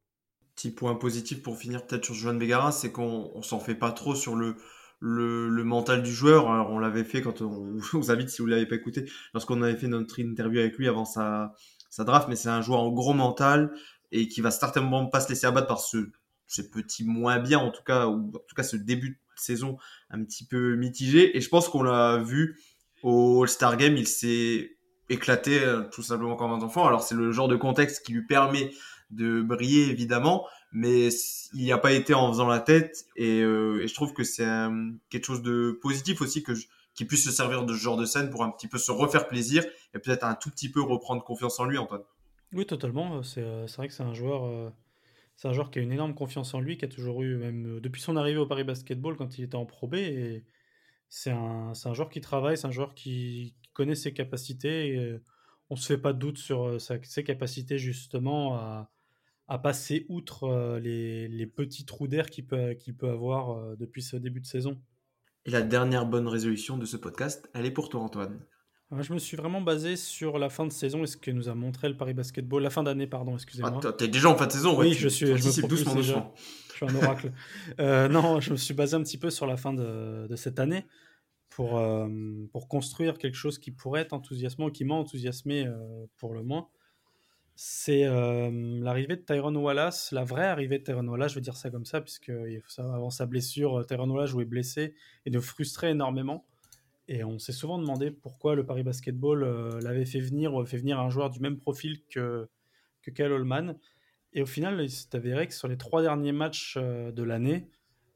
Petit 0.56 0.72
point 0.72 0.96
positif 0.96 1.42
pour 1.42 1.58
finir, 1.58 1.86
peut-être 1.86 2.06
sur 2.06 2.14
Joan 2.14 2.40
Bégarin, 2.40 2.72
c'est 2.72 2.92
qu'on 2.92 3.32
on, 3.34 3.42
s'en 3.42 3.60
fait 3.60 3.76
pas 3.76 3.92
trop 3.92 4.16
sur 4.16 4.36
le, 4.36 4.56
le, 5.00 5.50
le, 5.50 5.64
mental 5.64 6.04
du 6.04 6.12
joueur. 6.12 6.50
Alors, 6.52 6.72
on 6.72 6.80
l'avait 6.80 7.04
fait 7.04 7.22
quand 7.22 7.42
on, 7.42 7.78
vous 7.94 8.12
invite, 8.12 8.30
si 8.30 8.42
vous 8.42 8.48
l'avez 8.48 8.66
pas 8.66 8.76
écouté, 8.76 9.10
lorsqu'on 9.34 9.62
avait 9.62 9.76
fait 9.76 9.88
notre 9.88 10.20
interview 10.20 10.60
avec 10.60 10.78
lui 10.78 10.88
avant 10.88 11.06
sa, 11.06 11.54
sa 11.90 12.04
draft, 12.04 12.28
mais 12.30 12.36
c'est 12.36 12.50
un 12.50 12.62
joueur 12.62 12.82
en 12.82 12.92
gros 12.92 13.14
mental 13.14 13.72
et 14.12 14.28
qui 14.28 14.42
va 14.42 14.52
certainement 14.52 15.06
pas 15.06 15.22
se 15.22 15.30
laisser 15.30 15.48
abattre 15.48 15.68
par 15.68 15.80
ce 15.80 16.10
ces 16.50 16.70
petits 16.72 17.06
moins 17.06 17.40
bien 17.40 17.60
en 17.60 17.70
tout 17.70 17.84
cas, 17.84 18.08
ou 18.08 18.32
en 18.36 18.40
tout 18.40 18.56
cas 18.56 18.64
ce 18.64 18.76
début 18.76 19.10
de 19.12 19.18
saison 19.36 19.78
un 20.10 20.24
petit 20.24 20.46
peu 20.46 20.76
mitigé. 20.76 21.38
Et 21.38 21.42
je 21.42 21.50
pense 21.50 21.70
qu'on 21.70 21.84
l'a 21.84 22.18
vu 22.18 22.60
au 23.04 23.44
All-Star 23.44 23.78
Game, 23.78 23.96
il 23.96 24.08
s'est 24.08 24.76
éclaté 25.10 25.60
euh, 25.60 25.84
tout 25.92 26.02
simplement 26.02 26.36
comme 26.36 26.52
un 26.52 26.62
enfant. 26.62 26.88
Alors 26.88 27.04
c'est 27.04 27.16
le 27.16 27.32
genre 27.32 27.48
de 27.48 27.56
contexte 27.56 28.04
qui 28.04 28.14
lui 28.14 28.26
permet 28.26 28.72
de 29.12 29.42
briller 29.42 29.90
évidemment, 29.90 30.48
mais 30.72 31.10
il 31.54 31.64
n'y 31.64 31.72
a 31.72 31.78
pas 31.78 31.92
été 31.92 32.14
en 32.14 32.32
faisant 32.32 32.48
la 32.48 32.60
tête. 32.60 33.06
Et, 33.16 33.42
euh, 33.42 33.86
je 33.86 33.94
trouve 33.94 34.14
que 34.14 34.24
c'est 34.24 34.48
quelque 35.10 35.26
chose 35.26 35.42
de 35.42 35.78
positif 35.82 36.22
aussi 36.22 36.44
que 36.44 36.54
qui 36.96 37.06
puisse 37.06 37.24
se 37.24 37.32
servir 37.32 37.66
de 37.66 37.74
ce 37.74 37.80
genre 37.80 37.96
de 37.96 38.06
scène 38.06 38.30
pour 38.30 38.44
un 38.44 38.50
petit 38.50 38.68
peu 38.68 38.78
se 38.78 38.92
refaire 38.92 39.28
plaisir 39.28 39.64
et 39.94 40.00
peut-être 40.00 40.26
un 40.26 40.36
tout 40.36 40.50
petit 40.50 40.70
peu 40.70 40.82
reprendre 40.82 41.24
confiance 41.24 41.60
en 41.60 41.66
lui, 41.66 41.78
Antoine. 41.78 42.02
Oui, 42.52 42.66
totalement. 42.66 43.24
C'est 43.24 43.42
vrai 43.78 43.88
que 43.88 43.94
c'est 43.94 44.04
un 44.04 44.14
joueur 44.14 44.72
c'est 45.40 45.48
un 45.48 45.54
joueur 45.54 45.72
qui 45.72 45.80
a 45.80 45.82
une 45.82 45.94
énorme 45.94 46.14
confiance 46.16 46.54
en 46.54 46.60
lui, 46.60 46.78
qui 46.78 46.84
a 46.84 46.90
toujours 46.90 47.22
eu, 47.22 47.38
même 47.38 47.78
euh, 47.78 47.80
depuis 47.80 48.02
son 48.02 48.18
arrivée 48.18 48.40
au 48.40 48.46
Paris 48.46 48.66
Basketball 48.66 49.16
quand 49.16 49.38
il 49.38 49.46
était 49.46 49.56
en 49.56 49.66
Pro 49.66 49.88
B. 49.88 49.96
C'est 51.08 51.32
un, 51.32 51.74
joueur 51.94 52.10
qui 52.10 52.20
travaille, 52.20 52.58
c'est 52.58 52.68
un 52.68 52.72
joueur 52.72 52.94
qui, 52.94 53.56
connaît 53.72 53.96
ses 53.96 54.14
capacités. 54.14 54.90
Et 54.90 54.98
euh, 54.98 55.24
on 55.70 55.76
ne 55.76 55.80
se 55.80 55.88
fait 55.88 55.98
pas 55.98 56.12
de 56.12 56.20
doute 56.20 56.40
sur 56.40 56.68
euh, 56.68 56.78
ses 56.78 57.24
capacités 57.24 57.78
justement 57.78 58.56
à, 58.56 58.92
à 59.50 59.58
passer 59.58 60.06
outre 60.10 60.80
les, 60.82 61.28
les, 61.28 61.48
petits 61.48 61.86
trous 61.86 62.08
d'air 62.08 62.30
qu'il 62.30 62.46
peut, 62.46 62.76
avoir 63.04 63.76
depuis 63.78 64.02
ce 64.02 64.16
début 64.16 64.40
de 64.40 64.46
saison. 64.46 64.80
Et 65.46 65.52
la 65.52 65.62
dernière 65.62 66.06
bonne 66.06 66.28
résolution 66.28 66.78
de 66.78 66.86
ce 66.86 66.98
podcast, 66.98 67.50
elle 67.54 67.66
est 67.66 67.72
pour 67.72 67.90
toi 67.90 68.02
Antoine. 68.02 68.40
Je 68.98 69.14
me 69.14 69.20
suis 69.20 69.38
vraiment 69.38 69.62
basé 69.62 69.96
sur 69.96 70.40
la 70.40 70.50
fin 70.50 70.66
de 70.66 70.72
saison 70.72 71.04
et 71.04 71.08
ce 71.08 71.16
que 71.16 71.30
nous 71.30 71.48
a 71.48 71.54
montré 71.54 71.90
le 71.90 71.96
Paris 71.96 72.16
Basketball, 72.16 72.64
la 72.64 72.72
fin 72.72 72.82
d'année, 72.82 73.06
pardon, 73.06 73.36
excusez-moi. 73.36 73.80
Ah, 73.84 73.92
T'es 73.94 74.08
déjà 74.08 74.30
en 74.30 74.36
fin 74.36 74.48
de 74.48 74.52
saison, 74.52 74.76
Oui, 74.80 74.94
je 74.94 75.08
suis, 75.08 75.28
je 75.28 75.34
me 75.34 75.68
doucement, 75.68 75.94
déjà. 75.94 76.34
Je 76.70 76.74
suis 76.74 76.86
un 76.86 76.96
oracle. 76.96 77.32
euh, 77.80 78.08
non, 78.08 78.40
je 78.40 78.52
me 78.52 78.58
suis 78.58 78.74
basé 78.74 78.96
un 78.96 79.04
petit 79.04 79.20
peu 79.20 79.30
sur 79.30 79.46
la 79.46 79.58
fin 79.58 79.74
de, 79.74 80.26
de 80.28 80.36
cette 80.36 80.60
année 80.60 80.88
pour, 81.52 81.78
euh, 81.78 82.08
pour 82.52 82.68
construire 82.68 83.20
quelque 83.20 83.38
chose 83.38 83.60
qui 83.60 83.70
pourrait 83.70 84.02
être 84.02 84.14
enthousiasmant, 84.14 84.72
qui 84.72 84.86
m'a 84.86 84.96
enthousiasmé 84.96 85.68
euh, 85.68 86.06
pour 86.18 86.34
le 86.34 86.42
moins. 86.42 86.68
C'est 87.62 88.06
euh, 88.06 88.50
l'arrivée 88.80 89.18
de 89.18 89.22
Tyrone 89.22 89.58
Wallace, 89.58 90.14
la 90.14 90.24
vraie 90.24 90.46
arrivée 90.46 90.80
de 90.80 90.84
Tyrone 90.86 91.10
Wallace, 91.10 91.32
je 91.32 91.36
vais 91.36 91.42
dire 91.42 91.58
ça 91.58 91.70
comme 91.70 91.84
ça, 91.84 92.00
puisque 92.00 92.32
avant 92.78 93.10
sa 93.10 93.26
blessure, 93.26 93.86
Tyrone 93.86 94.12
Wallace 94.12 94.30
jouait 94.30 94.46
blessé 94.46 94.96
et 95.26 95.30
nous 95.30 95.42
frustrait 95.42 95.92
énormément. 95.92 96.46
Et 97.10 97.26
on 97.26 97.38
s'est 97.38 97.52
souvent 97.52 97.78
demandé 97.78 98.12
pourquoi 98.12 98.56
le 98.56 98.66
Paris 98.66 98.84
Basketball 98.84 99.44
euh, 99.44 99.78
l'avait 99.82 100.06
fait 100.06 100.22
venir, 100.22 100.54
ou 100.54 100.66
fait 100.66 100.78
venir 100.78 101.02
un 101.02 101.10
joueur 101.10 101.30
du 101.30 101.42
même 101.42 101.58
profil 101.58 102.00
que, 102.10 102.48
que 103.02 103.12
Kyle 103.12 103.26
Holman. 103.26 103.78
Et 104.32 104.42
au 104.42 104.46
final, 104.46 104.80
il 104.80 104.90
s'est 104.90 105.14
avéré 105.14 105.46
que 105.46 105.54
sur 105.54 105.68
les 105.68 105.78
trois 105.78 106.02
derniers 106.02 106.32
matchs 106.32 106.78
euh, 106.78 107.12
de 107.12 107.24
l'année, 107.24 107.68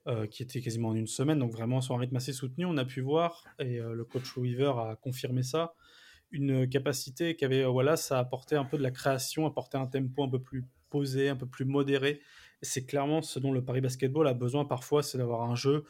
euh, 0.07 0.25
qui 0.25 0.41
étaient 0.41 0.61
quasiment 0.61 0.87
en 0.87 0.95
une 0.95 1.07
semaine, 1.07 1.39
donc 1.39 1.51
vraiment 1.51 1.81
sur 1.81 1.95
un 1.95 1.97
rythme 1.97 2.15
assez 2.15 2.31
soutenu, 2.31 2.63
on 2.65 2.77
a 2.77 2.85
pu 2.85 3.01
voir, 3.01 3.43
et 3.59 3.79
le 3.79 4.05
coach 4.05 4.37
Weaver 4.37 4.73
a 4.77 4.95
confirmé 4.95 5.43
ça, 5.43 5.73
une 6.33 6.67
capacité 6.67 7.35
qu'avait 7.35 7.63
Wallace 7.63 8.11
à 8.11 8.19
apporter 8.19 8.55
un 8.55 8.65
peu 8.65 8.77
de 8.77 8.83
la 8.83 8.91
création, 8.91 9.45
apporter 9.45 9.77
un 9.77 9.85
tempo 9.85 10.23
un 10.23 10.29
peu 10.29 10.41
plus 10.41 10.65
posé, 10.89 11.29
un 11.29 11.35
peu 11.35 11.45
plus 11.45 11.63
modéré. 11.63 12.19
C'est 12.61 12.85
clairement 12.85 13.21
ce 13.21 13.39
dont 13.39 13.51
le 13.51 13.63
Paris 13.63 13.81
Basketball 13.81 14.27
a 14.27 14.33
besoin 14.33 14.65
parfois, 14.65 15.03
c'est 15.03 15.17
d'avoir 15.17 15.43
un 15.49 15.55
jeu 15.55 15.85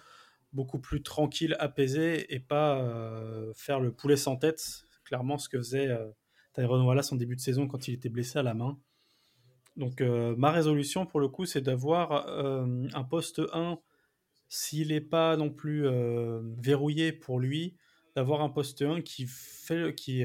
beaucoup 0.51 0.79
plus 0.79 1.01
tranquille, 1.01 1.55
apaisé 1.59 2.33
et 2.33 2.39
pas 2.39 2.77
euh, 2.77 3.51
faire 3.55 3.79
le 3.79 3.91
poulet 3.91 4.17
sans 4.17 4.35
tête. 4.35 4.85
Clairement, 5.05 5.37
ce 5.37 5.49
que 5.49 5.57
faisait 5.57 5.87
euh, 5.87 6.09
Tyrone 6.53 6.85
Wallace 6.85 7.11
en 7.11 7.15
début 7.15 7.35
de 7.35 7.41
saison 7.41 7.67
quand 7.67 7.87
il 7.87 7.93
était 7.93 8.09
blessé 8.09 8.39
à 8.39 8.43
la 8.43 8.53
main. 8.53 8.77
Donc, 9.77 10.01
euh, 10.01 10.35
ma 10.37 10.51
résolution 10.51 11.05
pour 11.05 11.19
le 11.19 11.29
coup, 11.29 11.45
c'est 11.45 11.61
d'avoir 11.61 12.27
un 12.27 13.03
poste 13.03 13.41
1, 13.53 13.79
s'il 14.49 14.89
n'est 14.89 15.01
pas 15.01 15.35
non 15.37 15.49
plus 15.49 15.87
verrouillé 16.59 17.11
pour 17.11 17.39
lui, 17.39 17.75
d'avoir 18.15 18.41
un 18.41 18.49
poste 18.49 18.81
1 18.81 19.01
qui 19.01 19.25
fait, 19.27 19.95
qui, 19.95 20.23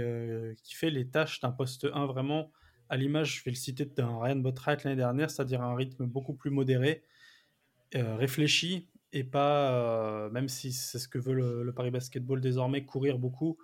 qui 0.63 0.75
fait 0.75 0.91
les 0.91 1.09
tâches 1.09 1.41
d'un 1.41 1.53
poste 1.53 1.87
1 1.93 2.07
vraiment 2.07 2.53
à 2.91 2.97
l'image, 2.97 3.39
je 3.39 3.45
vais 3.45 3.51
le 3.51 3.57
citer, 3.57 3.85
d'un 3.85 4.19
Ryan 4.19 4.37
Botrat 4.37 4.77
l'année 4.85 4.97
dernière, 4.97 5.31
c'est-à-dire 5.31 5.63
un 5.63 5.75
rythme 5.75 6.07
beaucoup 6.07 6.35
plus 6.35 6.51
modéré, 6.51 7.05
réfléchi, 7.95 8.89
et 9.13 9.25
pas, 9.25 9.73
euh, 9.73 10.31
même 10.31 10.49
si 10.49 10.73
c'est 10.73 10.99
ce 10.99 11.09
que 11.09 11.19
veut 11.19 11.35
le, 11.35 11.73
Paris 11.73 11.91
Basketball 11.91 12.41
désormais, 12.41 12.85
courir 12.85 13.19
beaucoup, 13.19 13.59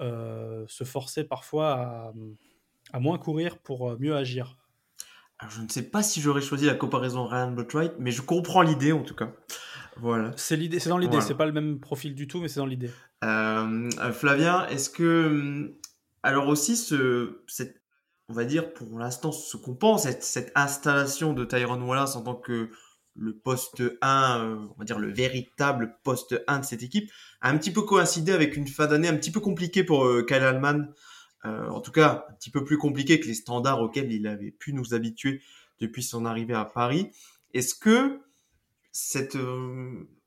euh, 0.00 0.64
se 0.68 0.84
forcer 0.84 1.24
parfois 1.24 2.12
à, 2.92 3.00
moins 3.00 3.18
courir 3.18 3.58
pour 3.58 3.90
euh, 3.90 3.96
mieux 3.98 4.16
agir. 4.16 4.56
Je 5.48 5.60
ne 5.60 5.68
sais 5.68 5.82
pas 5.82 6.02
si 6.02 6.20
j'aurais 6.20 6.40
choisi 6.40 6.66
la 6.66 6.74
comparaison 6.74 7.26
Ryan 7.26 7.52
Botwright, 7.52 7.92
mais 7.98 8.10
je 8.10 8.22
comprends 8.22 8.62
l'idée 8.62 8.92
en 8.92 9.02
tout 9.02 9.14
cas. 9.14 9.32
Voilà. 10.00 10.32
C'est 10.36 10.56
l'idée, 10.56 10.78
c'est 10.78 10.88
dans 10.88 10.98
l'idée. 10.98 11.20
C'est 11.20 11.34
pas 11.34 11.46
le 11.46 11.52
même 11.52 11.80
profil 11.80 12.14
du 12.14 12.26
tout, 12.26 12.40
mais 12.40 12.48
c'est 12.48 12.60
dans 12.60 12.66
l'idée. 12.66 12.90
Flavien, 13.20 14.66
est-ce 14.68 14.90
que 14.90 15.74
alors 16.22 16.48
aussi 16.48 16.76
ce, 16.76 17.42
cette, 17.46 17.80
on 18.28 18.34
va 18.34 18.44
dire 18.44 18.72
pour 18.72 18.98
l'instant 18.98 19.32
ce 19.32 19.56
qu'on 19.56 19.74
pense, 19.74 20.02
cette, 20.02 20.22
cette 20.22 20.52
installation 20.54 21.32
de 21.32 21.44
Tyrone 21.44 21.82
Wallace 21.82 22.16
en 22.16 22.22
tant 22.22 22.34
que 22.34 22.70
le 23.14 23.36
poste 23.36 23.82
1, 24.00 24.40
euh, 24.40 24.56
on 24.56 24.78
va 24.78 24.84
dire 24.84 24.98
le 24.98 25.12
véritable 25.12 25.96
poste 26.04 26.40
1 26.46 26.60
de 26.60 26.64
cette 26.64 26.82
équipe, 26.82 27.10
a 27.40 27.50
un 27.50 27.58
petit 27.58 27.72
peu 27.72 27.82
coïncidé 27.82 28.32
avec 28.32 28.56
une 28.56 28.68
fin 28.68 28.86
d'année 28.86 29.08
un 29.08 29.16
petit 29.16 29.32
peu 29.32 29.40
compliquée 29.40 29.84
pour 29.84 30.04
euh, 30.04 30.24
Kyle 30.24 30.42
Allman. 30.42 30.92
Euh, 31.44 31.68
en 31.68 31.80
tout 31.80 31.92
cas, 31.92 32.26
un 32.28 32.32
petit 32.34 32.50
peu 32.50 32.64
plus 32.64 32.78
compliqué 32.78 33.20
que 33.20 33.26
les 33.26 33.34
standards 33.34 33.80
auxquels 33.80 34.12
il 34.12 34.26
avait 34.26 34.50
pu 34.50 34.72
nous 34.72 34.94
habituer 34.94 35.40
depuis 35.80 36.02
son 36.02 36.24
arrivée 36.26 36.54
à 36.54 36.64
Paris. 36.64 37.10
Est-ce 37.54 37.74
que 37.74 38.20
cette, 39.00 39.36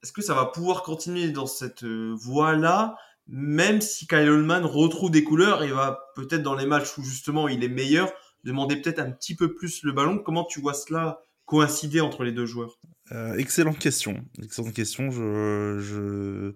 est-ce 0.01 0.13
que 0.13 0.21
ça 0.21 0.33
va 0.33 0.45
pouvoir 0.45 0.83
continuer 0.83 1.29
dans 1.29 1.45
cette 1.45 1.83
voie-là, 1.83 2.95
même 3.27 3.81
si 3.81 4.07
Kyle 4.07 4.19
Allman 4.19 4.65
retrouve 4.65 5.11
des 5.11 5.25
couleurs 5.25 5.61
et 5.61 5.71
va 5.71 5.99
peut-être 6.15 6.41
dans 6.41 6.55
les 6.55 6.65
matchs 6.65 6.97
où 6.97 7.03
justement 7.03 7.49
il 7.49 7.65
est 7.65 7.69
meilleur, 7.69 8.13
demander 8.45 8.81
peut-être 8.81 8.99
un 8.99 9.11
petit 9.11 9.35
peu 9.35 9.53
plus 9.53 9.83
le 9.83 9.91
ballon? 9.91 10.19
Comment 10.19 10.45
tu 10.45 10.61
vois 10.61 10.73
cela 10.73 11.21
coïncider 11.45 11.99
entre 11.99 12.23
les 12.23 12.31
deux 12.31 12.45
joueurs? 12.45 12.79
Euh, 13.11 13.35
Excellente 13.35 13.77
question. 13.77 14.23
Excellente 14.41 14.73
question. 14.73 15.11
Je, 15.11 15.79
je... 15.79 16.53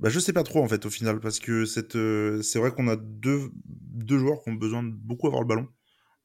Bah, 0.00 0.10
je 0.10 0.20
sais 0.20 0.34
pas 0.34 0.42
trop 0.42 0.62
en 0.62 0.68
fait 0.68 0.84
au 0.84 0.90
final 0.90 1.18
parce 1.18 1.40
que 1.40 1.64
cette, 1.64 1.96
euh, 1.96 2.42
c'est 2.42 2.58
vrai 2.58 2.72
qu'on 2.72 2.88
a 2.88 2.96
deux, 2.96 3.50
deux 3.64 4.18
joueurs 4.18 4.42
qui 4.42 4.50
ont 4.50 4.54
besoin 4.54 4.82
de 4.82 4.90
beaucoup 4.90 5.28
avoir 5.28 5.40
le 5.40 5.48
ballon. 5.48 5.66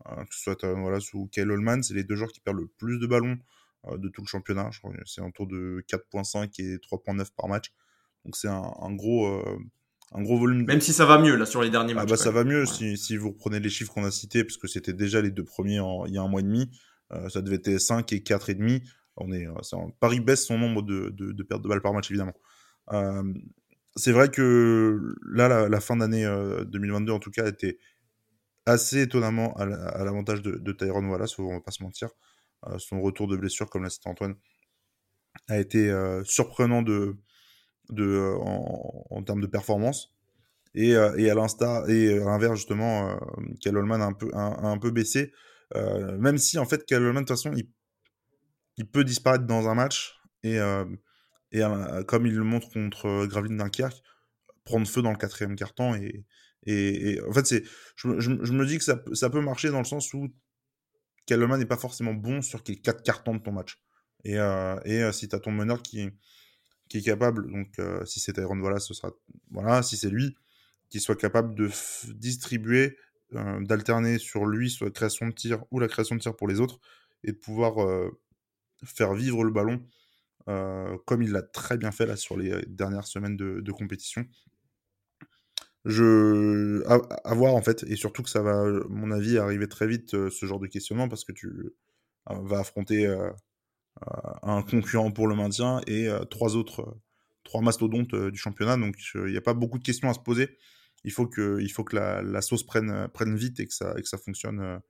Euh, 0.09 0.25
que 0.25 0.35
ce 0.35 0.41
soit 0.41 0.65
voilà, 0.65 0.99
sous 0.99 1.27
Kyle 1.27 1.49
Holman, 1.49 1.81
c'est 1.81 1.93
les 1.93 2.03
deux 2.03 2.15
joueurs 2.15 2.31
qui 2.33 2.41
perdent 2.41 2.59
le 2.59 2.67
plus 2.77 2.99
de 2.99 3.07
ballons 3.07 3.37
de 3.85 4.09
tout 4.09 4.21
le 4.21 4.27
championnat. 4.27 4.69
C'est 5.05 5.21
autour 5.21 5.47
de 5.47 5.83
4.5 5.89 6.61
et 6.61 6.77
3.9 6.77 7.27
par 7.35 7.47
match. 7.47 7.73
Donc 8.25 8.35
c'est 8.35 8.49
un, 8.49 8.95
gros, 8.95 9.27
un 10.11 10.21
gros 10.21 10.37
volume. 10.37 10.65
Même 10.65 10.81
si 10.81 10.93
ça 10.93 11.05
va 11.05 11.17
mieux 11.17 11.35
là 11.35 11.45
sur 11.45 11.61
les 11.61 11.69
derniers 11.69 11.93
ah, 11.93 12.01
matchs. 12.01 12.09
bah, 12.09 12.17
ça 12.17 12.31
va 12.31 12.43
mieux 12.43 12.65
si, 12.65 12.97
si, 12.97 13.17
vous 13.17 13.29
reprenez 13.29 13.59
les 13.59 13.69
chiffres 13.69 13.93
qu'on 13.93 14.03
a 14.03 14.11
cités, 14.11 14.43
parce 14.43 14.57
que 14.57 14.67
c'était 14.67 14.93
déjà 14.93 15.21
les 15.21 15.31
deux 15.31 15.45
premiers 15.45 15.81
il 16.07 16.13
y 16.13 16.17
a 16.17 16.21
un 16.21 16.27
mois 16.27 16.41
et 16.41 16.43
demi. 16.43 16.69
Euh, 17.13 17.29
ça 17.29 17.41
devait 17.41 17.61
être 17.63 17.79
5 17.79 18.11
et 18.13 18.19
4,5. 18.19 18.83
On 19.17 19.31
est, 19.31 19.47
euh, 19.47 19.87
Paris 19.99 20.19
baisse 20.19 20.45
son 20.45 20.57
nombre 20.57 20.81
de, 20.83 21.09
de, 21.09 21.43
pertes 21.43 21.61
de 21.61 21.67
balles 21.67 21.81
par 21.81 21.93
match, 21.93 22.11
évidemment. 22.11 22.35
Euh, 22.93 23.23
c'est 23.95 24.11
vrai 24.11 24.29
que 24.29 25.15
là, 25.27 25.67
la, 25.67 25.79
fin 25.79 25.97
d'année 25.97 26.23
2022, 26.67 27.11
en 27.11 27.19
tout 27.19 27.31
cas, 27.31 27.47
était 27.47 27.79
assez 28.67 29.01
étonnamment 29.01 29.55
à 29.55 29.65
l'avantage 30.03 30.41
de, 30.41 30.51
de 30.51 30.71
Tyrone 30.71 31.07
Wallace, 31.07 31.39
on 31.39 31.53
va 31.53 31.61
pas 31.61 31.71
se 31.71 31.81
mentir. 31.81 32.09
Son 32.77 33.01
retour 33.01 33.27
de 33.27 33.37
blessure, 33.37 33.69
comme 33.69 33.83
l'a 33.83 33.89
cité 33.89 34.09
Antoine, 34.09 34.35
a 35.47 35.59
été 35.59 35.93
surprenant 36.23 36.81
de, 36.81 37.15
de, 37.89 38.35
en, 38.39 39.23
termes 39.23 39.41
de 39.41 39.47
performance. 39.47 40.13
Et, 40.73 40.89
et 40.89 41.29
à 41.29 41.35
l'instar, 41.35 41.89
et 41.89 42.19
à 42.19 42.25
l'inverse, 42.25 42.55
justement, 42.55 43.09
euh, 43.09 43.71
Holman 43.71 44.01
a 44.01 44.05
un 44.05 44.13
peu, 44.13 44.29
un 44.33 44.77
peu 44.77 44.91
baissé. 44.91 45.31
Euh, 45.75 46.17
même 46.17 46.37
si 46.37 46.57
en 46.57 46.65
fait 46.65 46.85
Kallman 46.85 47.13
de 47.13 47.19
toute 47.19 47.29
façon 47.29 47.51
il, 47.53 47.69
il, 48.77 48.87
peut 48.89 49.03
disparaître 49.03 49.45
dans 49.45 49.67
un 49.67 49.75
match 49.75 50.15
et, 50.43 50.59
euh, 50.59 50.85
et 51.51 51.61
euh, 51.61 52.03
comme 52.03 52.25
il 52.25 52.35
le 52.35 52.43
montre 52.45 52.69
contre 52.71 53.25
Gravelines 53.25 53.57
Dunkerque, 53.57 54.01
prendre 54.63 54.87
feu 54.87 55.01
dans 55.01 55.11
le 55.11 55.17
quatrième 55.17 55.57
carton 55.57 55.93
et, 55.95 56.25
et, 56.65 57.19
en 57.21 57.33
fait 57.33 57.45
c'est 57.45 57.63
je, 57.97 58.19
je, 58.19 58.29
me 58.53 58.65
dis 58.65 58.77
que 58.77 58.83
ça, 58.83 59.01
ça, 59.11 59.29
peut 59.29 59.41
marcher 59.41 59.69
dans 59.69 59.79
le 59.79 59.85
sens 59.85 60.13
où 60.13 60.29
Kallman 61.27 61.57
n'est 61.57 61.65
pas 61.65 61.77
forcément 61.77 62.15
bon 62.15 62.41
sur 62.41 62.61
les 62.67 62.77
quatre 62.77 63.03
cartons 63.03 63.35
de 63.35 63.39
ton 63.39 63.51
match 63.51 63.77
et, 64.23 64.37
et 64.85 65.11
si 65.13 65.29
tu 65.29 65.35
as 65.35 65.39
ton 65.39 65.51
meneur 65.51 65.83
qui, 65.83 66.09
est 66.93 67.01
capable 67.01 67.51
donc 67.51 67.79
si 68.05 68.19
c'est 68.19 68.33
Tyrone 68.33 68.59
voilà 68.59 68.79
ce 68.79 68.93
sera 68.95 69.11
voilà 69.51 69.83
si 69.83 69.95
c'est 69.95 70.09
lui 70.09 70.35
qui 70.89 70.99
soit 70.99 71.15
capable 71.15 71.53
de 71.55 71.69
distribuer 72.13 72.97
euh, 73.35 73.59
d'alterner 73.65 74.19
sur 74.19 74.45
lui 74.45 74.69
soit 74.69 74.87
la 74.87 74.91
création 74.91 75.27
de 75.27 75.33
tir 75.33 75.65
ou 75.71 75.79
la 75.79 75.89
création 75.89 76.15
de 76.15 76.21
tir 76.21 76.35
pour 76.35 76.47
les 76.47 76.61
autres 76.61 76.79
et 77.25 77.33
de 77.33 77.37
pouvoir 77.37 77.83
euh, 77.83 78.09
faire 78.85 79.13
vivre 79.13 79.43
le 79.43 79.51
ballon 79.51 79.83
euh, 80.47 80.97
comme 81.05 81.21
il 81.21 81.31
l'a 81.31 81.41
très 81.41 81.77
bien 81.77 81.91
fait 81.91 82.05
là 82.05 82.15
sur 82.15 82.37
les 82.37 82.65
dernières 82.67 83.05
semaines 83.05 83.35
de, 83.35 83.71
compétition. 83.73 84.25
Je 85.87 86.83
à, 86.85 87.33
voir 87.33 87.55
en 87.55 87.61
fait 87.61 87.83
et 87.87 87.95
surtout 87.95 88.21
que 88.21 88.29
ça 88.29 88.41
va, 88.41 88.65
mon 88.89 89.09
avis, 89.11 89.37
arriver 89.37 89.67
très 89.67 89.87
vite 89.87 90.11
ce 90.29 90.45
genre 90.45 90.59
de 90.59 90.67
questionnement 90.67 91.07
parce 91.07 91.23
que 91.23 91.31
tu 91.31 91.73
vas 92.27 92.59
affronter 92.59 93.07
un 94.43 94.61
concurrent 94.63 95.11
pour 95.11 95.27
le 95.27 95.35
maintien 95.35 95.81
et 95.87 96.09
trois 96.29 96.57
autres, 96.57 96.97
trois 97.45 97.61
mastodontes 97.61 98.13
du 98.13 98.37
championnat. 98.37 98.75
Donc 98.77 98.97
il 99.15 99.31
n'y 99.31 99.37
a 99.37 99.41
pas 99.41 99.53
beaucoup 99.53 99.79
de 99.79 99.83
questions 99.83 100.09
à 100.09 100.13
se 100.13 100.19
poser. 100.19 100.57
Il 101.05 101.11
faut 101.11 101.25
que, 101.27 101.59
il 101.61 101.71
faut 101.71 101.85
que 101.85 101.95
la, 101.95 102.41
sauce 102.41 102.63
prenne, 102.63 103.07
prenne 103.13 103.35
vite 103.37 103.59
et 103.61 103.67
que 103.67 103.73
ça, 103.73 103.93
que 103.93 104.07
ça 104.07 104.17
fonctionne 104.17 104.81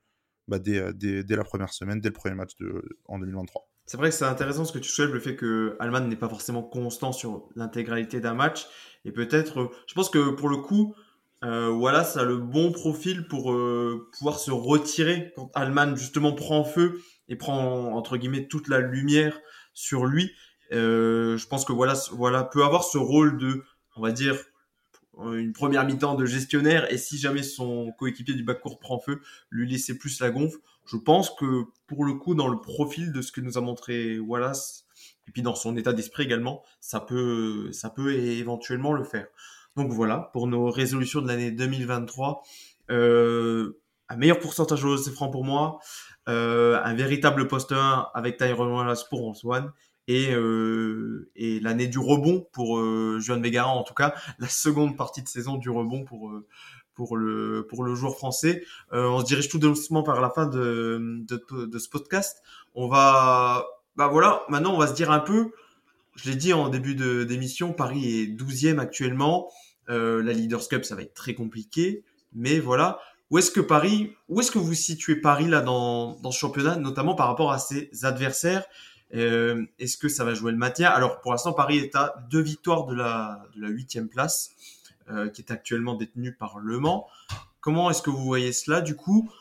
bah, 0.47 0.57
dès, 0.57 0.93
dès, 0.93 1.23
dès, 1.23 1.35
la 1.35 1.43
première 1.43 1.73
semaine, 1.73 2.01
dès 2.01 2.09
le 2.09 2.13
premier 2.13 2.35
match 2.35 2.55
de, 2.57 2.83
en 3.05 3.19
2023. 3.19 3.69
C'est 3.88 3.95
vrai 3.95 4.09
que 4.09 4.15
c'est 4.15 4.25
intéressant 4.25 4.65
ce 4.65 4.73
que 4.73 4.79
tu 4.79 4.89
soulèves, 4.89 5.13
le 5.13 5.19
fait 5.21 5.38
que 5.38 5.77
Alman 5.79 6.01
n'est 6.01 6.17
pas 6.17 6.27
forcément 6.27 6.61
constant 6.61 7.13
sur 7.13 7.47
l'intégralité 7.55 8.19
d'un 8.19 8.33
match. 8.33 8.67
Et 9.05 9.13
peut-être, 9.13 9.71
je 9.88 9.93
pense 9.93 10.09
que 10.09 10.29
pour 10.31 10.49
le 10.49 10.57
coup, 10.57 10.93
euh, 11.45 11.69
Wallace 11.69 12.17
a 12.17 12.25
le 12.25 12.35
bon 12.38 12.73
profil 12.73 13.27
pour 13.29 13.53
euh, 13.53 14.09
pouvoir 14.17 14.39
se 14.39 14.51
retirer 14.51 15.31
quand 15.38 15.49
Alman 15.55 15.95
justement 15.95 16.33
prend 16.33 16.65
feu 16.65 16.99
et 17.29 17.38
prend 17.38 17.93
entre 17.93 18.17
guillemets 18.17 18.47
toute 18.47 18.67
la 18.67 18.79
lumière 18.79 19.39
sur 19.73 20.05
lui. 20.05 20.31
Euh, 20.73 21.38
je 21.38 21.47
pense 21.47 21.63
que 21.63 21.71
Wallace 21.71 22.09
voilà, 22.11 22.43
peut 22.43 22.65
avoir 22.65 22.83
ce 22.83 22.97
rôle 22.97 23.38
de, 23.38 23.63
on 23.95 24.01
va 24.01 24.11
dire, 24.11 24.35
une 25.34 25.53
première 25.53 25.86
mi-temps 25.86 26.15
de 26.15 26.26
gestionnaire 26.26 26.91
et 26.91 26.97
si 26.97 27.18
jamais 27.18 27.43
son 27.43 27.91
coéquipier 27.97 28.36
du 28.36 28.43
backcourt 28.43 28.80
prend 28.80 28.99
feu, 28.99 29.22
lui 29.49 29.70
laisser 29.70 29.97
plus 29.97 30.20
la 30.20 30.30
gonfle. 30.30 30.57
Je 30.86 30.97
pense 30.97 31.32
que 31.32 31.65
pour 31.88 32.05
le 32.05 32.13
coup, 32.13 32.36
dans 32.36 32.47
le 32.47 32.59
profil 32.59 33.11
de 33.11 33.22
ce 33.22 33.32
que 33.32 33.41
nous 33.41 33.57
a 33.57 33.61
montré 33.61 34.20
Wallace 34.20 34.86
et 35.28 35.32
puis 35.32 35.41
dans 35.41 35.55
son 35.55 35.76
état 35.76 35.93
d'esprit 35.93 36.24
également, 36.24 36.63
ça 36.80 36.99
peut, 36.99 37.72
ça 37.72 37.89
peut 37.89 38.13
éventuellement 38.13 38.93
le 38.93 39.03
faire. 39.03 39.28
Donc 39.76 39.91
voilà, 39.91 40.30
pour 40.34 40.47
nos 40.47 40.72
résolutions 40.72 41.22
de 41.22 41.28
l'année 41.28 41.51
2023, 41.51 42.41
euh, 42.89 43.80
un 44.09 44.15
meilleur 44.15 44.39
pourcentage 44.39 44.82
de 44.82 44.88
lancer 44.88 45.11
francs 45.11 45.32
pour 45.32 45.43
moi, 45.43 45.80
euh, 46.30 46.80
un 46.84 46.93
véritable 46.93 47.47
poste 47.47 47.74
1 47.74 48.07
avec 48.13 48.38
Tyrone 48.38 48.72
Wallace 48.72 49.03
pour 49.03 49.28
Antoine 49.28 49.72
et, 50.07 50.33
euh, 50.33 51.29
et 51.35 51.59
l'année 51.59 51.87
du 51.87 51.99
rebond 51.99 52.47
pour 52.51 52.79
euh, 52.79 53.19
Juan 53.19 53.43
en 53.57 53.83
tout 53.83 53.93
cas 53.93 54.13
la 54.39 54.47
seconde 54.47 54.97
partie 54.97 55.21
de 55.21 55.27
saison 55.27 55.57
du 55.57 55.69
rebond 55.69 56.03
pour 56.03 56.29
euh, 56.29 56.45
pour 56.93 57.15
le 57.15 57.67
pour 57.69 57.83
le 57.83 57.93
joueur 57.93 58.15
français. 58.15 58.63
Euh, 58.93 59.07
on 59.07 59.19
se 59.19 59.25
dirige 59.25 59.49
tout 59.49 59.59
doucement 59.59 60.03
par 60.03 60.19
la 60.19 60.29
fin 60.29 60.47
de, 60.47 61.23
de, 61.27 61.65
de 61.65 61.79
ce 61.79 61.89
podcast. 61.89 62.41
On 62.73 62.87
va 62.87 63.67
bah 63.95 64.07
voilà, 64.07 64.43
maintenant 64.49 64.73
on 64.73 64.77
va 64.77 64.87
se 64.87 64.93
dire 64.93 65.11
un 65.11 65.19
peu. 65.19 65.51
Je 66.15 66.31
l'ai 66.31 66.35
dit 66.35 66.51
en 66.51 66.69
début 66.69 66.95
d'émission, 66.95 67.73
Paris 67.73 68.21
est 68.21 68.25
12e 68.25 68.79
actuellement. 68.79 69.51
Euh, 69.89 70.23
la 70.23 70.33
Leaders 70.33 70.67
Cup, 70.67 70.83
ça 70.83 70.95
va 70.95 71.03
être 71.03 71.13
très 71.13 71.35
compliqué. 71.35 72.03
Mais 72.33 72.59
voilà, 72.59 72.99
où 73.29 73.37
est-ce 73.37 73.51
que 73.51 73.61
Paris, 73.61 74.13
où 74.27 74.41
est-ce 74.41 74.51
que 74.51 74.57
vous 74.57 74.73
situez 74.73 75.15
Paris 75.15 75.47
là 75.47 75.61
dans, 75.61 76.19
dans 76.21 76.31
ce 76.31 76.39
championnat, 76.39 76.75
notamment 76.77 77.13
par 77.13 77.27
rapport 77.27 77.51
à 77.51 77.59
ses 77.59 77.89
adversaires? 78.03 78.65
Euh, 79.13 79.65
Est-ce 79.79 79.97
que 79.97 80.09
ça 80.09 80.25
va 80.25 80.33
jouer 80.33 80.51
le 80.51 80.57
maintien 80.57 80.89
Alors 80.89 81.21
pour 81.21 81.31
l'instant, 81.31 81.53
Paris 81.53 81.77
est 81.77 81.95
à 81.95 82.15
deux 82.29 82.41
victoires 82.41 82.85
de 82.85 82.95
la 82.95 83.47
huitième 83.55 84.09
place, 84.09 84.51
euh, 85.09 85.29
qui 85.29 85.41
est 85.41 85.51
actuellement 85.51 85.95
détenue 85.95 86.33
par 86.33 86.59
Le 86.59 86.79
Mans. 86.79 87.07
Comment 87.61 87.89
est-ce 87.89 88.01
que 88.01 88.09
vous 88.09 88.25
voyez 88.25 88.51
cela 88.51 88.81
du 88.81 88.93
coup? 88.97 89.31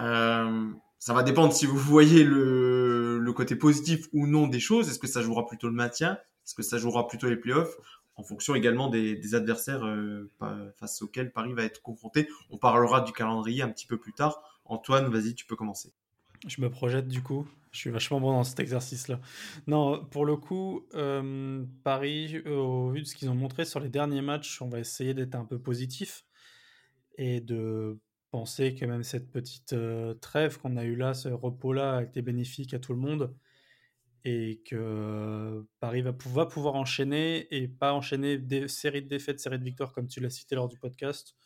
Euh, 0.00 0.68
Ça 0.98 1.14
va 1.14 1.22
dépendre 1.22 1.54
si 1.54 1.64
vous 1.64 1.78
voyez 1.78 2.24
le, 2.24 3.32
côté 3.34 3.56
positif 3.56 4.06
ou 4.12 4.26
non 4.26 4.48
des 4.48 4.60
choses. 4.60 4.90
Est-ce 4.90 4.98
que 4.98 5.06
ça 5.06 5.22
jouera 5.22 5.46
plutôt 5.46 5.68
le 5.68 5.72
maintien 5.72 6.14
Est-ce 6.44 6.54
que 6.54 6.62
ça 6.62 6.76
jouera 6.76 7.06
plutôt 7.08 7.28
les 7.28 7.36
playoffs? 7.36 7.76
En 8.16 8.22
fonction 8.22 8.54
également 8.54 8.88
des, 8.88 9.34
adversaires 9.34 9.82
face 10.76 11.00
auxquels 11.00 11.32
Paris 11.32 11.54
va 11.54 11.62
être 11.62 11.80
confronté. 11.80 12.28
On 12.50 12.58
parlera 12.58 13.00
du 13.00 13.12
calendrier 13.12 13.62
un 13.62 13.70
petit 13.70 13.86
peu 13.86 13.96
plus 13.96 14.12
tard. 14.12 14.42
Antoine, 14.66 15.08
vas-y, 15.08 15.34
tu 15.34 15.46
peux 15.46 15.56
commencer. 15.56 15.92
Je 16.46 16.60
me 16.60 16.70
projette 16.70 17.08
du 17.08 17.22
coup. 17.22 17.46
Je 17.70 17.78
suis 17.80 17.90
vachement 17.90 18.20
bon 18.20 18.32
dans 18.32 18.44
cet 18.44 18.60
exercice-là. 18.60 19.20
Non, 19.66 20.04
pour 20.06 20.24
le 20.24 20.36
coup, 20.36 20.86
euh, 20.94 21.64
Paris, 21.84 22.38
au 22.46 22.90
vu 22.90 23.02
de 23.02 23.06
ce 23.06 23.14
qu'ils 23.14 23.28
ont 23.28 23.34
montré 23.34 23.64
sur 23.64 23.78
les 23.78 23.90
derniers 23.90 24.22
matchs, 24.22 24.62
on 24.62 24.68
va 24.68 24.78
essayer 24.80 25.12
d'être 25.12 25.34
un 25.34 25.44
peu 25.44 25.58
positif 25.58 26.24
et 27.18 27.40
de 27.40 28.00
penser 28.30 28.74
que 28.74 28.84
même 28.86 29.02
cette 29.02 29.30
petite 29.30 29.74
euh, 29.74 30.14
trêve 30.14 30.58
qu'on 30.58 30.76
a 30.76 30.84
eue 30.84 30.96
là, 30.96 31.14
ce 31.14 31.28
repos-là, 31.28 31.98
a 31.98 32.02
été 32.02 32.22
bénéfique 32.22 32.74
à 32.74 32.78
tout 32.78 32.92
le 32.92 33.00
monde 33.00 33.34
et 34.24 34.60
que 34.64 35.64
Paris 35.80 36.02
va 36.02 36.12
pouvoir 36.12 36.74
enchaîner 36.74 37.46
et 37.54 37.68
pas 37.68 37.92
enchaîner 37.92 38.38
des 38.38 38.68
séries 38.68 39.02
de 39.02 39.08
défaites, 39.08 39.40
séries 39.40 39.58
de 39.58 39.64
victoires 39.64 39.92
comme 39.92 40.08
tu 40.08 40.20
l'as 40.20 40.30
cité 40.30 40.54
lors 40.54 40.68
du 40.68 40.78
podcast. 40.78 41.36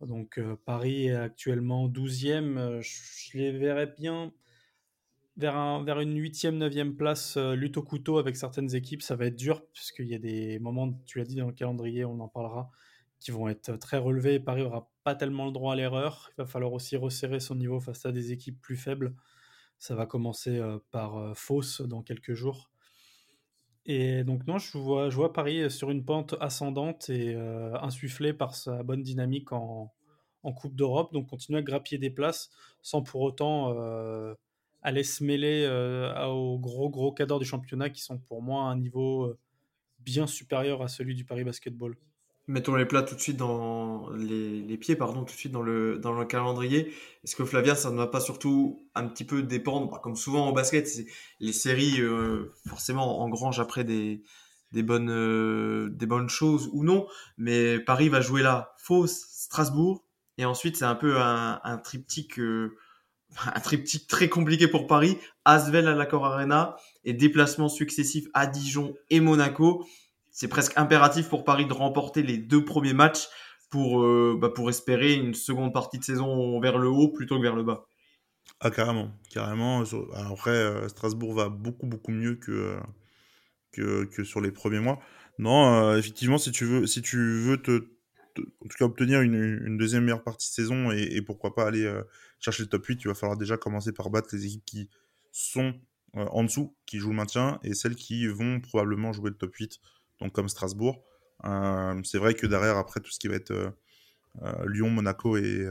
Donc 0.00 0.38
euh, 0.38 0.56
Paris 0.64 1.06
est 1.06 1.14
actuellement 1.14 1.88
12e, 1.88 2.80
je 2.80 3.38
les 3.38 3.52
verrais 3.52 3.86
bien 3.98 4.32
vers, 5.40 5.56
un, 5.56 5.82
vers 5.82 6.00
une 6.00 6.18
8e, 6.18 6.58
9e 6.58 6.94
place 6.94 7.36
euh, 7.36 7.54
lutte 7.54 7.76
au 7.78 7.82
couteau 7.82 8.18
avec 8.18 8.36
certaines 8.36 8.74
équipes, 8.74 9.02
ça 9.02 9.16
va 9.16 9.26
être 9.26 9.36
dur 9.36 9.64
puisqu'il 9.72 10.06
y 10.06 10.14
a 10.14 10.18
des 10.18 10.58
moments, 10.58 10.92
tu 11.06 11.18
l'as 11.18 11.24
dit 11.24 11.36
dans 11.36 11.46
le 11.46 11.52
calendrier, 11.52 12.04
on 12.04 12.20
en 12.20 12.28
parlera, 12.28 12.70
qui 13.18 13.30
vont 13.30 13.48
être 13.48 13.76
très 13.76 13.98
relevés. 13.98 14.38
Paris 14.38 14.62
aura 14.62 14.90
pas 15.02 15.14
tellement 15.14 15.46
le 15.46 15.52
droit 15.52 15.72
à 15.72 15.76
l'erreur, 15.76 16.30
il 16.32 16.42
va 16.42 16.46
falloir 16.46 16.72
aussi 16.72 16.96
resserrer 16.96 17.40
son 17.40 17.54
niveau 17.54 17.80
face 17.80 18.04
à 18.06 18.12
des 18.12 18.32
équipes 18.32 18.60
plus 18.60 18.76
faibles. 18.76 19.14
Ça 19.78 19.94
va 19.94 20.06
commencer 20.06 20.58
euh, 20.58 20.78
par 20.90 21.16
euh, 21.16 21.32
Fausse 21.34 21.80
dans 21.80 22.02
quelques 22.02 22.34
jours. 22.34 22.69
Et 23.92 24.22
donc 24.22 24.46
non, 24.46 24.58
je 24.58 24.78
vois, 24.78 25.10
je 25.10 25.16
vois 25.16 25.32
Paris 25.32 25.62
euh, 25.62 25.68
sur 25.68 25.90
une 25.90 26.04
pente 26.04 26.36
ascendante 26.40 27.10
et 27.10 27.34
euh, 27.34 27.76
insufflé 27.82 28.32
par 28.32 28.54
sa 28.54 28.84
bonne 28.84 29.02
dynamique 29.02 29.50
en, 29.52 29.92
Coupe 30.54 30.76
d'Europe. 30.76 31.12
Donc 31.12 31.28
continuer 31.28 31.58
à 31.58 31.62
grappiller 31.62 31.98
des 31.98 32.08
places 32.08 32.50
sans 32.82 33.02
pour 33.02 33.20
autant 33.22 33.74
euh, 33.76 34.32
aller 34.80 35.02
se 35.02 35.24
mêler 35.24 35.64
euh, 35.66 36.24
aux 36.26 36.58
gros 36.60 36.88
gros 36.88 37.10
cadres 37.10 37.40
du 37.40 37.44
championnat 37.44 37.90
qui 37.90 38.00
sont 38.00 38.18
pour 38.18 38.42
moi 38.42 38.62
à 38.62 38.66
un 38.66 38.76
niveau 38.76 39.36
bien 39.98 40.28
supérieur 40.28 40.82
à 40.82 40.88
celui 40.88 41.16
du 41.16 41.24
Paris 41.24 41.42
Basketball 41.44 41.96
mettons 42.46 42.74
les 42.74 42.86
plats 42.86 43.02
tout 43.02 43.14
de 43.14 43.20
suite 43.20 43.36
dans 43.36 44.10
les, 44.10 44.62
les, 44.62 44.76
pieds, 44.76 44.96
pardon, 44.96 45.20
tout 45.24 45.34
de 45.34 45.38
suite 45.38 45.52
dans 45.52 45.62
le, 45.62 45.98
dans 45.98 46.12
le 46.12 46.24
calendrier. 46.24 46.92
Est-ce 47.24 47.36
que 47.36 47.44
Flavia, 47.44 47.74
ça 47.74 47.90
ne 47.90 47.96
va 47.96 48.06
pas 48.06 48.20
surtout 48.20 48.80
un 48.94 49.06
petit 49.06 49.24
peu 49.24 49.42
dépendre, 49.42 49.90
bah, 49.90 50.00
comme 50.02 50.16
souvent 50.16 50.48
au 50.48 50.52
basket, 50.52 50.88
les 51.38 51.52
séries 51.52 52.00
euh, 52.00 52.52
forcément 52.66 53.20
engrangent 53.20 53.60
après 53.60 53.84
des, 53.84 54.22
des 54.72 54.82
bonnes, 54.82 55.10
euh, 55.10 55.88
des 55.90 56.06
bonnes 56.06 56.28
choses 56.28 56.68
ou 56.72 56.84
non, 56.84 57.06
mais 57.36 57.78
Paris 57.78 58.08
va 58.08 58.20
jouer 58.20 58.42
là, 58.42 58.74
Fausse, 58.78 59.26
Strasbourg, 59.30 60.04
et 60.38 60.44
ensuite 60.44 60.76
c'est 60.76 60.84
un 60.84 60.94
peu 60.94 61.20
un, 61.20 61.60
un 61.62 61.78
triptyque, 61.78 62.38
euh, 62.38 62.76
un 63.54 63.60
triptyque 63.60 64.06
très 64.06 64.28
compliqué 64.28 64.68
pour 64.68 64.86
Paris, 64.86 65.18
Asvel 65.44 65.88
à 65.88 65.94
l'accord 65.94 66.26
Arena 66.26 66.76
et 67.04 67.12
déplacements 67.12 67.68
successifs 67.68 68.26
à 68.34 68.46
Dijon 68.46 68.94
et 69.08 69.20
Monaco 69.20 69.86
c'est 70.40 70.48
presque 70.48 70.72
impératif 70.76 71.28
pour 71.28 71.44
Paris 71.44 71.66
de 71.66 71.74
remporter 71.74 72.22
les 72.22 72.38
deux 72.38 72.64
premiers 72.64 72.94
matchs 72.94 73.28
pour, 73.68 74.02
euh, 74.02 74.38
bah, 74.40 74.48
pour 74.48 74.70
espérer 74.70 75.12
une 75.12 75.34
seconde 75.34 75.74
partie 75.74 75.98
de 75.98 76.02
saison 76.02 76.58
vers 76.60 76.78
le 76.78 76.88
haut 76.88 77.08
plutôt 77.08 77.36
que 77.36 77.42
vers 77.42 77.54
le 77.54 77.62
bas. 77.62 77.86
Ah, 78.58 78.70
carrément. 78.70 79.12
carrément. 79.28 79.84
Après, 80.14 80.52
euh, 80.52 80.88
Strasbourg 80.88 81.34
va 81.34 81.50
beaucoup, 81.50 81.86
beaucoup 81.86 82.10
mieux 82.10 82.36
que, 82.36 82.78
que, 83.72 84.04
que 84.06 84.24
sur 84.24 84.40
les 84.40 84.50
premiers 84.50 84.80
mois. 84.80 84.98
Non, 85.38 85.74
euh, 85.74 85.98
effectivement, 85.98 86.38
si 86.38 86.52
tu 86.52 86.64
veux, 86.64 86.86
si 86.86 87.02
tu 87.02 87.18
veux 87.18 87.58
te, 87.58 87.88
en 88.38 88.66
tout 88.66 88.78
cas 88.78 88.86
obtenir 88.86 89.20
une, 89.20 89.34
une, 89.34 89.76
deuxième 89.76 90.04
meilleure 90.04 90.24
partie 90.24 90.48
de 90.48 90.54
saison 90.54 90.90
et, 90.90 91.20
pourquoi 91.20 91.54
pas 91.54 91.66
aller 91.66 91.86
chercher 92.38 92.62
le 92.62 92.70
top 92.70 92.86
8, 92.86 93.02
il 93.04 93.08
va 93.08 93.14
falloir 93.14 93.36
déjà 93.36 93.58
commencer 93.58 93.92
par 93.92 94.08
battre 94.08 94.30
les 94.32 94.46
équipes 94.46 94.64
qui 94.64 94.88
sont 95.32 95.74
en 96.14 96.44
dessous, 96.44 96.74
qui 96.86 96.96
jouent 96.96 97.10
le 97.10 97.16
maintien, 97.16 97.60
et 97.62 97.74
celles 97.74 97.94
qui 97.94 98.26
vont 98.26 98.62
probablement 98.62 99.12
jouer 99.12 99.28
le 99.28 99.36
top 99.36 99.54
8 99.54 99.80
donc 100.20 100.32
comme 100.32 100.48
Strasbourg. 100.48 101.04
Euh, 101.44 102.00
c'est 102.04 102.18
vrai 102.18 102.34
que 102.34 102.46
derrière, 102.46 102.76
après 102.76 103.00
tout 103.00 103.10
ce 103.10 103.18
qui 103.18 103.28
va 103.28 103.36
être 103.36 103.50
euh, 103.50 103.70
euh, 104.42 104.68
Lyon, 104.68 104.90
Monaco 104.90 105.36
et, 105.36 105.66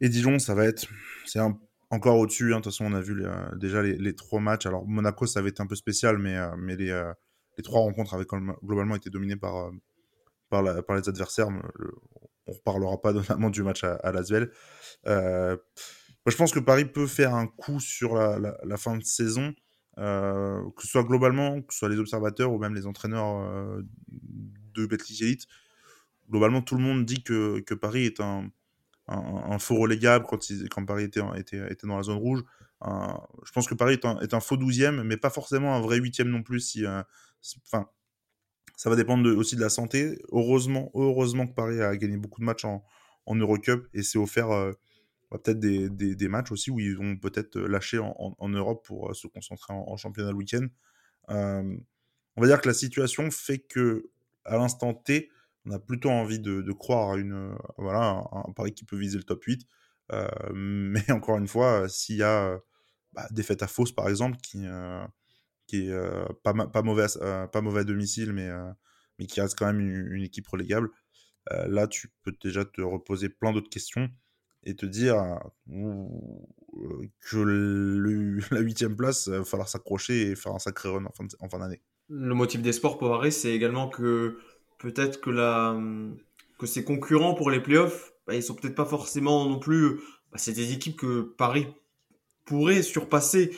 et 0.00 0.08
Dijon, 0.08 0.38
ça 0.38 0.54
va 0.54 0.64
être 0.66 0.86
c'est 1.26 1.40
encore 1.90 2.18
au-dessus. 2.18 2.52
Hein. 2.52 2.58
De 2.58 2.62
toute 2.62 2.72
façon, 2.72 2.86
on 2.86 2.94
a 2.94 3.00
vu 3.00 3.24
déjà 3.56 3.82
les, 3.82 3.96
les, 3.96 4.14
trois 4.14 4.40
matchs. 4.40 4.66
Alors 4.66 4.86
Monaco, 4.86 5.26
ça 5.26 5.40
avait 5.40 5.50
été 5.50 5.62
un 5.62 5.66
peu 5.66 5.76
spécial, 5.76 6.18
mais, 6.18 6.36
mais 6.56 6.76
les, 6.76 7.12
les 7.56 7.62
trois 7.62 7.80
rencontres 7.80 8.14
avaient 8.14 8.26
globalement 8.62 8.96
été 8.96 9.10
dominées 9.10 9.36
par, 9.36 9.70
par, 10.50 10.62
les 10.62 11.08
adversaires. 11.08 11.48
On 12.46 12.52
reparlera 12.52 13.00
pas 13.00 13.12
notamment 13.14 13.50
du 13.50 13.62
match 13.62 13.84
à, 13.84 13.94
à 13.94 14.12
je 16.26 16.36
pense 16.36 16.52
que 16.52 16.60
Paris 16.60 16.84
peut 16.84 17.06
faire 17.06 17.34
un 17.34 17.46
coup 17.46 17.80
sur 17.80 18.16
la 18.16 18.76
fin 18.76 18.96
de 18.96 19.04
saison. 19.04 19.54
Euh, 19.98 20.62
que 20.76 20.82
ce 20.82 20.88
soit 20.88 21.02
globalement, 21.02 21.60
que 21.60 21.72
ce 21.72 21.80
soit 21.80 21.88
les 21.88 21.98
observateurs 21.98 22.52
ou 22.52 22.58
même 22.58 22.74
les 22.74 22.86
entraîneurs 22.86 23.40
euh, 23.40 23.82
de 24.74 24.86
Betclic 24.86 25.22
Elite, 25.22 25.46
globalement 26.30 26.62
tout 26.62 26.76
le 26.76 26.82
monde 26.82 27.04
dit 27.04 27.22
que, 27.22 27.58
que 27.60 27.74
Paris 27.74 28.04
est 28.04 28.20
un, 28.20 28.50
faux 29.58 29.76
relégable 29.76 30.24
quand, 30.28 30.86
Paris 30.86 31.04
était, 31.04 31.20
était, 31.38 31.86
dans 31.86 31.96
la 31.96 32.04
zone 32.04 32.18
rouge. 32.18 32.44
Euh, 32.84 32.90
je 33.44 33.50
pense 33.50 33.66
que 33.66 33.74
Paris 33.74 33.94
est 33.94 34.04
un, 34.04 34.20
est 34.20 34.34
un 34.34 34.40
faux 34.40 34.56
douzième, 34.56 35.02
mais 35.02 35.16
pas 35.16 35.30
forcément 35.30 35.74
un 35.74 35.80
vrai 35.80 35.98
huitième 35.98 36.28
non 36.28 36.42
plus. 36.44 36.78
Enfin, 37.66 37.88
ça 38.76 38.90
va 38.90 38.94
dépendre 38.94 39.28
aussi 39.36 39.56
de 39.56 39.60
la 39.60 39.70
santé. 39.70 40.16
Heureusement, 40.30 40.92
heureusement 40.94 41.46
que 41.46 41.54
Paris 41.54 41.80
a 41.80 41.96
gagné 41.96 42.18
beaucoup 42.18 42.40
de 42.40 42.46
matchs 42.46 42.64
en, 42.64 42.84
en 43.26 43.34
Eurocup 43.34 43.88
et 43.94 44.04
s'est 44.04 44.18
offert 44.18 44.50
peut-être 45.30 45.60
des, 45.60 45.88
des, 45.90 46.28
matchs 46.28 46.52
aussi 46.52 46.70
où 46.70 46.80
ils 46.80 46.96
vont 46.96 47.16
peut-être 47.16 47.58
lâcher 47.58 47.98
en, 47.98 48.48
Europe 48.48 48.84
pour 48.86 49.14
se 49.14 49.26
concentrer 49.26 49.72
en, 49.74 49.96
championnat 49.96 50.30
le 50.30 50.36
week-end. 50.36 50.66
on 51.28 52.40
va 52.40 52.46
dire 52.46 52.60
que 52.60 52.68
la 52.68 52.74
situation 52.74 53.30
fait 53.30 53.58
que 53.58 54.10
à 54.44 54.56
l'instant 54.56 54.94
T, 54.94 55.30
on 55.66 55.72
a 55.72 55.78
plutôt 55.78 56.10
envie 56.10 56.40
de, 56.40 56.72
croire 56.72 57.12
à 57.12 57.16
une, 57.18 57.54
voilà, 57.76 58.24
un, 58.32 58.52
pari 58.52 58.72
qui 58.72 58.84
peut 58.84 58.96
viser 58.96 59.18
le 59.18 59.24
top 59.24 59.44
8. 59.44 59.66
mais 60.54 61.10
encore 61.10 61.36
une 61.36 61.48
fois, 61.48 61.88
s'il 61.88 62.16
y 62.16 62.22
a 62.22 62.58
bah, 63.12 63.26
défaite 63.30 63.62
à 63.62 63.66
Fausse 63.66 63.92
par 63.92 64.08
exemple, 64.08 64.38
qui, 64.38 64.64
qui 65.66 65.88
est 65.88 66.32
pas, 66.42 66.54
pas, 66.54 66.82
mauvais 66.82 67.06
à, 67.20 67.48
pas 67.48 67.84
domicile, 67.84 68.32
mais, 68.32 68.48
mais 69.18 69.26
qui 69.26 69.42
reste 69.42 69.58
quand 69.58 69.66
même 69.66 69.80
une, 69.80 70.22
équipe 70.22 70.46
relégable, 70.46 70.88
là 71.50 71.86
tu 71.86 72.08
peux 72.22 72.32
déjà 72.42 72.64
te 72.64 72.80
reposer 72.80 73.28
plein 73.28 73.52
d'autres 73.52 73.68
questions 73.68 74.08
et 74.64 74.74
te 74.74 74.86
dire 74.86 75.16
que 77.20 77.36
le, 77.36 78.40
la 78.50 78.60
huitième 78.60 78.96
place, 78.96 79.26
il 79.26 79.38
va 79.38 79.44
falloir 79.44 79.68
s'accrocher 79.68 80.30
et 80.30 80.36
faire 80.36 80.54
un 80.54 80.58
sacré 80.58 80.88
run 80.88 81.04
en 81.06 81.48
fin, 81.48 81.58
d'année. 81.58 81.80
Le 82.08 82.34
motif 82.34 82.62
des 82.62 82.72
sports 82.72 82.98
pour 82.98 83.14
Arrêt, 83.14 83.30
c'est 83.30 83.52
également 83.52 83.88
que 83.88 84.38
peut-être 84.78 85.20
que, 85.20 85.30
la, 85.30 85.78
que 86.58 86.66
ses 86.66 86.84
concurrents 86.84 87.34
pour 87.34 87.50
les 87.50 87.60
playoffs, 87.60 88.12
bah, 88.26 88.34
ils 88.34 88.42
sont 88.42 88.54
peut-être 88.54 88.74
pas 88.74 88.86
forcément 88.86 89.46
non 89.48 89.58
plus. 89.58 89.96
Bah, 90.30 90.38
c'est 90.38 90.52
des 90.52 90.72
équipes 90.72 90.98
que 90.98 91.22
Paris 91.36 91.66
pourrait 92.44 92.82
surpasser 92.82 93.54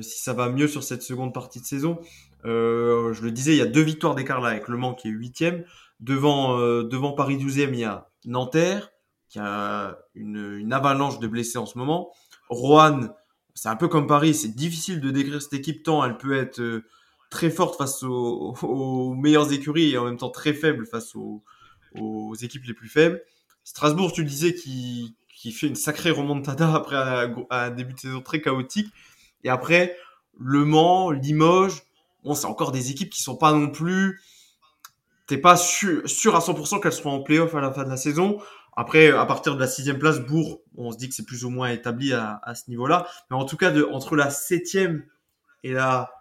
si 0.00 0.22
ça 0.22 0.32
va 0.32 0.48
mieux 0.48 0.68
sur 0.68 0.84
cette 0.84 1.02
seconde 1.02 1.34
partie 1.34 1.60
de 1.60 1.66
saison. 1.66 1.98
Je 2.44 3.20
le 3.20 3.30
disais, 3.32 3.52
il 3.52 3.58
y 3.58 3.62
a 3.62 3.66
deux 3.66 3.82
victoires 3.82 4.14
d'écart 4.14 4.40
là 4.40 4.50
avec 4.50 4.68
Le 4.68 4.76
Mans 4.76 4.94
qui 4.94 5.08
est 5.08 5.10
huitième. 5.10 5.64
Devant, 5.98 6.56
devant 6.84 7.12
Paris 7.12 7.36
12e, 7.36 7.70
il 7.72 7.80
y 7.80 7.84
a 7.84 8.08
Nanterre 8.26 8.92
qui 9.28 9.38
a 9.38 9.98
une, 10.14 10.72
avalanche 10.72 11.18
de 11.18 11.26
blessés 11.26 11.58
en 11.58 11.66
ce 11.66 11.78
moment. 11.78 12.12
Rouen, 12.48 13.08
c'est 13.54 13.68
un 13.68 13.76
peu 13.76 13.88
comme 13.88 14.06
Paris, 14.06 14.34
c'est 14.34 14.54
difficile 14.54 15.00
de 15.00 15.10
décrire 15.10 15.42
cette 15.42 15.54
équipe 15.54 15.82
tant 15.82 16.04
elle 16.04 16.16
peut 16.16 16.36
être 16.36 16.82
très 17.30 17.50
forte 17.50 17.76
face 17.76 18.02
aux, 18.02 19.14
meilleures 19.14 19.52
écuries 19.52 19.92
et 19.92 19.98
en 19.98 20.04
même 20.04 20.16
temps 20.16 20.30
très 20.30 20.54
faible 20.54 20.86
face 20.86 21.14
aux, 21.14 21.42
équipes 22.42 22.64
les 22.64 22.74
plus 22.74 22.88
faibles. 22.88 23.22
Strasbourg, 23.64 24.12
tu 24.12 24.22
le 24.22 24.28
disais, 24.28 24.54
qui, 24.54 25.16
qui 25.34 25.52
fait 25.52 25.66
une 25.66 25.76
sacrée 25.76 26.10
remontada 26.10 26.72
après 26.74 26.96
un, 27.50 27.70
début 27.70 27.94
de 27.94 28.00
saison 28.00 28.20
très 28.20 28.40
chaotique. 28.40 28.92
Et 29.44 29.48
après, 29.48 29.96
Le 30.38 30.64
Mans, 30.64 31.10
Limoges, 31.10 31.82
bon, 32.24 32.34
c'est 32.34 32.46
encore 32.46 32.72
des 32.72 32.90
équipes 32.90 33.10
qui 33.10 33.22
sont 33.22 33.36
pas 33.36 33.52
non 33.52 33.70
plus. 33.70 34.20
T'es 35.26 35.38
pas 35.38 35.56
sûr, 35.56 36.08
sûr 36.08 36.34
à 36.34 36.40
100% 36.40 36.80
qu'elles 36.80 36.92
seront 36.92 37.12
en 37.12 37.22
playoff 37.22 37.54
à 37.54 37.60
la 37.60 37.70
fin 37.70 37.84
de 37.84 37.90
la 37.90 37.98
saison. 37.98 38.38
Après, 38.80 39.10
à 39.10 39.26
partir 39.26 39.56
de 39.56 39.60
la 39.60 39.66
sixième 39.66 39.98
place, 39.98 40.20
Bourg, 40.20 40.62
on 40.76 40.92
se 40.92 40.98
dit 40.98 41.08
que 41.08 41.14
c'est 41.16 41.24
plus 41.24 41.44
ou 41.44 41.50
moins 41.50 41.68
établi 41.68 42.12
à, 42.12 42.40
ce 42.54 42.70
niveau-là. 42.70 43.08
Mais 43.28 43.36
en 43.36 43.44
tout 43.44 43.56
cas, 43.56 43.74
entre 43.90 44.14
la 44.14 44.30
septième 44.30 45.02
et 45.64 45.72
la, 45.72 46.12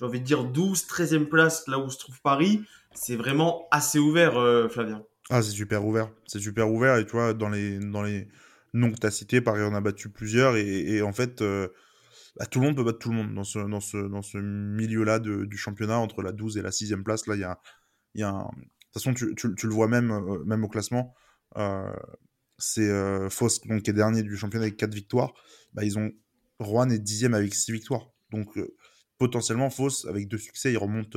j'ai 0.00 0.06
envie 0.06 0.18
de 0.18 0.24
dire 0.24 0.44
12, 0.44 0.86
13e 0.86 1.26
place, 1.26 1.68
là 1.68 1.78
où 1.78 1.90
se 1.90 1.98
trouve 1.98 2.18
Paris, 2.22 2.64
c'est 2.94 3.14
vraiment 3.14 3.68
assez 3.70 3.98
ouvert, 3.98 4.38
euh, 4.38 4.70
Flavien. 4.70 5.04
Ah, 5.28 5.42
c'est 5.42 5.50
super 5.50 5.84
ouvert. 5.84 6.08
C'est 6.24 6.38
super 6.38 6.72
ouvert. 6.72 6.96
Et 6.96 7.04
tu 7.04 7.12
vois, 7.12 7.34
dans 7.34 7.50
les, 7.50 7.78
dans 7.78 8.02
les, 8.02 8.26
non 8.72 8.90
que 8.90 8.96
tu 8.96 9.06
as 9.06 9.10
cité, 9.10 9.42
Paris 9.42 9.62
en 9.62 9.74
a 9.74 9.82
battu 9.82 10.08
plusieurs, 10.08 10.56
et, 10.56 11.02
en 11.02 11.12
fait, 11.12 11.42
euh, 11.42 11.68
bah, 12.38 12.46
tout 12.46 12.60
le 12.60 12.68
monde 12.68 12.76
peut 12.76 12.84
battre 12.84 13.00
tout 13.00 13.10
le 13.10 13.16
monde 13.16 13.34
dans 13.34 13.44
ce, 13.44 13.58
dans 13.58 13.80
ce, 13.80 13.98
dans 13.98 14.22
ce 14.22 14.38
milieu-là 14.38 15.18
du 15.18 15.58
championnat, 15.58 15.98
entre 15.98 16.22
la 16.22 16.32
12 16.32 16.56
et 16.56 16.62
la 16.62 16.72
6 16.72 16.94
place. 17.04 17.26
Là, 17.26 17.34
il 17.34 17.40
y 17.40 17.44
a, 17.44 17.58
y 18.14 18.22
a 18.22 18.30
un... 18.30 18.44
De 18.44 19.00
toute 19.00 19.02
façon, 19.02 19.12
tu, 19.12 19.66
le 19.66 19.74
vois 19.74 19.88
même, 19.88 20.10
euh, 20.10 20.42
même 20.46 20.64
au 20.64 20.68
classement. 20.68 21.14
Euh, 21.58 21.92
c'est 22.58 22.90
Foss 23.30 23.60
donc, 23.62 23.82
qui 23.82 23.90
est 23.90 23.92
dernier 23.92 24.22
du 24.22 24.36
championnat 24.36 24.64
avec 24.66 24.76
4 24.76 24.92
victoires. 24.92 25.32
Bah, 25.74 25.84
ils 25.84 25.98
ont 25.98 26.10
Rouen 26.58 26.88
est 26.90 26.98
dixième 26.98 27.34
avec 27.34 27.54
6 27.54 27.72
victoires. 27.72 28.10
Donc, 28.30 28.58
potentiellement, 29.16 29.70
Foss, 29.70 30.06
avec 30.06 30.26
deux 30.26 30.38
succès, 30.38 30.72
il 30.72 30.78
remonte, 30.78 31.16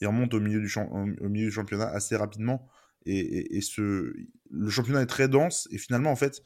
il 0.00 0.06
remonte 0.06 0.34
au, 0.34 0.40
milieu 0.40 0.60
du 0.60 1.50
championnat 1.50 1.88
assez 1.88 2.14
rapidement. 2.14 2.68
Et, 3.04 3.18
et, 3.18 3.56
et, 3.56 3.60
ce, 3.60 4.14
le 4.50 4.70
championnat 4.70 5.02
est 5.02 5.06
très 5.06 5.26
dense. 5.26 5.66
Et 5.72 5.78
finalement, 5.78 6.12
en 6.12 6.16
fait, 6.16 6.42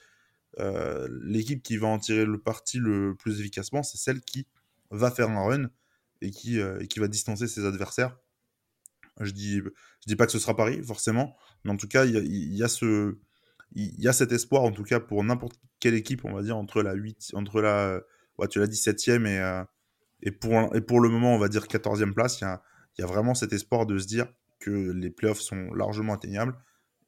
euh, 0.59 1.09
l'équipe 1.23 1.63
qui 1.63 1.77
va 1.77 1.89
en 1.89 1.99
tirer 1.99 2.25
le 2.25 2.41
parti 2.41 2.79
le 2.79 3.15
plus 3.15 3.41
efficacement, 3.41 3.83
c'est 3.83 3.99
celle 3.99 4.21
qui 4.21 4.47
va 4.91 5.11
faire 5.11 5.29
un 5.29 5.45
run 5.45 5.71
et 6.23 6.31
qui, 6.31 6.59
euh, 6.61 6.85
qui 6.87 6.99
va 6.99 7.09
distancer 7.09 7.47
ses 7.47 7.65
adversaires. 7.65 8.17
Je 9.21 9.33
dis, 9.33 9.57
je 9.59 10.07
dis 10.07 10.17
pas 10.17 10.27
que 10.27 10.33
ce 10.33 10.39
sera 10.39 10.57
Paris, 10.57 10.83
forcément, 10.83 11.37
mais 11.65 11.71
en 11.71 11.77
tout 11.77 11.89
cas, 11.89 12.05
il 12.05 12.13
y 12.13 12.63
a, 12.63 12.67
y 13.75 14.09
a 14.09 14.13
cet 14.13 14.33
espoir, 14.33 14.63
en 14.63 14.73
tout 14.73 14.85
cas, 14.85 15.01
pour 15.01 15.23
n'importe 15.25 15.59
quelle 15.81 15.95
équipe, 15.95 16.25
on 16.25 16.33
va 16.33 16.43
dire, 16.43 16.57
entre 16.57 16.83
la 16.83 16.95
8, 16.95 17.33
entre 17.35 17.61
la, 17.61 18.01
ouais, 18.39 18.49
tu 18.49 18.59
l'as 18.59 18.67
17e 18.67 19.27
et, 19.27 19.39
euh, 19.39 19.65
et, 20.23 20.31
pour, 20.31 20.75
et 20.75 20.81
pour 20.81 21.01
le 21.01 21.09
moment, 21.09 21.35
on 21.35 21.39
va 21.39 21.49
dire 21.49 21.65
14e 21.65 22.13
place, 22.13 22.41
il 22.41 22.45
y 22.45 22.47
a, 22.47 22.63
y 22.99 23.03
a 23.03 23.07
vraiment 23.07 23.35
cet 23.35 23.53
espoir 23.53 23.87
de 23.87 23.99
se 23.99 24.07
dire 24.07 24.27
que 24.61 24.71
les 24.71 25.11
playoffs 25.11 25.41
sont 25.41 25.73
largement 25.75 26.15
atteignables 26.15 26.57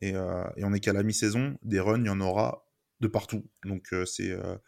et, 0.01 0.11
et 0.11 0.65
on 0.65 0.73
est 0.73 0.81
qu'à 0.81 0.93
la 0.93 1.03
mi-saison, 1.03 1.59
des 1.63 1.81
runs, 1.81 2.01
il 2.01 2.07
y 2.07 2.11
en 2.11 2.21
aura 2.21 2.69
de 3.01 3.09
partout. 3.09 3.49
Donc 3.65 3.93
euh, 3.93 4.05
euh, 4.21 4.59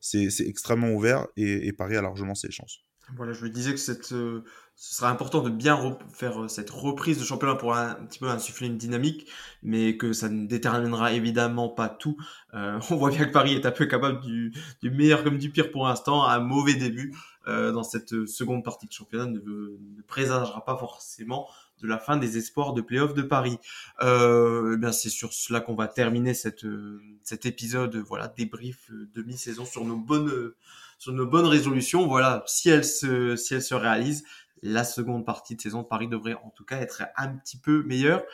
c'est 0.00 0.30
c'est 0.30 0.46
extrêmement 0.46 0.92
ouvert 0.92 1.26
et, 1.36 1.72
Paris 1.72 1.96
a 1.96 2.02
largement 2.02 2.34
ses 2.34 2.50
chances. 2.50 2.83
Voilà, 3.16 3.32
je 3.32 3.42
lui 3.42 3.50
disais 3.50 3.72
que 3.72 3.78
cette, 3.78 4.12
euh, 4.12 4.44
ce 4.76 4.94
sera 4.96 5.10
important 5.10 5.42
de 5.42 5.50
bien 5.50 5.98
faire 6.12 6.48
cette 6.48 6.70
reprise 6.70 7.18
de 7.18 7.24
championnat 7.24 7.54
pour 7.54 7.74
un, 7.74 7.94
petit 8.06 8.18
peu 8.18 8.28
insuffler 8.28 8.66
une 8.66 8.78
dynamique, 8.78 9.30
mais 9.62 9.96
que 9.96 10.12
ça 10.12 10.28
ne 10.28 10.46
déterminera 10.46 11.12
évidemment 11.12 11.68
pas 11.68 11.88
tout. 11.88 12.16
on 12.52 12.96
voit 12.96 13.10
bien 13.10 13.24
que 13.24 13.32
Paris 13.32 13.54
est 13.54 13.66
un 13.66 13.70
peu 13.70 13.86
capable 13.86 14.20
du, 14.20 14.52
du 14.82 14.90
meilleur 14.90 15.22
comme 15.22 15.38
du 15.38 15.50
pire 15.50 15.70
pour 15.70 15.86
l'instant. 15.86 16.24
Un 16.24 16.40
mauvais 16.40 16.74
début 16.74 17.14
dans 17.46 17.82
cette 17.82 18.24
seconde 18.24 18.64
partie 18.64 18.86
de 18.86 18.92
championnat 18.92 19.26
ne, 19.26 19.38
ne 19.38 20.02
présagera 20.06 20.64
pas 20.64 20.78
forcément 20.78 21.46
de 21.84 21.88
la 21.88 21.98
fin 21.98 22.16
des 22.16 22.38
espoirs 22.38 22.72
de 22.72 22.80
playoff 22.80 23.14
de 23.14 23.22
Paris. 23.22 23.58
Euh, 24.02 24.74
eh 24.74 24.76
bien 24.78 24.92
c'est 24.92 25.10
sur 25.10 25.32
cela 25.32 25.60
qu'on 25.60 25.74
va 25.74 25.88
terminer 25.88 26.34
cette, 26.34 26.64
euh, 26.64 27.00
cet 27.22 27.46
épisode, 27.46 27.96
voilà, 27.96 28.28
débrief 28.28 28.90
euh, 28.90 29.08
demi-saison 29.14 29.64
sur 29.64 29.84
nos 29.84 29.96
bonnes, 29.96 30.52
sur 30.98 31.12
nos 31.12 31.26
bonnes 31.26 31.46
résolutions. 31.46 32.06
Voilà, 32.06 32.42
si 32.46 32.70
elles 32.70 32.84
se, 32.84 33.36
si 33.36 33.54
elles 33.54 33.62
se 33.62 33.74
réalisent, 33.74 34.24
la 34.64 34.82
seconde 34.82 35.26
partie 35.26 35.54
de 35.54 35.60
saison 35.60 35.82
de 35.82 35.86
Paris 35.86 36.08
devrait 36.08 36.34
en 36.42 36.50
tout 36.56 36.64
cas 36.64 36.78
être 36.78 37.02
un 37.16 37.28
petit 37.28 37.58
peu 37.58 37.82
meilleure. 37.84 38.24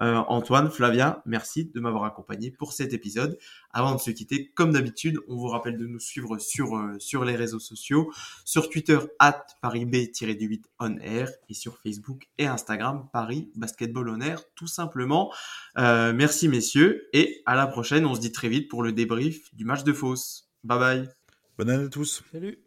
Euh, 0.00 0.14
Antoine, 0.28 0.70
Flavien, 0.70 1.20
merci 1.26 1.64
de 1.64 1.80
m'avoir 1.80 2.04
accompagné 2.04 2.52
pour 2.52 2.72
cet 2.72 2.94
épisode. 2.94 3.36
Avant 3.72 3.94
de 3.94 4.00
se 4.00 4.12
quitter, 4.12 4.52
comme 4.54 4.72
d'habitude, 4.72 5.18
on 5.28 5.36
vous 5.36 5.48
rappelle 5.48 5.76
de 5.76 5.86
nous 5.86 5.98
suivre 5.98 6.38
sur, 6.38 6.76
euh, 6.76 6.96
sur 7.00 7.24
les 7.24 7.34
réseaux 7.34 7.58
sociaux, 7.58 8.12
sur 8.44 8.70
Twitter, 8.70 8.98
at 9.18 9.44
ParisB-8 9.62 10.62
on 10.78 10.96
air, 10.98 11.28
et 11.48 11.54
sur 11.54 11.76
Facebook 11.78 12.28
et 12.38 12.46
Instagram, 12.46 13.08
Paris 13.12 13.50
Basketball 13.56 14.08
on 14.08 14.20
air, 14.20 14.40
tout 14.54 14.68
simplement. 14.68 15.32
Euh, 15.76 16.12
merci 16.12 16.48
messieurs, 16.48 17.08
et 17.12 17.42
à 17.46 17.56
la 17.56 17.66
prochaine, 17.66 18.06
on 18.06 18.14
se 18.14 18.20
dit 18.20 18.32
très 18.32 18.48
vite 18.48 18.68
pour 18.68 18.84
le 18.84 18.92
débrief 18.92 19.52
du 19.54 19.64
match 19.64 19.82
de 19.82 19.92
Fausse. 19.92 20.48
Bye 20.62 20.78
bye. 20.78 21.19
Bonne 21.60 21.68
année 21.68 21.84
à 21.84 21.88
tous. 21.90 22.22
Salut. 22.32 22.58